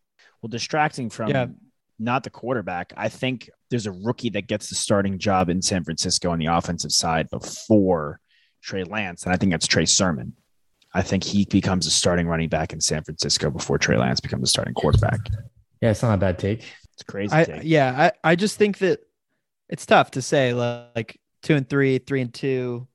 Well, 0.42 0.50
distracting 0.50 1.10
from 1.10 1.30
yeah 1.30 1.48
not 2.00 2.24
the 2.24 2.30
quarterback. 2.30 2.94
I 2.96 3.10
think 3.10 3.50
there's 3.70 3.86
a 3.86 3.92
rookie 3.92 4.30
that 4.32 4.48
gets 4.48 4.70
the 4.70 4.76
starting 4.76 5.18
job 5.18 5.50
in 5.50 5.62
San 5.62 5.84
Francisco 5.84 6.30
on 6.30 6.40
the 6.40 6.46
offensive 6.48 6.92
side 6.92 7.30
before 7.30 8.20
Trey 8.62 8.84
Lance, 8.84 9.24
and 9.24 9.34
I 9.34 9.38
think 9.38 9.52
that's 9.52 9.68
Trey 9.68 9.86
Sermon. 9.86 10.34
I 10.94 11.02
think 11.02 11.24
he 11.24 11.46
becomes 11.46 11.86
a 11.86 11.92
starting 11.92 12.28
running 12.28 12.50
back 12.50 12.74
in 12.74 12.82
San 12.82 13.04
Francisco 13.04 13.50
before 13.50 13.78
Trey 13.78 13.98
Lance 13.98 14.20
becomes 14.20 14.44
a 14.44 14.48
starting 14.48 14.74
quarterback. 14.74 15.20
Yeah, 15.82 15.92
it's 15.92 16.02
not 16.02 16.14
a 16.14 16.18
bad 16.18 16.40
take. 16.40 16.64
It's 16.94 17.04
crazy. 17.04 17.34
I, 17.34 17.62
yeah, 17.64 18.12
I, 18.24 18.32
I 18.32 18.36
just 18.36 18.58
think 18.58 18.80
that 18.80 19.00
it's 19.70 19.86
tough 19.86 20.12
to 20.12 20.22
say 20.22 20.54
like 20.54 21.20
two 21.42 21.56
and 21.56 21.70
three, 21.70 21.98
three 22.00 22.22
and 22.22 22.34
two. 22.34 22.88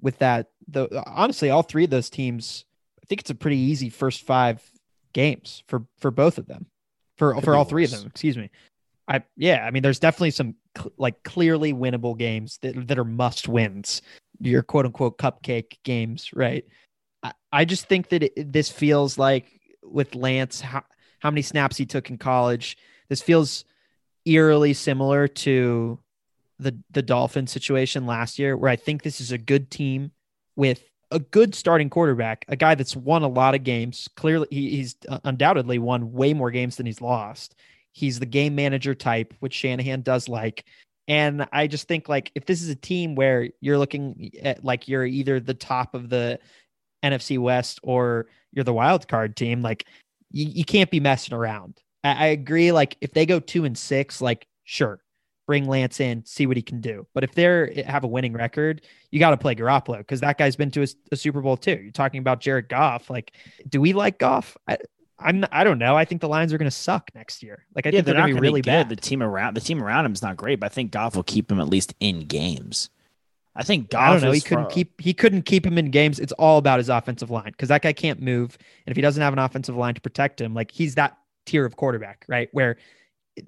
with 0.00 0.18
that. 0.18 0.48
The 0.68 1.02
honestly, 1.06 1.50
all 1.50 1.62
three 1.62 1.84
of 1.84 1.90
those 1.90 2.10
teams, 2.10 2.64
I 3.02 3.06
think 3.06 3.20
it's 3.20 3.30
a 3.30 3.34
pretty 3.34 3.56
easy 3.56 3.88
first 3.88 4.22
five 4.22 4.62
games 5.12 5.62
for 5.66 5.84
for 5.98 6.10
both 6.10 6.38
of 6.38 6.46
them, 6.46 6.66
for 7.16 7.34
Could 7.34 7.44
for 7.44 7.56
all 7.56 7.64
three 7.64 7.84
of 7.84 7.90
them. 7.90 8.06
Excuse 8.06 8.36
me. 8.36 8.50
I 9.08 9.22
yeah, 9.36 9.64
I 9.64 9.70
mean, 9.70 9.82
there's 9.82 9.98
definitely 9.98 10.32
some 10.32 10.54
cl- 10.76 10.92
like 10.98 11.22
clearly 11.22 11.72
winnable 11.72 12.16
games 12.16 12.58
that 12.62 12.88
that 12.88 12.98
are 12.98 13.04
must 13.04 13.48
wins. 13.48 14.02
Your 14.40 14.62
quote 14.62 14.84
unquote 14.84 15.18
cupcake 15.18 15.78
games, 15.82 16.30
right? 16.34 16.64
I, 17.22 17.32
I 17.50 17.64
just 17.64 17.88
think 17.88 18.10
that 18.10 18.22
it, 18.22 18.52
this 18.52 18.70
feels 18.70 19.18
like 19.18 19.46
with 19.82 20.14
Lance, 20.14 20.60
how 20.60 20.84
how 21.20 21.30
many 21.30 21.42
snaps 21.42 21.76
he 21.76 21.86
took 21.86 22.10
in 22.10 22.18
college. 22.18 22.76
This 23.08 23.22
feels 23.22 23.64
eerily 24.26 24.74
similar 24.74 25.26
to 25.26 25.98
the 26.58 26.78
the 26.90 27.02
Dolphin 27.02 27.46
situation 27.46 28.06
last 28.06 28.38
year, 28.38 28.56
where 28.56 28.70
I 28.70 28.76
think 28.76 29.02
this 29.02 29.20
is 29.20 29.32
a 29.32 29.38
good 29.38 29.70
team 29.70 30.10
with 30.56 30.82
a 31.10 31.18
good 31.18 31.54
starting 31.54 31.88
quarterback, 31.88 32.44
a 32.48 32.56
guy 32.56 32.74
that's 32.74 32.96
won 32.96 33.22
a 33.22 33.28
lot 33.28 33.54
of 33.54 33.64
games. 33.64 34.08
Clearly, 34.16 34.46
he, 34.50 34.76
he's 34.76 34.96
undoubtedly 35.24 35.78
won 35.78 36.12
way 36.12 36.34
more 36.34 36.50
games 36.50 36.76
than 36.76 36.86
he's 36.86 37.00
lost. 37.00 37.54
He's 37.92 38.18
the 38.20 38.26
game 38.26 38.54
manager 38.54 38.94
type, 38.94 39.34
which 39.40 39.54
Shanahan 39.54 40.02
does 40.02 40.28
like. 40.28 40.64
And 41.08 41.48
I 41.52 41.66
just 41.66 41.88
think 41.88 42.08
like 42.08 42.30
if 42.34 42.44
this 42.44 42.62
is 42.62 42.68
a 42.68 42.74
team 42.74 43.14
where 43.14 43.48
you're 43.60 43.78
looking 43.78 44.30
at 44.42 44.62
like 44.62 44.88
you're 44.88 45.06
either 45.06 45.40
the 45.40 45.54
top 45.54 45.94
of 45.94 46.10
the 46.10 46.38
NFC 47.02 47.38
West 47.38 47.80
or 47.82 48.26
you're 48.52 48.64
the 48.64 48.74
wild 48.74 49.08
card 49.08 49.34
team, 49.34 49.62
like 49.62 49.86
you, 50.30 50.46
you 50.46 50.64
can't 50.64 50.90
be 50.90 51.00
messing 51.00 51.34
around. 51.34 51.80
I, 52.04 52.12
I 52.12 52.26
agree. 52.26 52.72
Like 52.72 52.96
if 53.00 53.14
they 53.14 53.24
go 53.24 53.40
two 53.40 53.64
and 53.64 53.76
six, 53.76 54.20
like 54.20 54.46
sure, 54.64 55.00
bring 55.48 55.66
Lance 55.66 55.98
in, 55.98 56.24
see 56.26 56.46
what 56.46 56.58
he 56.58 56.62
can 56.62 56.80
do. 56.80 57.06
But 57.14 57.24
if 57.24 57.34
they're 57.34 57.72
eh, 57.74 57.90
have 57.90 58.04
a 58.04 58.06
winning 58.06 58.34
record, 58.34 58.82
you 59.10 59.18
got 59.18 59.30
to 59.30 59.36
play 59.38 59.54
Garoppolo 59.54 59.98
because 59.98 60.20
that 60.20 60.36
guy's 60.36 60.54
been 60.54 60.70
to 60.72 60.82
a, 60.82 60.86
a 61.10 61.16
Super 61.16 61.40
Bowl 61.40 61.56
too. 61.56 61.80
You're 61.82 61.90
talking 61.90 62.20
about 62.20 62.40
Jared 62.40 62.68
Goff. 62.68 63.08
Like, 63.08 63.32
do 63.66 63.80
we 63.80 63.94
like 63.94 64.18
Goff? 64.18 64.58
I, 64.68 64.76
I'm 65.18 65.44
I 65.50 65.64
don't 65.64 65.78
know. 65.78 65.96
I 65.96 66.04
think 66.04 66.20
the 66.20 66.28
Lions 66.28 66.52
are 66.52 66.58
going 66.58 66.70
to 66.70 66.76
suck 66.76 67.10
next 67.14 67.42
year. 67.42 67.64
Like 67.74 67.86
I 67.86 67.90
think 67.90 68.04
they're, 68.04 68.14
not 68.14 68.26
going 68.26 68.36
to 68.36 68.40
be 68.40 68.46
really 68.46 68.60
good. 68.60 68.66
bad. 68.66 68.88
The 68.90 68.96
team 68.96 69.22
around 69.22 69.56
the 69.56 69.60
team 69.60 69.82
around 69.82 70.04
him 70.04 70.12
is 70.12 70.22
not 70.22 70.36
great, 70.36 70.60
but 70.60 70.66
I 70.66 70.68
think 70.68 70.92
Goff 70.92 71.16
will 71.16 71.24
keep 71.24 71.50
him 71.50 71.58
at 71.58 71.68
least 71.68 71.94
in 71.98 72.20
games. 72.20 72.90
I 73.56 73.64
think 73.64 73.88
Goff. 73.90 74.02
I 74.02 74.12
don't 74.12 74.22
know. 74.22 74.32
He 74.32 74.42
couldn't 74.42 74.70
keep 74.70 75.00
he 75.00 75.14
couldn't 75.14 75.42
keep 75.42 75.64
him 75.64 75.78
in 75.78 75.90
games. 75.90 76.20
It's 76.20 76.32
all 76.32 76.58
about 76.58 76.78
his 76.78 76.90
offensive 76.90 77.30
line 77.30 77.52
because 77.52 77.70
that 77.70 77.80
guy 77.80 77.94
can't 77.94 78.20
move, 78.20 78.58
and 78.86 78.92
if 78.92 78.96
he 78.96 79.02
doesn't 79.02 79.22
have 79.22 79.32
an 79.32 79.38
offensive 79.38 79.74
line 79.74 79.94
to 79.94 80.00
protect 80.02 80.40
him, 80.40 80.52
like 80.52 80.70
he's 80.70 80.94
that 80.96 81.16
tier 81.46 81.64
of 81.64 81.74
quarterback, 81.74 82.26
right? 82.28 82.50
Where 82.52 82.76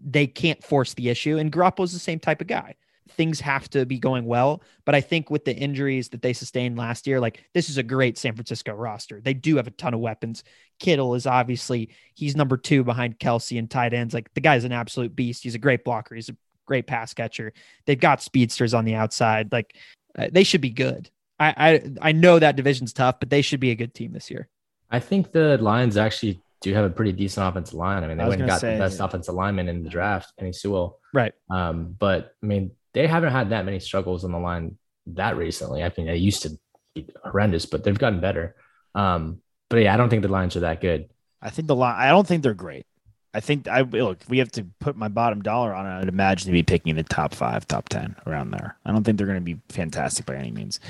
they 0.03 0.27
can't 0.27 0.63
force 0.63 0.95
the 0.95 1.09
issue. 1.09 1.39
And 1.39 1.53
Garoppolo's 1.53 1.93
the 1.93 1.99
same 1.99 2.19
type 2.19 2.41
of 2.41 2.47
guy. 2.47 2.77
Things 3.11 3.41
have 3.41 3.69
to 3.71 3.85
be 3.87 3.99
going 3.99 4.25
well, 4.25 4.63
but 4.85 4.95
I 4.95 5.01
think 5.01 5.31
with 5.31 5.45
the 5.45 5.55
injuries 5.55 6.11
that 6.11 6.23
they 6.23 6.33
sustained 6.33 6.79
last 6.79 7.09
year, 7.09 7.19
like 7.19 7.45
this 7.55 7.69
is 7.69 7.77
a 7.77 7.83
great 7.83 8.17
San 8.17 8.35
Francisco 8.35 8.73
roster. 8.73 9.21
They 9.21 9.35
do 9.35 9.57
have 9.57 9.67
a 9.67 9.73
ton 9.73 9.95
of 9.95 10.01
weapons. 10.01 10.45
Kittle 10.79 11.17
is 11.17 11.27
obviously 11.27 11.91
he's 12.15 12.37
number 12.37 12.57
two 12.57 12.85
behind 12.85 13.19
Kelce 13.19 13.59
and 13.59 13.69
tight 13.69 13.95
ends. 13.95 14.15
Like 14.15 14.33
the 14.35 14.41
guy's 14.41 14.65
an 14.65 14.73
absolute 14.73 15.17
beast. 15.17 15.43
He's 15.43 15.57
a 15.57 15.59
great 15.59 15.83
blocker. 15.83 16.15
He's 16.15 16.29
a 16.29 16.37
great 16.67 16.87
pass 16.87 17.13
catcher. 17.13 17.53
They've 17.85 17.99
got 17.99 18.23
speedsters 18.23 18.75
on 18.75 18.85
the 18.85 18.95
outside. 18.95 19.51
Like 19.51 19.75
uh, 20.17 20.29
they 20.31 20.45
should 20.45 20.61
be 20.61 20.71
good. 20.71 21.11
I, 21.41 21.55
I 21.57 22.11
I 22.11 22.13
know 22.13 22.39
that 22.39 22.55
division's 22.55 22.93
tough, 22.93 23.19
but 23.19 23.29
they 23.29 23.43
should 23.43 23.61
be 23.61 23.73
a 23.73 23.75
good 23.75 23.93
team 23.93 24.13
this 24.13 24.31
year. 24.31 24.49
I 24.89 25.01
think 25.01 25.33
the 25.33 25.59
Lions 25.59 25.97
actually 25.97 26.41
do 26.61 26.75
have 26.75 26.85
a 26.85 26.91
pretty 26.91 27.13
decent 27.13 27.47
offensive 27.47 27.75
line. 27.75 28.05
I 28.05 28.09
mean, 28.09 28.19
they 28.19 28.25
I 28.25 28.29
went 28.29 28.41
and 28.43 28.51
got 28.51 28.61
say- 28.61 28.75
the 28.75 28.81
best 28.85 29.01
offensive 29.01 29.35
lineman 29.35 29.69
in 29.69 29.83
the 29.83 29.91
draft, 29.91 30.33
Penei 30.41 30.55
Sewell. 30.55 30.99
Right. 31.13 31.33
Um, 31.51 31.97
but 31.99 32.35
I 32.43 32.47
mean, 32.47 32.73
they 32.93 33.07
haven't 33.07 33.33
had 33.33 33.51
that 33.51 33.65
many 33.65 33.81
struggles 33.81 34.25
on 34.25 34.33
the 34.33 34.39
line 34.39 34.77
that 35.07 35.37
recently. 35.37 35.83
I 35.83 35.93
mean, 35.97 36.07
they 36.07 36.17
used 36.17 36.43
to 36.43 36.59
be 36.95 37.09
horrendous, 37.25 37.67
but 37.67 37.85
they've 37.85 37.99
gotten 37.99 38.21
better. 38.21 38.57
Um, 38.95 39.41
but 39.69 39.79
yeah, 39.79 39.95
I 39.95 39.97
don't 39.97 40.09
think 40.11 40.23
the 40.23 40.29
lines 40.29 40.57
are 40.57 40.61
that 40.61 40.81
good. 40.81 41.09
I 41.41 41.51
think 41.51 41.69
the 41.69 41.77
line. 41.77 41.97
I 41.97 42.09
don't 42.09 42.27
think 42.27 42.43
they're 42.43 42.55
great. 42.55 42.85
I 43.33 43.41
think 43.41 43.69
I 43.69 43.83
look. 43.83 44.19
We 44.29 44.39
have 44.39 44.51
to 44.53 44.67
put 44.81 44.97
my 44.97 45.09
bottom 45.09 45.41
dollar 45.41 45.73
on 45.73 45.87
it. 45.87 46.01
I'd 46.03 46.09
imagine 46.09 46.47
to 46.47 46.53
be 46.53 46.65
picking 46.65 46.97
the 46.97 47.05
top 47.05 47.33
five, 47.33 47.67
top 47.67 47.89
ten 47.89 48.17
around 48.27 48.51
there. 48.51 48.77
I 48.85 48.91
don't 48.91 49.05
think 49.05 49.19
they're 49.19 49.27
going 49.27 49.39
to 49.39 49.45
be 49.45 49.61
fantastic 49.69 50.27
by 50.27 50.35
any 50.35 50.51
means, 50.51 50.81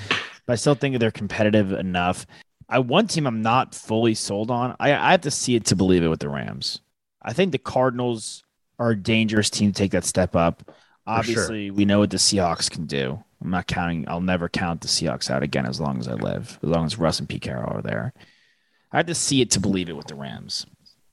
but 0.47 0.55
I 0.55 0.57
still 0.57 0.75
think 0.75 0.99
they're 0.99 1.11
competitive 1.11 1.73
enough. 1.73 2.27
I 2.71 2.79
one 2.79 3.09
team 3.09 3.27
I'm 3.27 3.43
not 3.43 3.75
fully 3.75 4.15
sold 4.15 4.51
on. 4.51 4.77
I, 4.79 4.93
I 4.93 5.11
have 5.11 5.23
to 5.23 5.31
see 5.31 5.57
it 5.57 5.67
to 5.67 5.77
believe 5.77 6.05
it 6.05 6.09
with 6.09 6.21
the 6.21 6.29
Rams. 6.29 6.81
I 7.21 7.33
think 7.33 7.53
the 7.53 7.59
Cardinals 7.59 8.43
are 8.79 8.91
a 8.91 8.97
dangerous 8.97 9.51
team 9.51 9.73
to 9.73 9.79
take 9.79 9.91
that 9.91 10.05
step 10.05 10.37
up. 10.37 10.63
sure. 10.67 10.75
Obviously, 11.07 11.71
we 11.71 11.85
know 11.85 11.99
what 11.99 12.11
the 12.11 12.17
Seahawks 12.17 12.71
can 12.71 12.87
do. 12.87 13.23
I'm 13.43 13.51
not 13.51 13.67
counting. 13.67 14.09
I'll 14.09 14.21
never 14.21 14.49
count 14.49 14.83
the 14.83 14.89
Seahawks 14.89 15.31
out 15.31 15.43
again 15.43 15.67
as 15.67 15.81
long 15.81 15.99
as 15.99 16.07
I 16.07 16.15
live. 16.15 16.59
As 16.63 16.69
long 16.69 16.87
as 16.87 16.99
Russ 16.99 17.19
and 17.19 17.29
Pete 17.29 17.43
Carroll 17.43 17.79
are 17.79 17.83
there, 17.83 18.13
I 18.93 18.99
have 18.99 19.07
to 19.07 19.15
see 19.15 19.41
it 19.41 19.51
to 19.53 19.61
believe 19.61 19.89
it 19.89 19.97
with 19.97 20.07
the 20.07 20.15
Rams. 20.15 20.67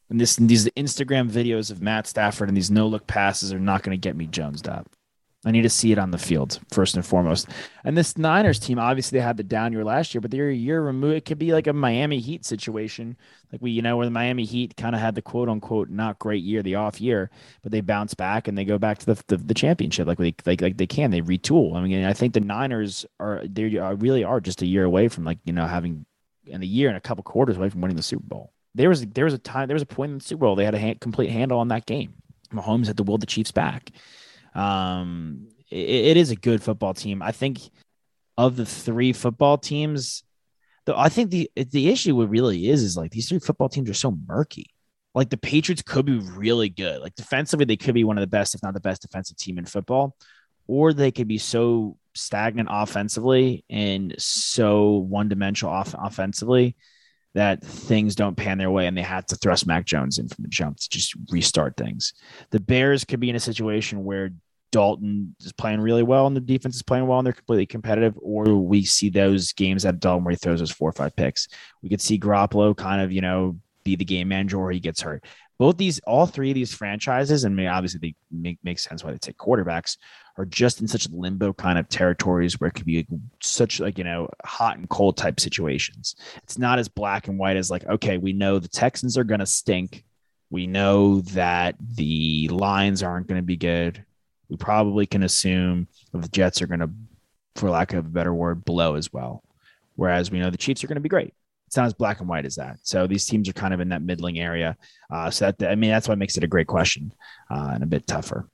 And 0.09 0.21
this 0.21 0.35
these 0.35 0.65
Instagram 0.69 1.29
videos 1.29 1.71
of 1.71 1.81
Matt 1.81 2.07
Stafford 2.07 2.47
and 2.47 2.55
these 2.55 2.71
no 2.71 2.87
look 2.87 3.07
passes 3.07 3.51
are 3.51 3.59
not 3.59 3.83
going 3.83 3.99
to 3.99 4.01
get 4.01 4.15
me 4.15 4.27
jonesed 4.27 4.67
up. 4.67 4.89
I 5.47 5.51
need 5.51 5.61
to 5.61 5.69
see 5.69 5.93
it 5.93 5.97
on 5.97 6.11
the 6.11 6.17
field 6.17 6.59
first 6.73 6.95
and 6.95 7.05
foremost. 7.05 7.47
And 7.85 7.97
this 7.97 8.17
Niners 8.17 8.59
team, 8.59 8.79
obviously, 8.79 9.17
they 9.17 9.23
had 9.23 9.37
the 9.37 9.43
down 9.43 9.71
year 9.71 9.85
last 9.85 10.13
year, 10.13 10.19
but 10.19 10.29
they're 10.29 10.49
a 10.49 10.53
year 10.53 10.81
removed. 10.81 11.15
It 11.15 11.25
could 11.25 11.39
be 11.39 11.53
like 11.53 11.67
a 11.67 11.73
Miami 11.73 12.19
Heat 12.19 12.43
situation, 12.43 13.15
like 13.51 13.61
we, 13.61 13.71
you 13.71 13.81
know, 13.81 13.95
where 13.95 14.05
the 14.05 14.11
Miami 14.11 14.43
Heat 14.43 14.75
kind 14.75 14.93
of 14.93 14.99
had 14.99 15.15
the 15.15 15.21
quote 15.21 15.47
unquote 15.47 15.89
not 15.89 16.19
great 16.19 16.43
year, 16.43 16.61
the 16.61 16.75
off 16.75 16.99
year, 16.99 17.29
but 17.63 17.71
they 17.71 17.79
bounce 17.79 18.13
back 18.13 18.49
and 18.49 18.57
they 18.57 18.65
go 18.65 18.77
back 18.77 18.97
to 18.99 19.05
the 19.05 19.23
the, 19.27 19.37
the 19.37 19.53
championship 19.53 20.05
like 20.05 20.17
they 20.17 20.35
like 20.45 20.61
like 20.61 20.77
they 20.77 20.87
can. 20.87 21.11
They 21.11 21.21
retool. 21.21 21.75
I 21.75 21.81
mean, 21.81 22.03
I 22.03 22.11
think 22.11 22.33
the 22.33 22.41
Niners 22.41 23.05
are 23.19 23.41
they 23.45 23.77
are, 23.77 23.95
really 23.95 24.25
are 24.25 24.41
just 24.41 24.61
a 24.61 24.67
year 24.67 24.83
away 24.83 25.07
from 25.07 25.23
like 25.23 25.39
you 25.45 25.53
know 25.53 25.65
having 25.65 26.05
in 26.45 26.61
a 26.61 26.65
year 26.65 26.89
and 26.89 26.97
a 26.97 27.01
couple 27.01 27.23
quarters 27.23 27.55
away 27.55 27.69
from 27.69 27.79
winning 27.79 27.97
the 27.97 28.03
Super 28.03 28.25
Bowl. 28.25 28.51
There 28.75 28.89
was 28.89 29.05
there 29.07 29.25
was 29.25 29.33
a 29.33 29.37
time 29.37 29.67
there 29.67 29.75
was 29.75 29.83
a 29.83 29.85
point 29.85 30.11
in 30.11 30.17
the 30.17 30.23
Super 30.25 30.41
Bowl 30.41 30.55
they 30.55 30.65
had 30.65 30.75
a 30.75 30.95
complete 30.95 31.29
handle 31.29 31.59
on 31.59 31.69
that 31.69 31.85
game. 31.85 32.15
Mahomes 32.53 32.87
had 32.87 32.97
to 32.97 33.03
will 33.03 33.17
the 33.17 33.25
Chiefs 33.25 33.51
back. 33.51 33.91
Um, 34.57 35.49
it, 35.69 35.89
it 35.89 36.17
is 36.17 36.31
a 36.31 36.35
good 36.35 36.63
football 36.63 36.93
team. 36.93 37.21
I 37.21 37.31
think 37.31 37.59
of 38.37 38.55
the 38.55 38.65
three 38.65 39.13
football 39.13 39.57
teams, 39.57 40.23
the 40.85 40.97
I 40.97 41.09
think 41.09 41.31
the 41.31 41.49
the 41.55 41.89
issue 41.89 42.15
what 42.15 42.29
really 42.29 42.69
is 42.69 42.83
is 42.83 42.97
like 42.97 43.11
these 43.11 43.29
three 43.29 43.39
football 43.39 43.69
teams 43.69 43.89
are 43.89 43.95
so 43.95 44.17
murky. 44.27 44.67
Like 45.13 45.29
the 45.29 45.37
Patriots 45.37 45.81
could 45.81 46.05
be 46.05 46.19
really 46.19 46.69
good. 46.69 47.01
Like 47.01 47.15
defensively, 47.15 47.65
they 47.65 47.77
could 47.77 47.95
be 47.95 48.03
one 48.03 48.17
of 48.17 48.21
the 48.21 48.27
best, 48.27 48.53
if 48.53 48.61
not 48.61 48.73
the 48.73 48.79
best, 48.79 49.01
defensive 49.01 49.37
team 49.37 49.57
in 49.57 49.65
football, 49.65 50.15
or 50.67 50.93
they 50.93 51.11
could 51.11 51.27
be 51.27 51.39
so 51.39 51.97
stagnant 52.13 52.69
offensively 52.71 53.63
and 53.69 54.15
so 54.17 54.97
one 54.97 55.29
dimensional 55.29 55.73
off- 55.73 55.95
offensively 55.97 56.75
that 57.33 57.63
things 57.63 58.15
don't 58.15 58.35
pan 58.35 58.57
their 58.57 58.71
way 58.71 58.87
and 58.87 58.97
they 58.97 59.01
have 59.01 59.25
to 59.27 59.35
thrust 59.35 59.67
Mac 59.67 59.85
Jones 59.85 60.17
in 60.17 60.27
from 60.27 60.43
the 60.43 60.49
jump 60.49 60.77
to 60.77 60.89
just 60.89 61.15
restart 61.31 61.77
things. 61.77 62.13
The 62.49 62.59
Bears 62.59 63.05
could 63.05 63.19
be 63.19 63.29
in 63.29 63.35
a 63.35 63.39
situation 63.39 64.03
where 64.03 64.31
Dalton 64.71 65.35
is 65.39 65.53
playing 65.53 65.81
really 65.81 66.03
well 66.03 66.27
and 66.27 66.35
the 66.35 66.41
defense 66.41 66.75
is 66.75 66.83
playing 66.83 67.07
well 67.07 67.19
and 67.19 67.25
they're 67.25 67.33
completely 67.33 67.65
competitive, 67.65 68.15
or 68.21 68.55
we 68.55 68.83
see 68.83 69.09
those 69.09 69.53
games 69.53 69.85
at 69.85 69.99
Dalton 69.99 70.23
where 70.23 70.31
he 70.31 70.37
throws 70.37 70.59
those 70.59 70.71
four 70.71 70.89
or 70.89 70.93
five 70.93 71.15
picks. 71.15 71.47
We 71.81 71.89
could 71.89 72.01
see 72.01 72.19
Garoppolo 72.19 72.75
kind 72.75 73.01
of, 73.01 73.11
you 73.11 73.21
know, 73.21 73.57
be 73.83 73.95
the 73.95 74.05
game 74.05 74.27
manager 74.27 74.57
or 74.57 74.71
he 74.71 74.79
gets 74.79 75.01
hurt. 75.01 75.23
Both 75.59 75.77
these, 75.77 75.99
all 76.05 76.27
three 76.27 76.51
of 76.51 76.55
these 76.55 76.73
franchises, 76.73 77.43
and 77.43 77.59
obviously 77.67 77.99
they 77.99 78.15
make, 78.31 78.59
make 78.63 78.77
sense 78.77 79.03
why 79.03 79.11
they 79.11 79.17
take 79.17 79.37
quarterbacks, 79.37 79.97
are 80.37 80.45
just 80.45 80.81
in 80.81 80.87
such 80.87 81.09
limbo 81.09 81.51
kind 81.51 81.79
of 81.79 81.89
territories 81.89 82.59
where 82.59 82.67
it 82.67 82.73
could 82.73 82.85
be 82.85 83.07
such 83.41 83.79
like, 83.79 83.97
you 83.97 84.03
know, 84.03 84.29
hot 84.45 84.77
and 84.77 84.87
cold 84.87 85.17
type 85.17 85.39
situations. 85.39 86.15
It's 86.43 86.59
not 86.59 86.77
as 86.77 86.87
black 86.87 87.27
and 87.27 87.39
white 87.39 87.57
as 87.57 87.71
like, 87.71 87.87
okay, 87.87 88.19
we 88.19 88.33
know 88.33 88.59
the 88.59 88.67
Texans 88.67 89.17
are 89.17 89.23
going 89.23 89.39
to 89.39 89.47
stink. 89.47 90.03
We 90.51 90.67
know 90.67 91.21
that 91.21 91.75
the 91.79 92.49
Lions 92.49 93.01
aren't 93.01 93.25
going 93.25 93.41
to 93.41 93.45
be 93.45 93.57
good. 93.57 94.05
We 94.49 94.57
probably 94.57 95.05
can 95.05 95.23
assume 95.23 95.87
the 96.13 96.27
Jets 96.29 96.61
are 96.61 96.67
going 96.67 96.79
to, 96.79 96.89
for 97.55 97.69
lack 97.69 97.93
of 97.93 98.05
a 98.05 98.09
better 98.09 98.33
word, 98.33 98.63
blow 98.65 98.95
as 98.95 99.11
well. 99.11 99.43
Whereas 99.95 100.31
we 100.31 100.39
know 100.39 100.49
the 100.49 100.57
Chiefs 100.57 100.83
are 100.83 100.87
going 100.87 100.95
to 100.95 101.01
be 101.01 101.09
great. 101.09 101.33
It's 101.65 101.75
not 101.75 101.85
as 101.85 101.93
black 101.93 102.21
and 102.21 102.29
white 102.29 102.45
as 102.45 102.55
that. 102.55 102.77
So 102.83 103.07
these 103.07 103.25
teams 103.25 103.49
are 103.49 103.53
kind 103.53 103.73
of 103.73 103.81
in 103.81 103.89
that 103.89 104.01
middling 104.01 104.39
area. 104.39 104.77
Uh, 105.11 105.29
so 105.29 105.51
that 105.51 105.69
I 105.69 105.75
mean 105.75 105.89
that's 105.89 106.07
what 106.07 106.17
makes 106.17 106.37
it 106.37 106.43
a 106.43 106.47
great 106.47 106.67
question 106.67 107.13
uh, 107.51 107.71
and 107.73 107.83
a 107.83 107.87
bit 107.87 108.07
tougher. 108.07 108.47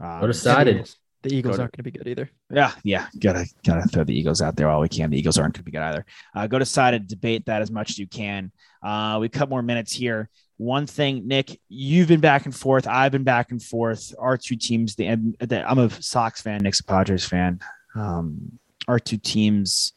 Um, 0.00 0.20
What 0.20 0.26
decided? 0.26 0.90
The 1.22 1.34
Eagles 1.34 1.56
Go 1.56 1.62
aren't 1.62 1.76
going 1.76 1.84
to 1.84 1.90
be 1.90 1.98
good 1.98 2.06
either. 2.06 2.30
yeah, 2.50 2.72
yeah, 2.84 3.06
gotta 3.18 3.46
gotta 3.64 3.88
throw 3.88 4.04
the 4.04 4.16
Eagles 4.16 4.42
out 4.42 4.54
there 4.54 4.68
all 4.68 4.80
we 4.80 4.88
can. 4.88 5.10
The 5.10 5.18
Eagles 5.18 5.38
aren't 5.38 5.54
going 5.54 5.62
to 5.62 5.64
be 5.64 5.72
good 5.72 5.80
either. 5.82 6.04
Uh, 6.34 6.46
go 6.46 6.58
to 6.58 6.64
side 6.64 6.94
and 6.94 7.06
debate 7.06 7.46
that 7.46 7.62
as 7.62 7.70
much 7.70 7.90
as 7.90 7.98
you 7.98 8.06
can. 8.06 8.52
Uh, 8.82 9.18
we 9.20 9.28
cut 9.28 9.48
more 9.48 9.62
minutes 9.62 9.92
here. 9.92 10.28
One 10.58 10.86
thing, 10.86 11.28
Nick, 11.28 11.60
you've 11.68 12.08
been 12.08 12.20
back 12.20 12.46
and 12.46 12.54
forth. 12.54 12.86
I've 12.86 13.12
been 13.12 13.24
back 13.24 13.50
and 13.50 13.62
forth. 13.62 14.14
Our 14.18 14.36
two 14.36 14.56
teams. 14.56 14.94
The, 14.94 15.34
the 15.38 15.68
I'm 15.68 15.78
a 15.78 15.90
Sox 15.90 16.40
fan. 16.40 16.62
Nick's 16.62 16.80
a 16.80 16.84
Padres 16.84 17.26
fan. 17.26 17.60
Um, 17.94 18.58
our 18.88 18.98
two 18.98 19.18
teams 19.18 19.92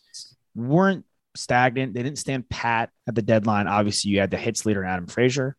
weren't 0.55 1.05
stagnant. 1.36 1.93
They 1.93 2.03
didn't 2.03 2.18
stand 2.18 2.49
pat 2.49 2.89
at 3.07 3.16
the 3.16 3.22
deadline. 3.22 3.68
Obviously, 3.68 4.12
you 4.12 4.20
had 4.20 4.32
the 4.32 4.38
hits 4.38 4.66
leader 4.66 4.84
Adam 4.84 5.07
Frazier. 5.07 5.55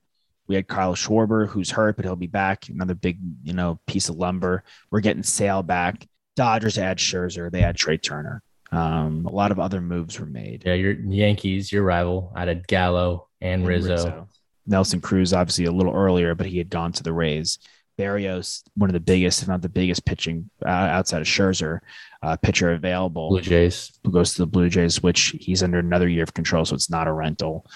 We 0.46 0.56
had 0.56 0.68
Kyle 0.68 0.94
Schwarber, 0.94 1.48
who's 1.48 1.70
hurt, 1.70 1.96
but 1.96 2.04
he'll 2.04 2.16
be 2.16 2.26
back. 2.26 2.68
Another 2.68 2.94
big, 2.94 3.18
you 3.44 3.52
know, 3.52 3.78
piece 3.86 4.08
of 4.08 4.16
lumber. 4.16 4.64
We're 4.90 5.00
getting 5.00 5.22
Sale 5.22 5.62
back. 5.62 6.06
Dodgers 6.34 6.76
add 6.76 6.98
Scherzer. 6.98 7.50
They 7.50 7.62
add 7.62 7.76
Trea 7.76 7.98
Turner. 7.98 8.42
Um, 8.72 9.26
a 9.26 9.32
lot 9.32 9.52
of 9.52 9.58
other 9.58 9.80
moves 9.80 10.18
were 10.18 10.26
made. 10.26 10.64
Yeah, 10.66 10.74
your 10.74 10.92
Yankees, 10.92 11.72
your 11.72 11.84
rival, 11.84 12.32
added 12.36 12.66
Gallo 12.66 13.28
and, 13.40 13.62
And 13.62 13.68
Rizzo. 13.68 14.28
Nelson 14.70 15.00
Cruz, 15.00 15.32
obviously 15.34 15.64
a 15.66 15.72
little 15.72 15.94
earlier, 15.94 16.34
but 16.34 16.46
he 16.46 16.58
had 16.58 16.70
gone 16.70 16.92
to 16.92 17.02
the 17.02 17.12
Rays. 17.12 17.58
Berrios, 17.98 18.62
one 18.76 18.88
of 18.88 18.94
the 18.94 19.00
biggest, 19.00 19.42
if 19.42 19.48
not 19.48 19.60
the 19.60 19.68
biggest 19.68 20.06
pitching 20.06 20.48
uh, 20.64 20.68
outside 20.70 21.20
of 21.20 21.26
Scherzer, 21.26 21.80
uh, 22.22 22.36
pitcher 22.36 22.72
available, 22.72 23.28
Blue 23.28 23.42
Jays. 23.42 23.92
who 24.04 24.10
goes 24.10 24.32
to 24.34 24.38
the 24.42 24.46
Blue 24.46 24.70
Jays, 24.70 25.02
which 25.02 25.36
he's 25.38 25.62
under 25.62 25.78
another 25.80 26.08
year 26.08 26.22
of 26.22 26.32
control, 26.32 26.64
so 26.64 26.74
it's 26.74 26.88
not 26.88 27.08
a 27.08 27.12
rental. 27.12 27.66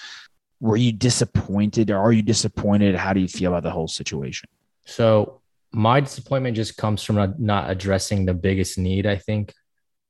Were 0.59 0.77
you 0.77 0.91
disappointed, 0.93 1.91
or 1.91 1.97
are 1.97 2.11
you 2.11 2.23
disappointed? 2.23 2.95
How 2.95 3.13
do 3.13 3.19
you 3.19 3.27
feel 3.27 3.51
about 3.51 3.61
the 3.63 3.69
whole 3.69 3.87
situation? 3.87 4.49
So 4.85 5.41
my 5.71 5.99
disappointment 5.99 6.55
just 6.55 6.75
comes 6.77 7.03
from 7.03 7.35
not- 7.37 7.69
addressing 7.69 8.25
the 8.25 8.33
biggest 8.33 8.79
need 8.79 9.05
I 9.05 9.17
think 9.17 9.53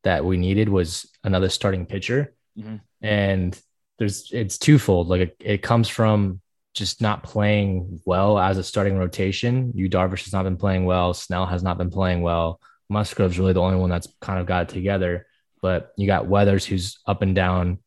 that 0.03 0.23
we 0.23 0.37
needed 0.37 0.69
was 0.69 1.09
another 1.25 1.49
starting 1.49 1.85
pitcher. 1.87 2.33
Mhm. 2.57 2.79
And 3.01 3.59
there's 3.97 4.29
it's 4.31 4.57
twofold. 4.57 5.07
Like 5.09 5.21
it, 5.21 5.35
it 5.39 5.61
comes 5.61 5.89
from 5.89 6.39
just 6.75 7.01
not 7.01 7.23
playing 7.23 8.01
well 8.05 8.37
as 8.37 8.57
a 8.57 8.63
starting 8.63 8.97
rotation. 8.97 9.71
You 9.73 9.89
Darvish 9.89 10.25
has 10.25 10.33
not 10.33 10.43
been 10.43 10.57
playing 10.57 10.85
well. 10.85 11.13
Snell 11.13 11.45
has 11.45 11.63
not 11.63 11.77
been 11.77 11.89
playing 11.89 12.21
well. 12.21 12.59
Musgrove's 12.89 13.39
really 13.39 13.53
the 13.53 13.61
only 13.61 13.77
one 13.77 13.89
that's 13.89 14.07
kind 14.21 14.39
of 14.39 14.45
got 14.45 14.63
it 14.63 14.73
together. 14.73 15.25
But 15.61 15.93
you 15.97 16.05
got 16.05 16.27
Weathers 16.27 16.65
who's 16.65 16.99
up 17.07 17.21
and 17.21 17.33
down. 17.33 17.79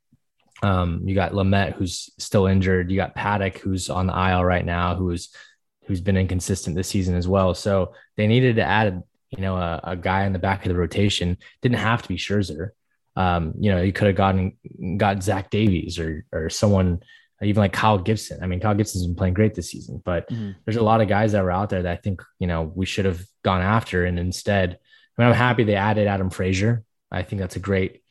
Um, 0.62 1.02
you 1.04 1.14
got 1.14 1.32
Lamet 1.32 1.74
who's 1.74 2.10
still 2.18 2.46
injured. 2.46 2.90
You 2.90 2.96
got 2.96 3.14
Paddock 3.14 3.58
who's 3.58 3.90
on 3.90 4.06
the 4.06 4.30
IL 4.30 4.42
right 4.42 4.64
now, 4.64 4.96
who's 4.96 5.28
who's 5.86 6.00
been 6.00 6.16
inconsistent 6.16 6.74
this 6.74 6.88
season 6.88 7.14
as 7.14 7.28
well. 7.28 7.54
So 7.54 7.94
they 8.16 8.26
needed 8.26 8.56
to 8.56 8.64
add, 8.64 9.02
you 9.30 9.42
know, 9.42 9.56
a, 9.56 9.80
a 9.84 9.96
guy 9.96 10.24
in 10.24 10.32
the 10.32 10.38
back 10.38 10.64
of 10.64 10.70
the 10.70 10.78
rotation. 10.78 11.36
Didn't 11.62 11.78
have 11.78 12.02
to 12.02 12.08
be 12.08 12.16
Scherzer. 12.16 12.70
Um, 13.16 13.54
you 13.58 13.70
know, 13.70 13.82
you 13.82 13.92
could 13.92 14.06
have 14.08 14.16
gotten 14.16 14.56
got 14.96 15.22
Zach 15.22 15.50
Davies 15.50 15.98
or 15.98 16.24
or 16.32 16.50
someone 16.50 17.02
even 17.42 17.60
like 17.60 17.72
Kyle 17.72 17.98
Gibson. 17.98 18.42
I 18.42 18.46
mean, 18.46 18.60
Kyle 18.60 18.74
Gibson's 18.74 19.06
been 19.06 19.14
playing 19.14 19.34
great 19.34 19.54
this 19.54 19.70
season, 19.70 20.02
but 20.04 20.28
Mhm. 20.28 20.56
there's 20.64 20.76
a 20.76 20.82
lot 20.82 21.00
of 21.00 21.08
guys 21.08 21.32
that 21.32 21.42
were 21.44 21.50
out 21.52 21.70
there 21.70 21.82
that 21.82 21.92
I 21.92 22.00
think 22.00 22.22
you 22.38 22.46
know 22.46 22.72
we 22.74 22.86
should 22.86 23.04
have 23.04 23.22
gone 23.44 23.62
after, 23.62 24.04
and 24.04 24.18
instead, 24.18 24.78
I 25.16 25.22
mean, 25.22 25.28
I'm 25.30 25.36
happy 25.36 25.64
they 25.64 25.76
added 25.76 26.06
Adam 26.08 26.30
Frazier. 26.30 26.82
I 27.10 27.22
think 27.22 27.40
that's 27.40 27.56
a 27.56 27.60
great, 27.60 28.02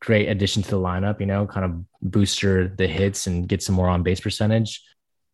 great 0.00 0.28
addition 0.28 0.62
to 0.62 0.70
the 0.70 0.78
lineup. 0.78 1.20
You 1.20 1.26
know, 1.26 1.46
kind 1.46 1.64
of 1.64 1.84
booster 2.02 2.68
the 2.68 2.86
hits 2.86 3.26
and 3.26 3.48
get 3.48 3.62
some 3.62 3.74
more 3.74 3.88
on 3.88 4.02
base 4.02 4.20
percentage. 4.20 4.82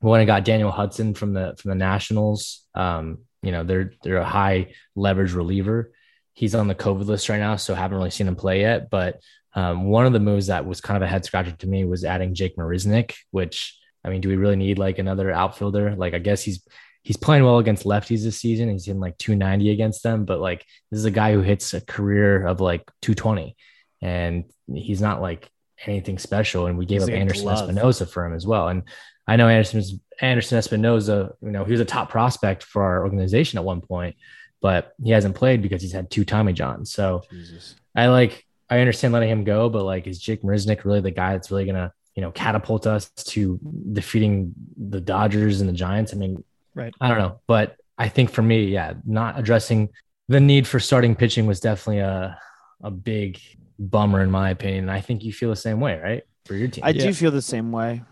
We 0.00 0.10
went 0.10 0.22
and 0.22 0.26
got 0.28 0.44
Daniel 0.44 0.70
Hudson 0.70 1.14
from 1.14 1.32
the 1.34 1.54
from 1.58 1.70
the 1.70 1.74
Nationals. 1.74 2.66
Um, 2.74 3.18
you 3.42 3.52
know, 3.52 3.64
they're 3.64 3.92
they're 4.02 4.18
a 4.18 4.24
high 4.24 4.72
leverage 4.94 5.32
reliever. 5.32 5.92
He's 6.34 6.54
on 6.54 6.68
the 6.68 6.74
COVID 6.74 7.04
list 7.06 7.28
right 7.28 7.40
now, 7.40 7.56
so 7.56 7.74
haven't 7.74 7.98
really 7.98 8.10
seen 8.10 8.28
him 8.28 8.36
play 8.36 8.60
yet. 8.60 8.88
But 8.88 9.20
um, 9.54 9.84
one 9.84 10.06
of 10.06 10.12
the 10.12 10.20
moves 10.20 10.46
that 10.46 10.66
was 10.66 10.80
kind 10.80 10.96
of 10.96 11.02
a 11.02 11.10
head 11.10 11.24
scratcher 11.24 11.52
to 11.52 11.66
me 11.66 11.84
was 11.84 12.04
adding 12.04 12.34
Jake 12.34 12.56
Marisnick, 12.56 13.14
which 13.30 13.76
I 14.04 14.08
mean, 14.08 14.20
do 14.20 14.28
we 14.28 14.36
really 14.36 14.56
need 14.56 14.78
like 14.78 14.98
another 14.98 15.30
outfielder? 15.30 15.94
Like, 15.96 16.14
I 16.14 16.18
guess 16.18 16.42
he's 16.42 16.66
he's 17.02 17.16
playing 17.16 17.44
well 17.44 17.58
against 17.58 17.84
lefties 17.84 18.22
this 18.22 18.38
season. 18.38 18.70
He's 18.70 18.88
in 18.88 19.00
like 19.00 19.18
290 19.18 19.70
against 19.70 20.02
them, 20.02 20.24
but 20.24 20.40
like 20.40 20.64
this 20.90 20.98
is 20.98 21.04
a 21.04 21.10
guy 21.10 21.32
who 21.32 21.40
hits 21.40 21.74
a 21.74 21.80
career 21.80 22.46
of 22.46 22.60
like 22.60 22.82
220, 23.02 23.56
and 24.02 24.44
he's 24.72 25.00
not 25.00 25.20
like 25.20 25.50
anything 25.86 26.18
special. 26.18 26.66
And 26.66 26.78
we 26.78 26.86
gave 26.86 27.02
He's 27.02 27.08
up 27.08 27.14
Anderson 27.14 27.44
glove. 27.44 27.70
Espinoza 27.70 28.08
for 28.08 28.24
him 28.24 28.34
as 28.34 28.46
well. 28.46 28.68
And 28.68 28.82
I 29.26 29.36
know 29.36 29.48
Anderson 29.48 30.00
Anderson 30.20 30.58
Espinoza, 30.58 31.34
you 31.42 31.50
know, 31.50 31.64
he 31.64 31.72
was 31.72 31.80
a 31.80 31.84
top 31.84 32.10
prospect 32.10 32.62
for 32.62 32.82
our 32.82 33.02
organization 33.04 33.58
at 33.58 33.64
one 33.64 33.80
point, 33.80 34.16
but 34.60 34.92
he 35.02 35.10
hasn't 35.10 35.34
played 35.34 35.62
because 35.62 35.82
he's 35.82 35.92
had 35.92 36.10
two 36.10 36.24
Tommy 36.24 36.52
Johns. 36.52 36.92
So 36.92 37.22
Jesus. 37.30 37.74
I 37.94 38.08
like 38.08 38.44
I 38.70 38.78
understand 38.80 39.12
letting 39.12 39.28
him 39.30 39.44
go, 39.44 39.68
but 39.68 39.84
like 39.84 40.06
is 40.06 40.18
Jake 40.18 40.42
Marisnick 40.42 40.84
really 40.84 41.00
the 41.00 41.10
guy 41.10 41.32
that's 41.32 41.50
really 41.50 41.64
gonna 41.66 41.92
you 42.14 42.22
know 42.22 42.30
catapult 42.30 42.86
us 42.86 43.10
to 43.10 43.58
defeating 43.92 44.54
the 44.76 45.00
Dodgers 45.00 45.60
and 45.60 45.68
the 45.68 45.74
Giants? 45.74 46.12
I 46.14 46.16
mean, 46.16 46.44
Right. 46.74 46.94
I 47.00 47.08
don't 47.08 47.18
know, 47.18 47.40
but 47.46 47.76
I 47.98 48.08
think 48.08 48.30
for 48.30 48.42
me, 48.42 48.64
yeah, 48.66 48.94
not 49.04 49.38
addressing 49.38 49.88
the 50.28 50.38
need 50.40 50.66
for 50.68 50.78
starting 50.78 51.16
pitching 51.16 51.46
was 51.46 51.60
definitely 51.60 51.98
a 51.98 52.38
a 52.82 52.90
big 52.90 53.38
bummer 53.78 54.22
in 54.22 54.30
my 54.30 54.50
opinion. 54.50 54.84
And 54.84 54.90
I 54.90 55.00
think 55.00 55.24
you 55.24 55.32
feel 55.32 55.50
the 55.50 55.56
same 55.56 55.80
way, 55.80 55.98
right? 55.98 56.22
For 56.46 56.54
your 56.54 56.68
team, 56.68 56.84
I 56.84 56.90
Yeah. 56.90 57.02
do 57.08 57.14
feel 57.14 57.30
the 57.30 57.42
same 57.42 57.72
way. 57.72 58.02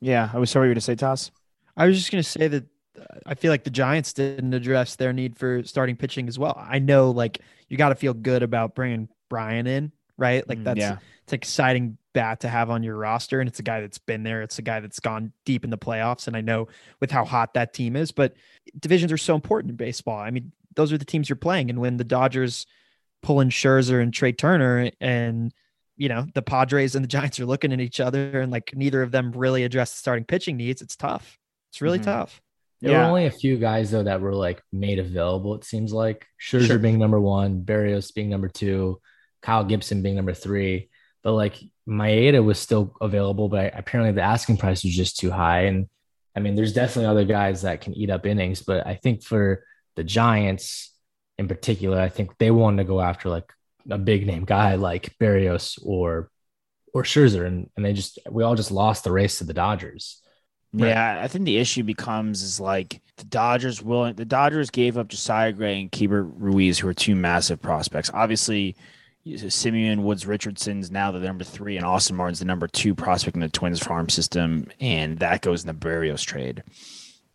Yeah, 0.00 0.30
I 0.32 0.38
was 0.38 0.50
sorry 0.50 0.66
you 0.66 0.70
were 0.70 0.74
gonna 0.74 0.80
say, 0.80 0.94
Toss. 0.94 1.30
I 1.76 1.86
was 1.86 1.96
just 1.96 2.10
going 2.10 2.22
to 2.24 2.28
say 2.28 2.48
that 2.48 2.64
uh, 3.00 3.04
I 3.24 3.34
feel 3.34 3.52
like 3.52 3.62
the 3.62 3.70
Giants 3.70 4.12
didn't 4.12 4.52
address 4.52 4.96
their 4.96 5.12
need 5.12 5.36
for 5.38 5.62
starting 5.62 5.94
pitching 5.94 6.26
as 6.26 6.38
well. 6.40 6.56
I 6.58 6.80
know, 6.80 7.12
like, 7.12 7.38
you 7.68 7.76
got 7.76 7.90
to 7.90 7.94
feel 7.94 8.14
good 8.14 8.42
about 8.42 8.74
bringing 8.74 9.08
Brian 9.30 9.68
in, 9.68 9.92
right? 10.18 10.46
Like, 10.48 10.58
Mm, 10.58 10.64
that's 10.64 10.78
yeah. 10.80 10.98
it's 11.22 11.32
exciting 11.32 11.96
bat 12.12 12.40
to 12.40 12.48
have 12.48 12.68
on 12.68 12.82
your 12.82 12.96
roster. 12.96 13.40
And 13.40 13.48
it's 13.48 13.60
a 13.60 13.62
guy 13.62 13.80
that's 13.80 13.98
been 13.98 14.24
there. 14.24 14.42
It's 14.42 14.58
a 14.58 14.62
guy 14.62 14.80
that's 14.80 14.98
gone 15.00 15.32
deep 15.46 15.64
in 15.64 15.70
the 15.70 15.78
playoffs. 15.78 16.26
And 16.26 16.36
I 16.36 16.40
know 16.40 16.68
with 17.00 17.10
how 17.10 17.24
hot 17.24 17.54
that 17.54 17.72
team 17.72 17.94
is, 17.96 18.10
but 18.12 18.34
divisions 18.78 19.12
are 19.12 19.16
so 19.18 19.34
important 19.34 19.70
in 19.70 19.76
baseball. 19.76 20.18
I 20.18 20.30
mean, 20.30 20.52
those 20.74 20.92
are 20.92 20.98
the 20.98 21.04
teams 21.04 21.28
you're 21.28 21.36
playing. 21.36 21.70
And 21.70 21.80
when 21.80 21.96
the 21.96 22.04
Dodgers 22.04 22.66
pull 23.22 23.40
in 23.40 23.48
Scherzer 23.50 24.02
and 24.02 24.12
Trea 24.12 24.32
Turner 24.32 24.90
and 25.00 25.52
you 26.00 26.08
know, 26.08 26.24
the 26.32 26.42
Padres 26.42 26.94
and 26.94 27.02
the 27.04 27.08
Giants 27.16 27.40
are 27.40 27.46
looking 27.46 27.72
at 27.72 27.80
each 27.80 27.98
other 27.98 28.40
and 28.40 28.52
like 28.52 28.72
neither 28.76 29.02
of 29.02 29.10
them 29.10 29.32
really 29.32 29.64
address 29.64 29.90
the 29.92 29.98
starting 29.98 30.24
pitching 30.24 30.56
needs. 30.56 30.80
It's 30.80 30.94
tough. 30.94 31.36
It's 31.72 31.80
really 31.82 31.98
Mhm. 31.98 32.04
tough. 32.04 32.40
There 32.80 32.92
Yeah. 32.92 32.98
were 32.98 33.08
only 33.08 33.26
a 33.26 33.32
few 33.32 33.58
guys 33.58 33.90
though 33.90 34.04
that 34.04 34.20
were 34.20 34.32
like 34.34 34.62
made 34.72 35.00
available. 35.00 35.56
It 35.56 35.64
seems 35.64 35.92
like 35.92 36.24
Scherzer 36.40 36.66
Sure. 36.68 36.78
being 36.78 37.00
number 37.00 37.20
one, 37.20 37.62
Berrios 37.62 38.14
being 38.14 38.30
number 38.30 38.48
two, 38.48 39.00
Kyle 39.42 39.64
Gibson 39.64 40.02
being 40.02 40.16
number 40.16 40.34
three. 40.34 40.90
But 41.22 41.32
like 41.32 41.58
Maeda 41.88 42.44
was 42.44 42.58
still 42.58 42.94
available, 43.00 43.48
but 43.48 43.72
apparently 43.76 44.12
the 44.12 44.22
asking 44.22 44.58
price 44.58 44.84
was 44.84 44.94
just 44.94 45.18
too 45.18 45.30
high. 45.30 45.62
And 45.62 45.88
I 46.36 46.40
mean, 46.40 46.54
there's 46.54 46.72
definitely 46.72 47.06
other 47.06 47.24
guys 47.24 47.62
that 47.62 47.80
can 47.80 47.94
eat 47.94 48.10
up 48.10 48.26
innings, 48.26 48.62
but 48.62 48.86
I 48.86 48.94
think 48.94 49.22
for 49.22 49.64
the 49.96 50.04
Giants 50.04 50.94
in 51.38 51.48
particular, 51.48 52.00
I 52.00 52.08
think 52.08 52.36
they 52.38 52.50
wanted 52.50 52.82
to 52.82 52.88
go 52.88 53.00
after 53.00 53.28
like 53.28 53.52
a 53.90 53.98
big 53.98 54.26
name 54.26 54.44
guy 54.44 54.74
like 54.74 55.16
Berrios 55.18 55.78
or 55.84 56.30
or 56.94 57.02
Scherzer, 57.02 57.46
and 57.46 57.70
and 57.76 57.84
they 57.84 57.92
just 57.92 58.18
we 58.30 58.42
all 58.42 58.54
just 58.54 58.70
lost 58.70 59.04
the 59.04 59.12
race 59.12 59.38
to 59.38 59.44
the 59.44 59.54
Dodgers. 59.54 60.22
Yeah, 60.72 61.20
I 61.22 61.28
think 61.28 61.46
the 61.46 61.56
issue 61.56 61.82
becomes 61.82 62.42
is 62.42 62.60
like 62.60 63.00
the 63.16 63.24
Dodgers 63.24 63.82
willing 63.82 64.14
the 64.14 64.24
Dodgers 64.24 64.70
gave 64.70 64.98
up 64.98 65.08
Josiah 65.08 65.52
Gray 65.52 65.80
and 65.80 65.90
Keibert 65.90 66.30
Ruiz, 66.36 66.78
who 66.78 66.88
are 66.88 66.94
two 66.94 67.16
massive 67.16 67.62
prospects. 67.62 68.10
Obviously, 68.12 68.76
Simeon 69.48 70.04
Woods 70.04 70.26
Richardson's 70.26 70.90
now 70.90 71.10
the 71.10 71.18
number 71.20 71.44
three, 71.44 71.76
and 71.76 71.84
Austin 71.84 72.16
Martin's 72.16 72.38
the 72.38 72.44
number 72.44 72.66
two 72.66 72.94
prospect 72.94 73.36
in 73.36 73.40
the 73.40 73.48
Twins 73.48 73.80
farm 73.80 74.08
system, 74.08 74.66
and 74.80 75.18
that 75.18 75.42
goes 75.42 75.62
in 75.62 75.66
the 75.66 75.74
Berrios 75.74 76.24
trade. 76.24 76.62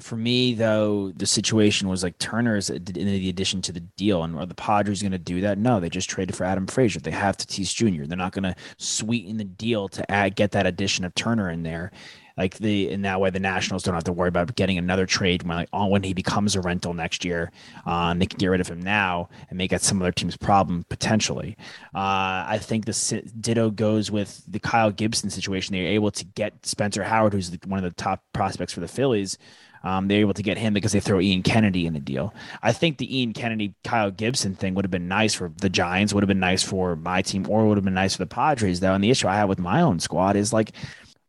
For 0.02 0.16
me, 0.16 0.54
though, 0.54 1.12
the 1.16 1.28
situation 1.28 1.88
was 1.88 2.04
like 2.04 2.18
Turner's 2.18 2.70
in 2.70 2.84
the 2.84 3.30
addition 3.30 3.62
to 3.62 3.72
the 3.72 3.80
deal, 3.80 4.24
and 4.24 4.36
are 4.36 4.46
the 4.46 4.56
Padres 4.56 5.02
going 5.02 5.12
to 5.12 5.18
do 5.18 5.42
that? 5.42 5.58
No, 5.58 5.80
they 5.80 5.90
just 5.90 6.10
traded 6.10 6.36
for 6.36 6.44
Adam 6.44 6.68
Frazier. 6.68 7.00
They 7.00 7.12
have 7.12 7.38
to 7.38 7.48
Tatis 7.48 7.74
Jr. 7.74 8.06
They're 8.06 8.18
not 8.18 8.34
going 8.34 8.44
to 8.44 8.56
sweeten 8.78 9.38
the 9.38 9.44
deal 9.44 9.88
to 9.90 10.12
add, 10.12 10.36
get 10.36 10.52
that 10.52 10.66
addition 10.66 11.06
of 11.06 11.14
Turner 11.16 11.50
in 11.50 11.64
there 11.64 11.92
like 12.38 12.58
the 12.58 12.90
in 12.90 13.04
that 13.04 13.20
way 13.20 13.30
the 13.30 13.40
Nationals 13.40 13.84
don't 13.84 13.94
have 13.94 14.04
to 14.06 14.12
worry 14.12 14.30
about 14.30 14.56
getting 14.56 14.78
another 14.78 15.06
trade 15.06 15.44
when 15.44 15.58
like 15.58 15.70
when 15.72 16.04
he 16.04 16.14
becomes 16.14 16.56
a 16.56 16.62
rental 16.62 16.94
next 16.94 17.24
year. 17.24 17.52
And 17.86 18.22
they 18.22 18.26
can 18.26 18.38
get 18.38 18.48
rid 18.48 18.62
of 18.62 18.68
him 18.68 18.82
now 18.82 19.30
and 19.50 19.58
make 19.58 19.72
that 19.72 19.82
some 19.82 20.02
other 20.02 20.12
team's 20.12 20.38
problem 20.38 20.86
potentially. 20.90 21.58
Uh, 21.94 22.46
I 22.48 22.60
think 22.62 22.86
the 22.86 23.32
ditto 23.40 23.70
goes 23.70 24.12
with 24.12 24.44
the 24.48 24.60
Kyle 24.60 24.92
Gibson 24.92 25.30
situation. 25.30 25.74
They're 25.74 25.88
able 25.88 26.12
to 26.12 26.26
get 26.26 26.66
Spencer 26.66 27.04
Howard, 27.04 27.34
who's 27.34 27.52
the, 27.52 27.60
one 27.68 27.84
of 27.84 27.84
the 27.84 28.02
top 28.02 28.24
prospects 28.34 28.74
for 28.74 28.80
the 28.80 28.88
Phillies. 28.88 29.38
Um, 29.84 30.08
they're 30.08 30.22
able 30.22 30.34
to 30.34 30.44
get 30.44 30.58
him 30.58 30.74
because 30.74 30.94
they 30.94 31.02
throw 31.02 31.20
Ian 31.20 31.44
Kennedy 31.44 31.86
in 31.86 31.94
the 31.94 32.00
deal. 32.00 32.34
I 32.62 32.72
think 32.72 32.98
the 32.98 33.20
Ian 33.20 33.34
Kennedy 33.34 33.76
Kyle 33.84 34.12
Gibson 34.12 34.56
thing 34.56 34.76
would 34.76 34.86
have 34.86 34.92
been 34.92 35.10
nice 35.10 35.34
for 35.34 35.52
the 35.58 35.70
Giants, 35.70 36.14
would 36.14 36.24
have 36.24 36.30
been 36.30 36.40
nice 36.40 36.64
for 36.64 36.96
my 36.96 37.22
team, 37.22 37.46
or 37.50 37.66
would 37.68 37.78
have 37.78 37.84
been 37.84 37.94
nice 37.94 38.16
for 38.16 38.24
the 38.24 38.28
Padres 38.28 38.80
though. 38.80 38.94
And 38.94 39.04
the 39.04 39.12
issue 39.12 39.28
I 39.28 39.36
have 39.36 39.50
with 39.50 39.60
my 39.60 39.82
own 39.82 40.00
squad 40.00 40.38
is 40.38 40.54
like 40.54 40.72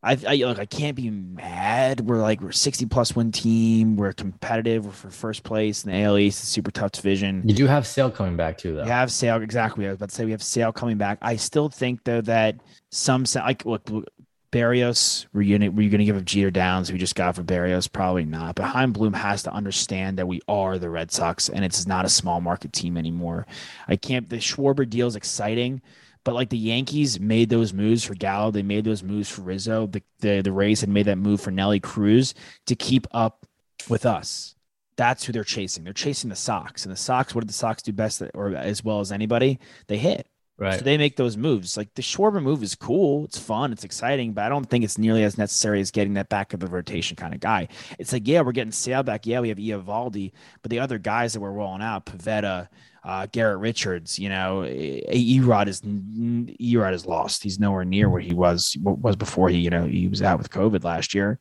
I, 0.05 0.17
I 0.27 0.35
look, 0.35 0.59
I 0.59 0.67
can't 0.67 0.95
be 0.95 1.09
mad. 1.09 2.01
We're 2.01 2.21
like 2.21 2.39
we're 2.39 2.51
60 2.51 2.85
one 3.15 3.31
team. 3.31 3.95
We're 3.95 4.13
competitive. 4.13 4.85
We're 4.85 4.91
for 4.91 5.09
first 5.09 5.43
place 5.43 5.83
in 5.83 5.91
the 5.91 6.03
AL 6.03 6.19
East. 6.19 6.41
It's 6.41 6.49
a 6.49 6.51
super 6.51 6.69
tough 6.69 6.91
division. 6.91 7.41
You 7.43 7.55
do 7.55 7.65
have 7.65 7.87
Sale 7.87 8.11
coming 8.11 8.37
back 8.37 8.59
too, 8.59 8.75
though. 8.75 8.83
We 8.83 8.89
have 8.89 9.11
Sale 9.11 9.41
exactly. 9.41 9.87
I 9.87 9.89
was 9.89 9.97
about 9.97 10.09
to 10.09 10.15
say 10.15 10.23
we 10.23 10.31
have 10.31 10.43
Sale 10.43 10.71
coming 10.73 10.97
back. 10.97 11.17
I 11.23 11.37
still 11.37 11.69
think 11.69 12.03
though 12.03 12.21
that 12.21 12.55
some 12.91 13.25
like 13.35 13.65
look, 13.65 13.89
look 13.89 14.05
Berrios. 14.51 15.25
Were 15.33 15.41
you 15.41 15.57
gonna 15.57 15.71
were 15.71 15.81
you 15.81 15.89
gonna 15.89 16.05
give 16.05 16.17
up 16.17 16.23
Jeter 16.23 16.51
Downs? 16.51 16.91
We 16.91 16.99
just 16.99 17.15
got 17.15 17.35
for 17.35 17.43
Berrios, 17.43 17.91
probably 17.91 18.25
not. 18.25 18.55
But 18.55 18.65
Chaim 18.65 18.93
Bloom 18.93 19.13
has 19.13 19.41
to 19.43 19.51
understand 19.51 20.19
that 20.19 20.27
we 20.27 20.39
are 20.47 20.77
the 20.77 20.89
Red 20.89 21.11
Sox, 21.11 21.49
and 21.49 21.65
it's 21.65 21.87
not 21.87 22.05
a 22.05 22.09
small 22.09 22.41
market 22.41 22.71
team 22.73 22.95
anymore. 22.95 23.47
I 23.87 23.95
can't. 23.95 24.29
The 24.29 24.37
Schwarber 24.37 24.87
deal 24.87 25.07
is 25.07 25.15
exciting. 25.15 25.81
But 26.25 26.33
like 26.33 26.49
the 26.49 26.57
Yankees 26.57 27.19
made 27.19 27.49
those 27.49 27.71
moves 27.71 28.03
for 28.03 28.15
Gallo, 28.15 28.51
they 28.51 28.63
made 28.63 28.83
those 28.83 29.03
moves 29.03 29.29
for 29.29 29.41
Rizzo. 29.43 29.87
The, 29.87 30.03
the 30.19 30.41
the 30.41 30.51
Rays 30.51 30.81
had 30.81 30.89
made 30.89 31.05
that 31.05 31.17
move 31.17 31.39
for 31.39 31.51
Nelly 31.51 31.79
Cruz 31.79 32.33
to 32.65 32.75
keep 32.75 33.07
up 33.11 33.45
with 33.87 34.05
us. 34.05 34.55
That's 34.97 35.23
who 35.23 35.31
they're 35.31 35.43
chasing. 35.43 35.83
They're 35.83 35.93
chasing 35.93 36.29
the 36.29 36.35
Sox, 36.35 36.83
and 36.83 36.91
the 36.91 36.97
Sox. 36.97 37.33
What 37.33 37.41
did 37.41 37.49
the 37.49 37.53
Sox 37.53 37.83
do 37.83 37.93
best, 37.93 38.21
or 38.33 38.55
as 38.55 38.83
well 38.83 38.99
as 38.99 39.11
anybody? 39.11 39.59
They 39.87 39.97
hit. 39.97 40.27
Right. 40.57 40.79
So 40.79 40.85
they 40.85 40.97
make 40.97 41.17
those 41.17 41.35
moves. 41.35 41.75
Like 41.75 41.93
the 41.95 42.01
Schwarber 42.01 42.41
move 42.41 42.63
is 42.63 42.75
cool. 42.75 43.25
It's 43.25 43.37
fun. 43.37 43.73
It's 43.73 43.83
exciting, 43.83 44.31
but 44.31 44.45
I 44.45 44.49
don't 44.49 44.69
think 44.69 44.85
it's 44.85 44.97
nearly 44.97 45.23
as 45.23 45.37
necessary 45.37 45.81
as 45.81 45.91
getting 45.91 46.13
that 46.13 46.29
back 46.29 46.53
of 46.53 46.61
the 46.61 46.67
rotation 46.67 47.17
kind 47.17 47.33
of 47.33 47.41
guy. 47.41 47.67
It's 47.99 48.13
like, 48.13 48.25
yeah, 48.25 48.39
we're 48.39 48.53
getting 48.53 48.71
Sale 48.71 49.03
back. 49.03 49.25
Yeah, 49.25 49.41
we 49.41 49.49
have 49.49 49.57
Eovaldi, 49.57 50.31
but 50.61 50.71
the 50.71 50.79
other 50.79 50.97
guys 50.97 51.33
that 51.33 51.41
we're 51.41 51.51
rolling 51.51 51.81
out, 51.81 52.05
Pivetta, 52.05 52.69
uh, 53.05 53.27
Garrett 53.31 53.59
Richards, 53.59 54.17
you 54.17 54.29
know, 54.29 54.61
Erod 54.61 55.67
is 55.67 55.81
Erod 55.81 56.93
is 56.93 57.05
lost. 57.05 57.43
He's 57.43 57.59
nowhere 57.59 57.85
near 57.85 58.09
where 58.09 58.19
he 58.19 58.33
was 58.33 58.75
was 58.81 59.15
before 59.15 59.49
he, 59.49 59.59
you 59.59 59.69
know, 59.69 59.85
he 59.85 60.07
was 60.07 60.23
out 60.23 60.39
with 60.39 60.49
COVID 60.49 60.83
last 60.83 61.13
year. 61.13 61.37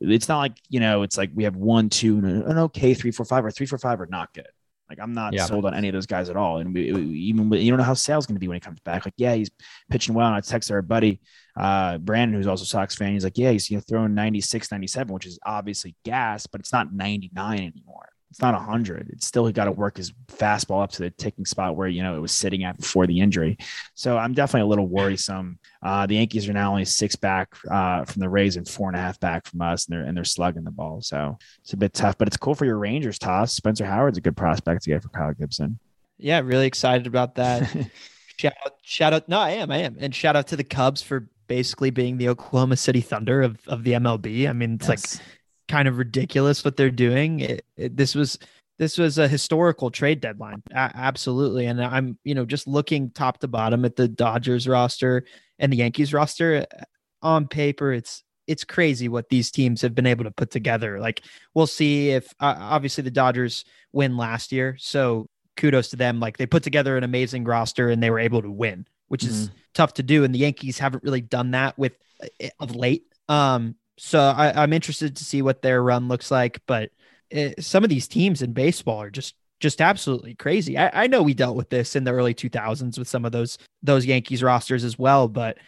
It's 0.00 0.28
not 0.28 0.38
like 0.38 0.58
you 0.68 0.80
know, 0.80 1.04
it's 1.04 1.16
like 1.16 1.30
we 1.32 1.44
have 1.44 1.54
one, 1.54 1.88
two, 1.88 2.18
an 2.18 2.58
okay 2.58 2.94
three, 2.94 3.12
four, 3.12 3.24
five, 3.24 3.44
or 3.44 3.52
three, 3.52 3.66
four, 3.66 3.78
five 3.78 4.00
are 4.00 4.06
not 4.06 4.34
good. 4.34 4.48
Like 4.88 4.98
I'm 5.00 5.12
not 5.12 5.32
yeah. 5.32 5.46
sold 5.46 5.64
on 5.66 5.74
any 5.74 5.88
of 5.88 5.94
those 5.94 6.06
guys 6.06 6.28
at 6.30 6.36
all. 6.36 6.58
And 6.58 6.74
we, 6.74 6.92
we, 6.92 7.02
even 7.02 7.50
you 7.52 7.70
don't 7.70 7.78
know 7.78 7.84
how 7.84 7.94
Sale's 7.94 8.26
going 8.26 8.36
to 8.36 8.40
be 8.40 8.48
when 8.48 8.56
he 8.56 8.60
comes 8.60 8.80
back. 8.80 9.04
Like, 9.04 9.14
yeah, 9.16 9.34
he's 9.34 9.50
pitching 9.90 10.16
well. 10.16 10.26
And 10.26 10.34
I 10.34 10.40
texted 10.40 10.72
our 10.72 10.82
buddy 10.82 11.20
uh, 11.56 11.98
Brandon, 11.98 12.36
who's 12.36 12.48
also 12.48 12.64
Sox 12.64 12.96
fan. 12.96 13.12
He's 13.12 13.24
like, 13.24 13.38
yeah, 13.38 13.52
he's 13.52 13.70
you 13.70 13.76
know 13.76 13.82
throwing 13.88 14.14
96, 14.14 14.72
97, 14.72 15.14
which 15.14 15.26
is 15.26 15.38
obviously 15.46 15.94
gas, 16.04 16.48
but 16.48 16.60
it's 16.60 16.72
not 16.72 16.92
99 16.92 17.58
anymore 17.58 18.08
it's 18.34 18.40
not 18.40 18.54
100. 18.54 19.10
It's 19.10 19.28
still 19.28 19.48
got 19.52 19.66
to 19.66 19.70
work 19.70 19.96
his 19.96 20.10
fastball 20.26 20.82
up 20.82 20.90
to 20.90 21.02
the 21.02 21.10
ticking 21.10 21.44
spot 21.44 21.76
where, 21.76 21.86
you 21.86 22.02
know, 22.02 22.16
it 22.16 22.18
was 22.18 22.32
sitting 22.32 22.64
at 22.64 22.76
before 22.76 23.06
the 23.06 23.20
injury. 23.20 23.56
So 23.94 24.18
I'm 24.18 24.34
definitely 24.34 24.62
a 24.62 24.70
little 24.70 24.88
worrisome. 24.88 25.60
Uh, 25.80 26.04
the 26.06 26.16
Yankees 26.16 26.48
are 26.48 26.52
now 26.52 26.72
only 26.72 26.84
six 26.84 27.14
back 27.14 27.54
uh, 27.70 28.04
from 28.04 28.18
the 28.18 28.28
Rays 28.28 28.56
and 28.56 28.68
four 28.68 28.88
and 28.88 28.96
a 28.96 29.00
half 29.00 29.20
back 29.20 29.46
from 29.46 29.62
us, 29.62 29.86
and 29.86 29.96
they're, 29.96 30.04
and 30.04 30.16
they're 30.16 30.24
slugging 30.24 30.64
the 30.64 30.72
ball. 30.72 31.00
So 31.00 31.38
it's 31.60 31.74
a 31.74 31.76
bit 31.76 31.94
tough, 31.94 32.18
but 32.18 32.26
it's 32.26 32.36
cool 32.36 32.56
for 32.56 32.64
your 32.64 32.76
Rangers, 32.76 33.20
Toss. 33.20 33.52
Spencer 33.52 33.86
Howard's 33.86 34.18
a 34.18 34.20
good 34.20 34.36
prospect 34.36 34.82
to 34.82 34.90
get 34.90 35.04
for 35.04 35.10
Kyle 35.10 35.32
Gibson. 35.32 35.78
Yeah, 36.18 36.40
really 36.40 36.66
excited 36.66 37.06
about 37.06 37.36
that. 37.36 37.70
shout 38.36 38.54
out, 38.66 38.72
shout 38.82 39.12
out. 39.12 39.28
No, 39.28 39.38
I 39.38 39.50
am, 39.50 39.70
I 39.70 39.76
am. 39.76 39.96
And 40.00 40.12
shout 40.12 40.34
out 40.34 40.48
to 40.48 40.56
the 40.56 40.64
Cubs 40.64 41.02
for 41.02 41.28
basically 41.46 41.90
being 41.90 42.18
the 42.18 42.30
Oklahoma 42.30 42.78
City 42.78 43.00
Thunder 43.00 43.42
of, 43.42 43.60
of 43.68 43.84
the 43.84 43.92
MLB. 43.92 44.48
I 44.48 44.52
mean, 44.52 44.74
it's 44.74 44.88
yes. 44.88 45.14
like 45.14 45.24
kind 45.68 45.88
of 45.88 45.98
ridiculous 45.98 46.64
what 46.64 46.76
they're 46.76 46.90
doing. 46.90 47.40
It, 47.40 47.64
it, 47.76 47.96
this 47.96 48.14
was 48.14 48.38
this 48.78 48.98
was 48.98 49.18
a 49.18 49.28
historical 49.28 49.90
trade 49.90 50.20
deadline, 50.20 50.62
a- 50.72 50.92
absolutely. 50.94 51.66
And 51.66 51.82
I'm 51.82 52.18
you 52.24 52.34
know 52.34 52.44
just 52.44 52.66
looking 52.66 53.10
top 53.10 53.38
to 53.38 53.48
bottom 53.48 53.84
at 53.84 53.96
the 53.96 54.08
Dodgers 54.08 54.66
roster 54.66 55.24
and 55.58 55.72
the 55.72 55.78
Yankees 55.78 56.12
roster 56.12 56.66
uh, 56.78 56.84
on 57.22 57.48
paper. 57.48 57.92
It's 57.92 58.22
it's 58.46 58.64
crazy 58.64 59.08
what 59.08 59.28
these 59.28 59.50
teams 59.50 59.80
have 59.82 59.94
been 59.94 60.06
able 60.06 60.24
to 60.24 60.30
put 60.30 60.50
together. 60.50 61.00
Like 61.00 61.22
we'll 61.54 61.66
see 61.66 62.10
if 62.10 62.26
uh, 62.40 62.56
obviously 62.58 63.02
the 63.02 63.10
Dodgers 63.10 63.64
win 63.92 64.16
last 64.16 64.52
year, 64.52 64.76
so 64.78 65.28
kudos 65.56 65.88
to 65.90 65.96
them. 65.96 66.20
Like 66.20 66.36
they 66.36 66.46
put 66.46 66.62
together 66.62 66.96
an 66.96 67.04
amazing 67.04 67.44
roster 67.44 67.88
and 67.88 68.02
they 68.02 68.10
were 68.10 68.18
able 68.18 68.42
to 68.42 68.50
win, 68.50 68.86
which 69.08 69.22
mm-hmm. 69.22 69.34
is 69.34 69.50
tough 69.72 69.94
to 69.94 70.02
do. 70.02 70.24
And 70.24 70.34
the 70.34 70.40
Yankees 70.40 70.78
haven't 70.78 71.04
really 71.04 71.20
done 71.20 71.52
that 71.52 71.78
with 71.78 71.94
uh, 72.22 72.48
of 72.60 72.74
late. 72.74 73.04
Um, 73.28 73.76
so 73.96 74.20
I, 74.20 74.62
am 74.62 74.72
interested 74.72 75.16
to 75.16 75.24
see 75.24 75.42
what 75.42 75.62
their 75.62 75.82
run 75.82 76.08
looks 76.08 76.30
like. 76.30 76.60
But 76.66 76.90
it, 77.30 77.64
some 77.64 77.84
of 77.84 77.90
these 77.90 78.08
teams 78.08 78.42
in 78.42 78.52
baseball 78.52 79.02
are 79.02 79.10
just 79.10 79.34
just 79.60 79.80
absolutely 79.80 80.34
crazy. 80.34 80.76
I, 80.76 81.04
I 81.04 81.06
know 81.06 81.22
we 81.22 81.34
dealt 81.34 81.56
with 81.56 81.70
this 81.70 81.96
in 81.96 82.04
the 82.04 82.12
early 82.12 82.34
2000s 82.34 82.98
with 82.98 83.08
some 83.08 83.24
of 83.24 83.32
those 83.32 83.58
those 83.82 84.04
Yankees 84.04 84.42
rosters 84.42 84.84
as 84.84 84.98
well, 84.98 85.28
but 85.28 85.58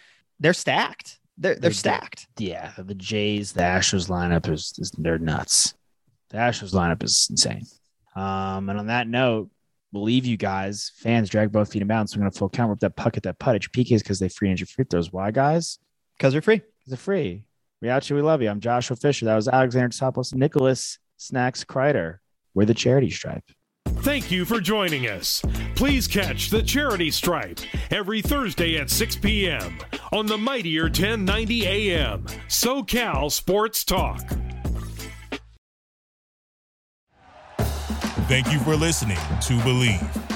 they're 0.41 0.53
stacked. 0.53 1.19
They're 1.39 1.55
they're, 1.55 1.73
stacked. 1.73 2.27
Yeah, 2.39 2.73
the 2.79 2.95
Jays, 2.95 3.53
the 3.53 3.63
Astros 3.63 4.09
lineup 4.09 4.53
is, 4.53 4.75
is 4.79 4.91
they're 4.97 5.19
nuts. 5.19 5.75
The 6.31 6.39
Astros 6.39 6.73
lineup 6.73 7.03
is 7.03 7.27
insane. 7.31 7.65
Um, 8.15 8.69
and 8.69 8.79
on 8.79 8.87
that 8.87 9.07
note, 9.07 9.51
we'll 9.93 10.03
leave 10.03 10.27
you 10.27 10.37
guys. 10.37 10.93
Fans 10.97 11.29
drag 11.29 11.53
both 11.53 11.73
feet 11.73 11.83
and 11.83 11.89
bounce. 11.89 12.13
So 12.13 12.19
we're 12.19 12.25
gonna 12.25 12.33
full 12.33 12.49
count 12.49 12.71
with 12.71 12.81
that 12.81 12.97
puck 12.97 13.17
at 13.17 13.23
that 13.23 13.39
putt 13.39 13.55
at 13.55 13.63
your 13.65 13.85
PKs 13.85 14.01
because 14.01 14.19
they 14.19 14.29
free 14.29 14.51
and 14.51 14.59
your 14.59 14.67
free 14.67 14.85
throws. 14.89 15.13
Why, 15.13 15.31
guys? 15.31 15.79
Because 16.17 16.33
they're 16.33 16.43
free. 16.43 16.57
Because 16.57 16.89
they're 16.89 16.97
free. 16.97 17.46
Riachi, 17.85 18.15
we 18.15 18.23
love 18.23 18.41
you. 18.41 18.49
I'm 18.49 18.61
Joshua 18.61 18.97
Fisher. 18.97 19.27
That 19.27 19.37
was 19.37 19.49
Alexander 19.49 19.89
Topos, 19.89 20.35
Nicholas 20.35 20.99
Snacks 21.19 21.65
Kreider. 21.65 22.19
We're 22.55 22.65
the 22.65 22.75
charity 22.75 23.11
stripe. 23.11 23.45
Thank 24.01 24.31
you 24.31 24.45
for 24.45 24.61
joining 24.61 25.09
us. 25.09 25.43
Please 25.75 26.07
catch 26.07 26.49
the 26.49 26.63
Charity 26.63 27.11
Stripe 27.11 27.61
every 27.91 28.23
Thursday 28.23 28.79
at 28.79 28.89
6 28.89 29.17
p.m. 29.17 29.79
on 30.13 30.27
the 30.27 30.39
Mightier 30.39 30.85
1090 30.85 31.67
AM 31.67 32.25
SoCal 32.49 33.31
Sports 33.31 33.85
Talk. 33.85 34.23
Thank 38.29 38.53
you 38.53 38.59
for 38.61 38.77
listening 38.77 39.17
to 39.17 39.55
Bleav. 39.59 40.36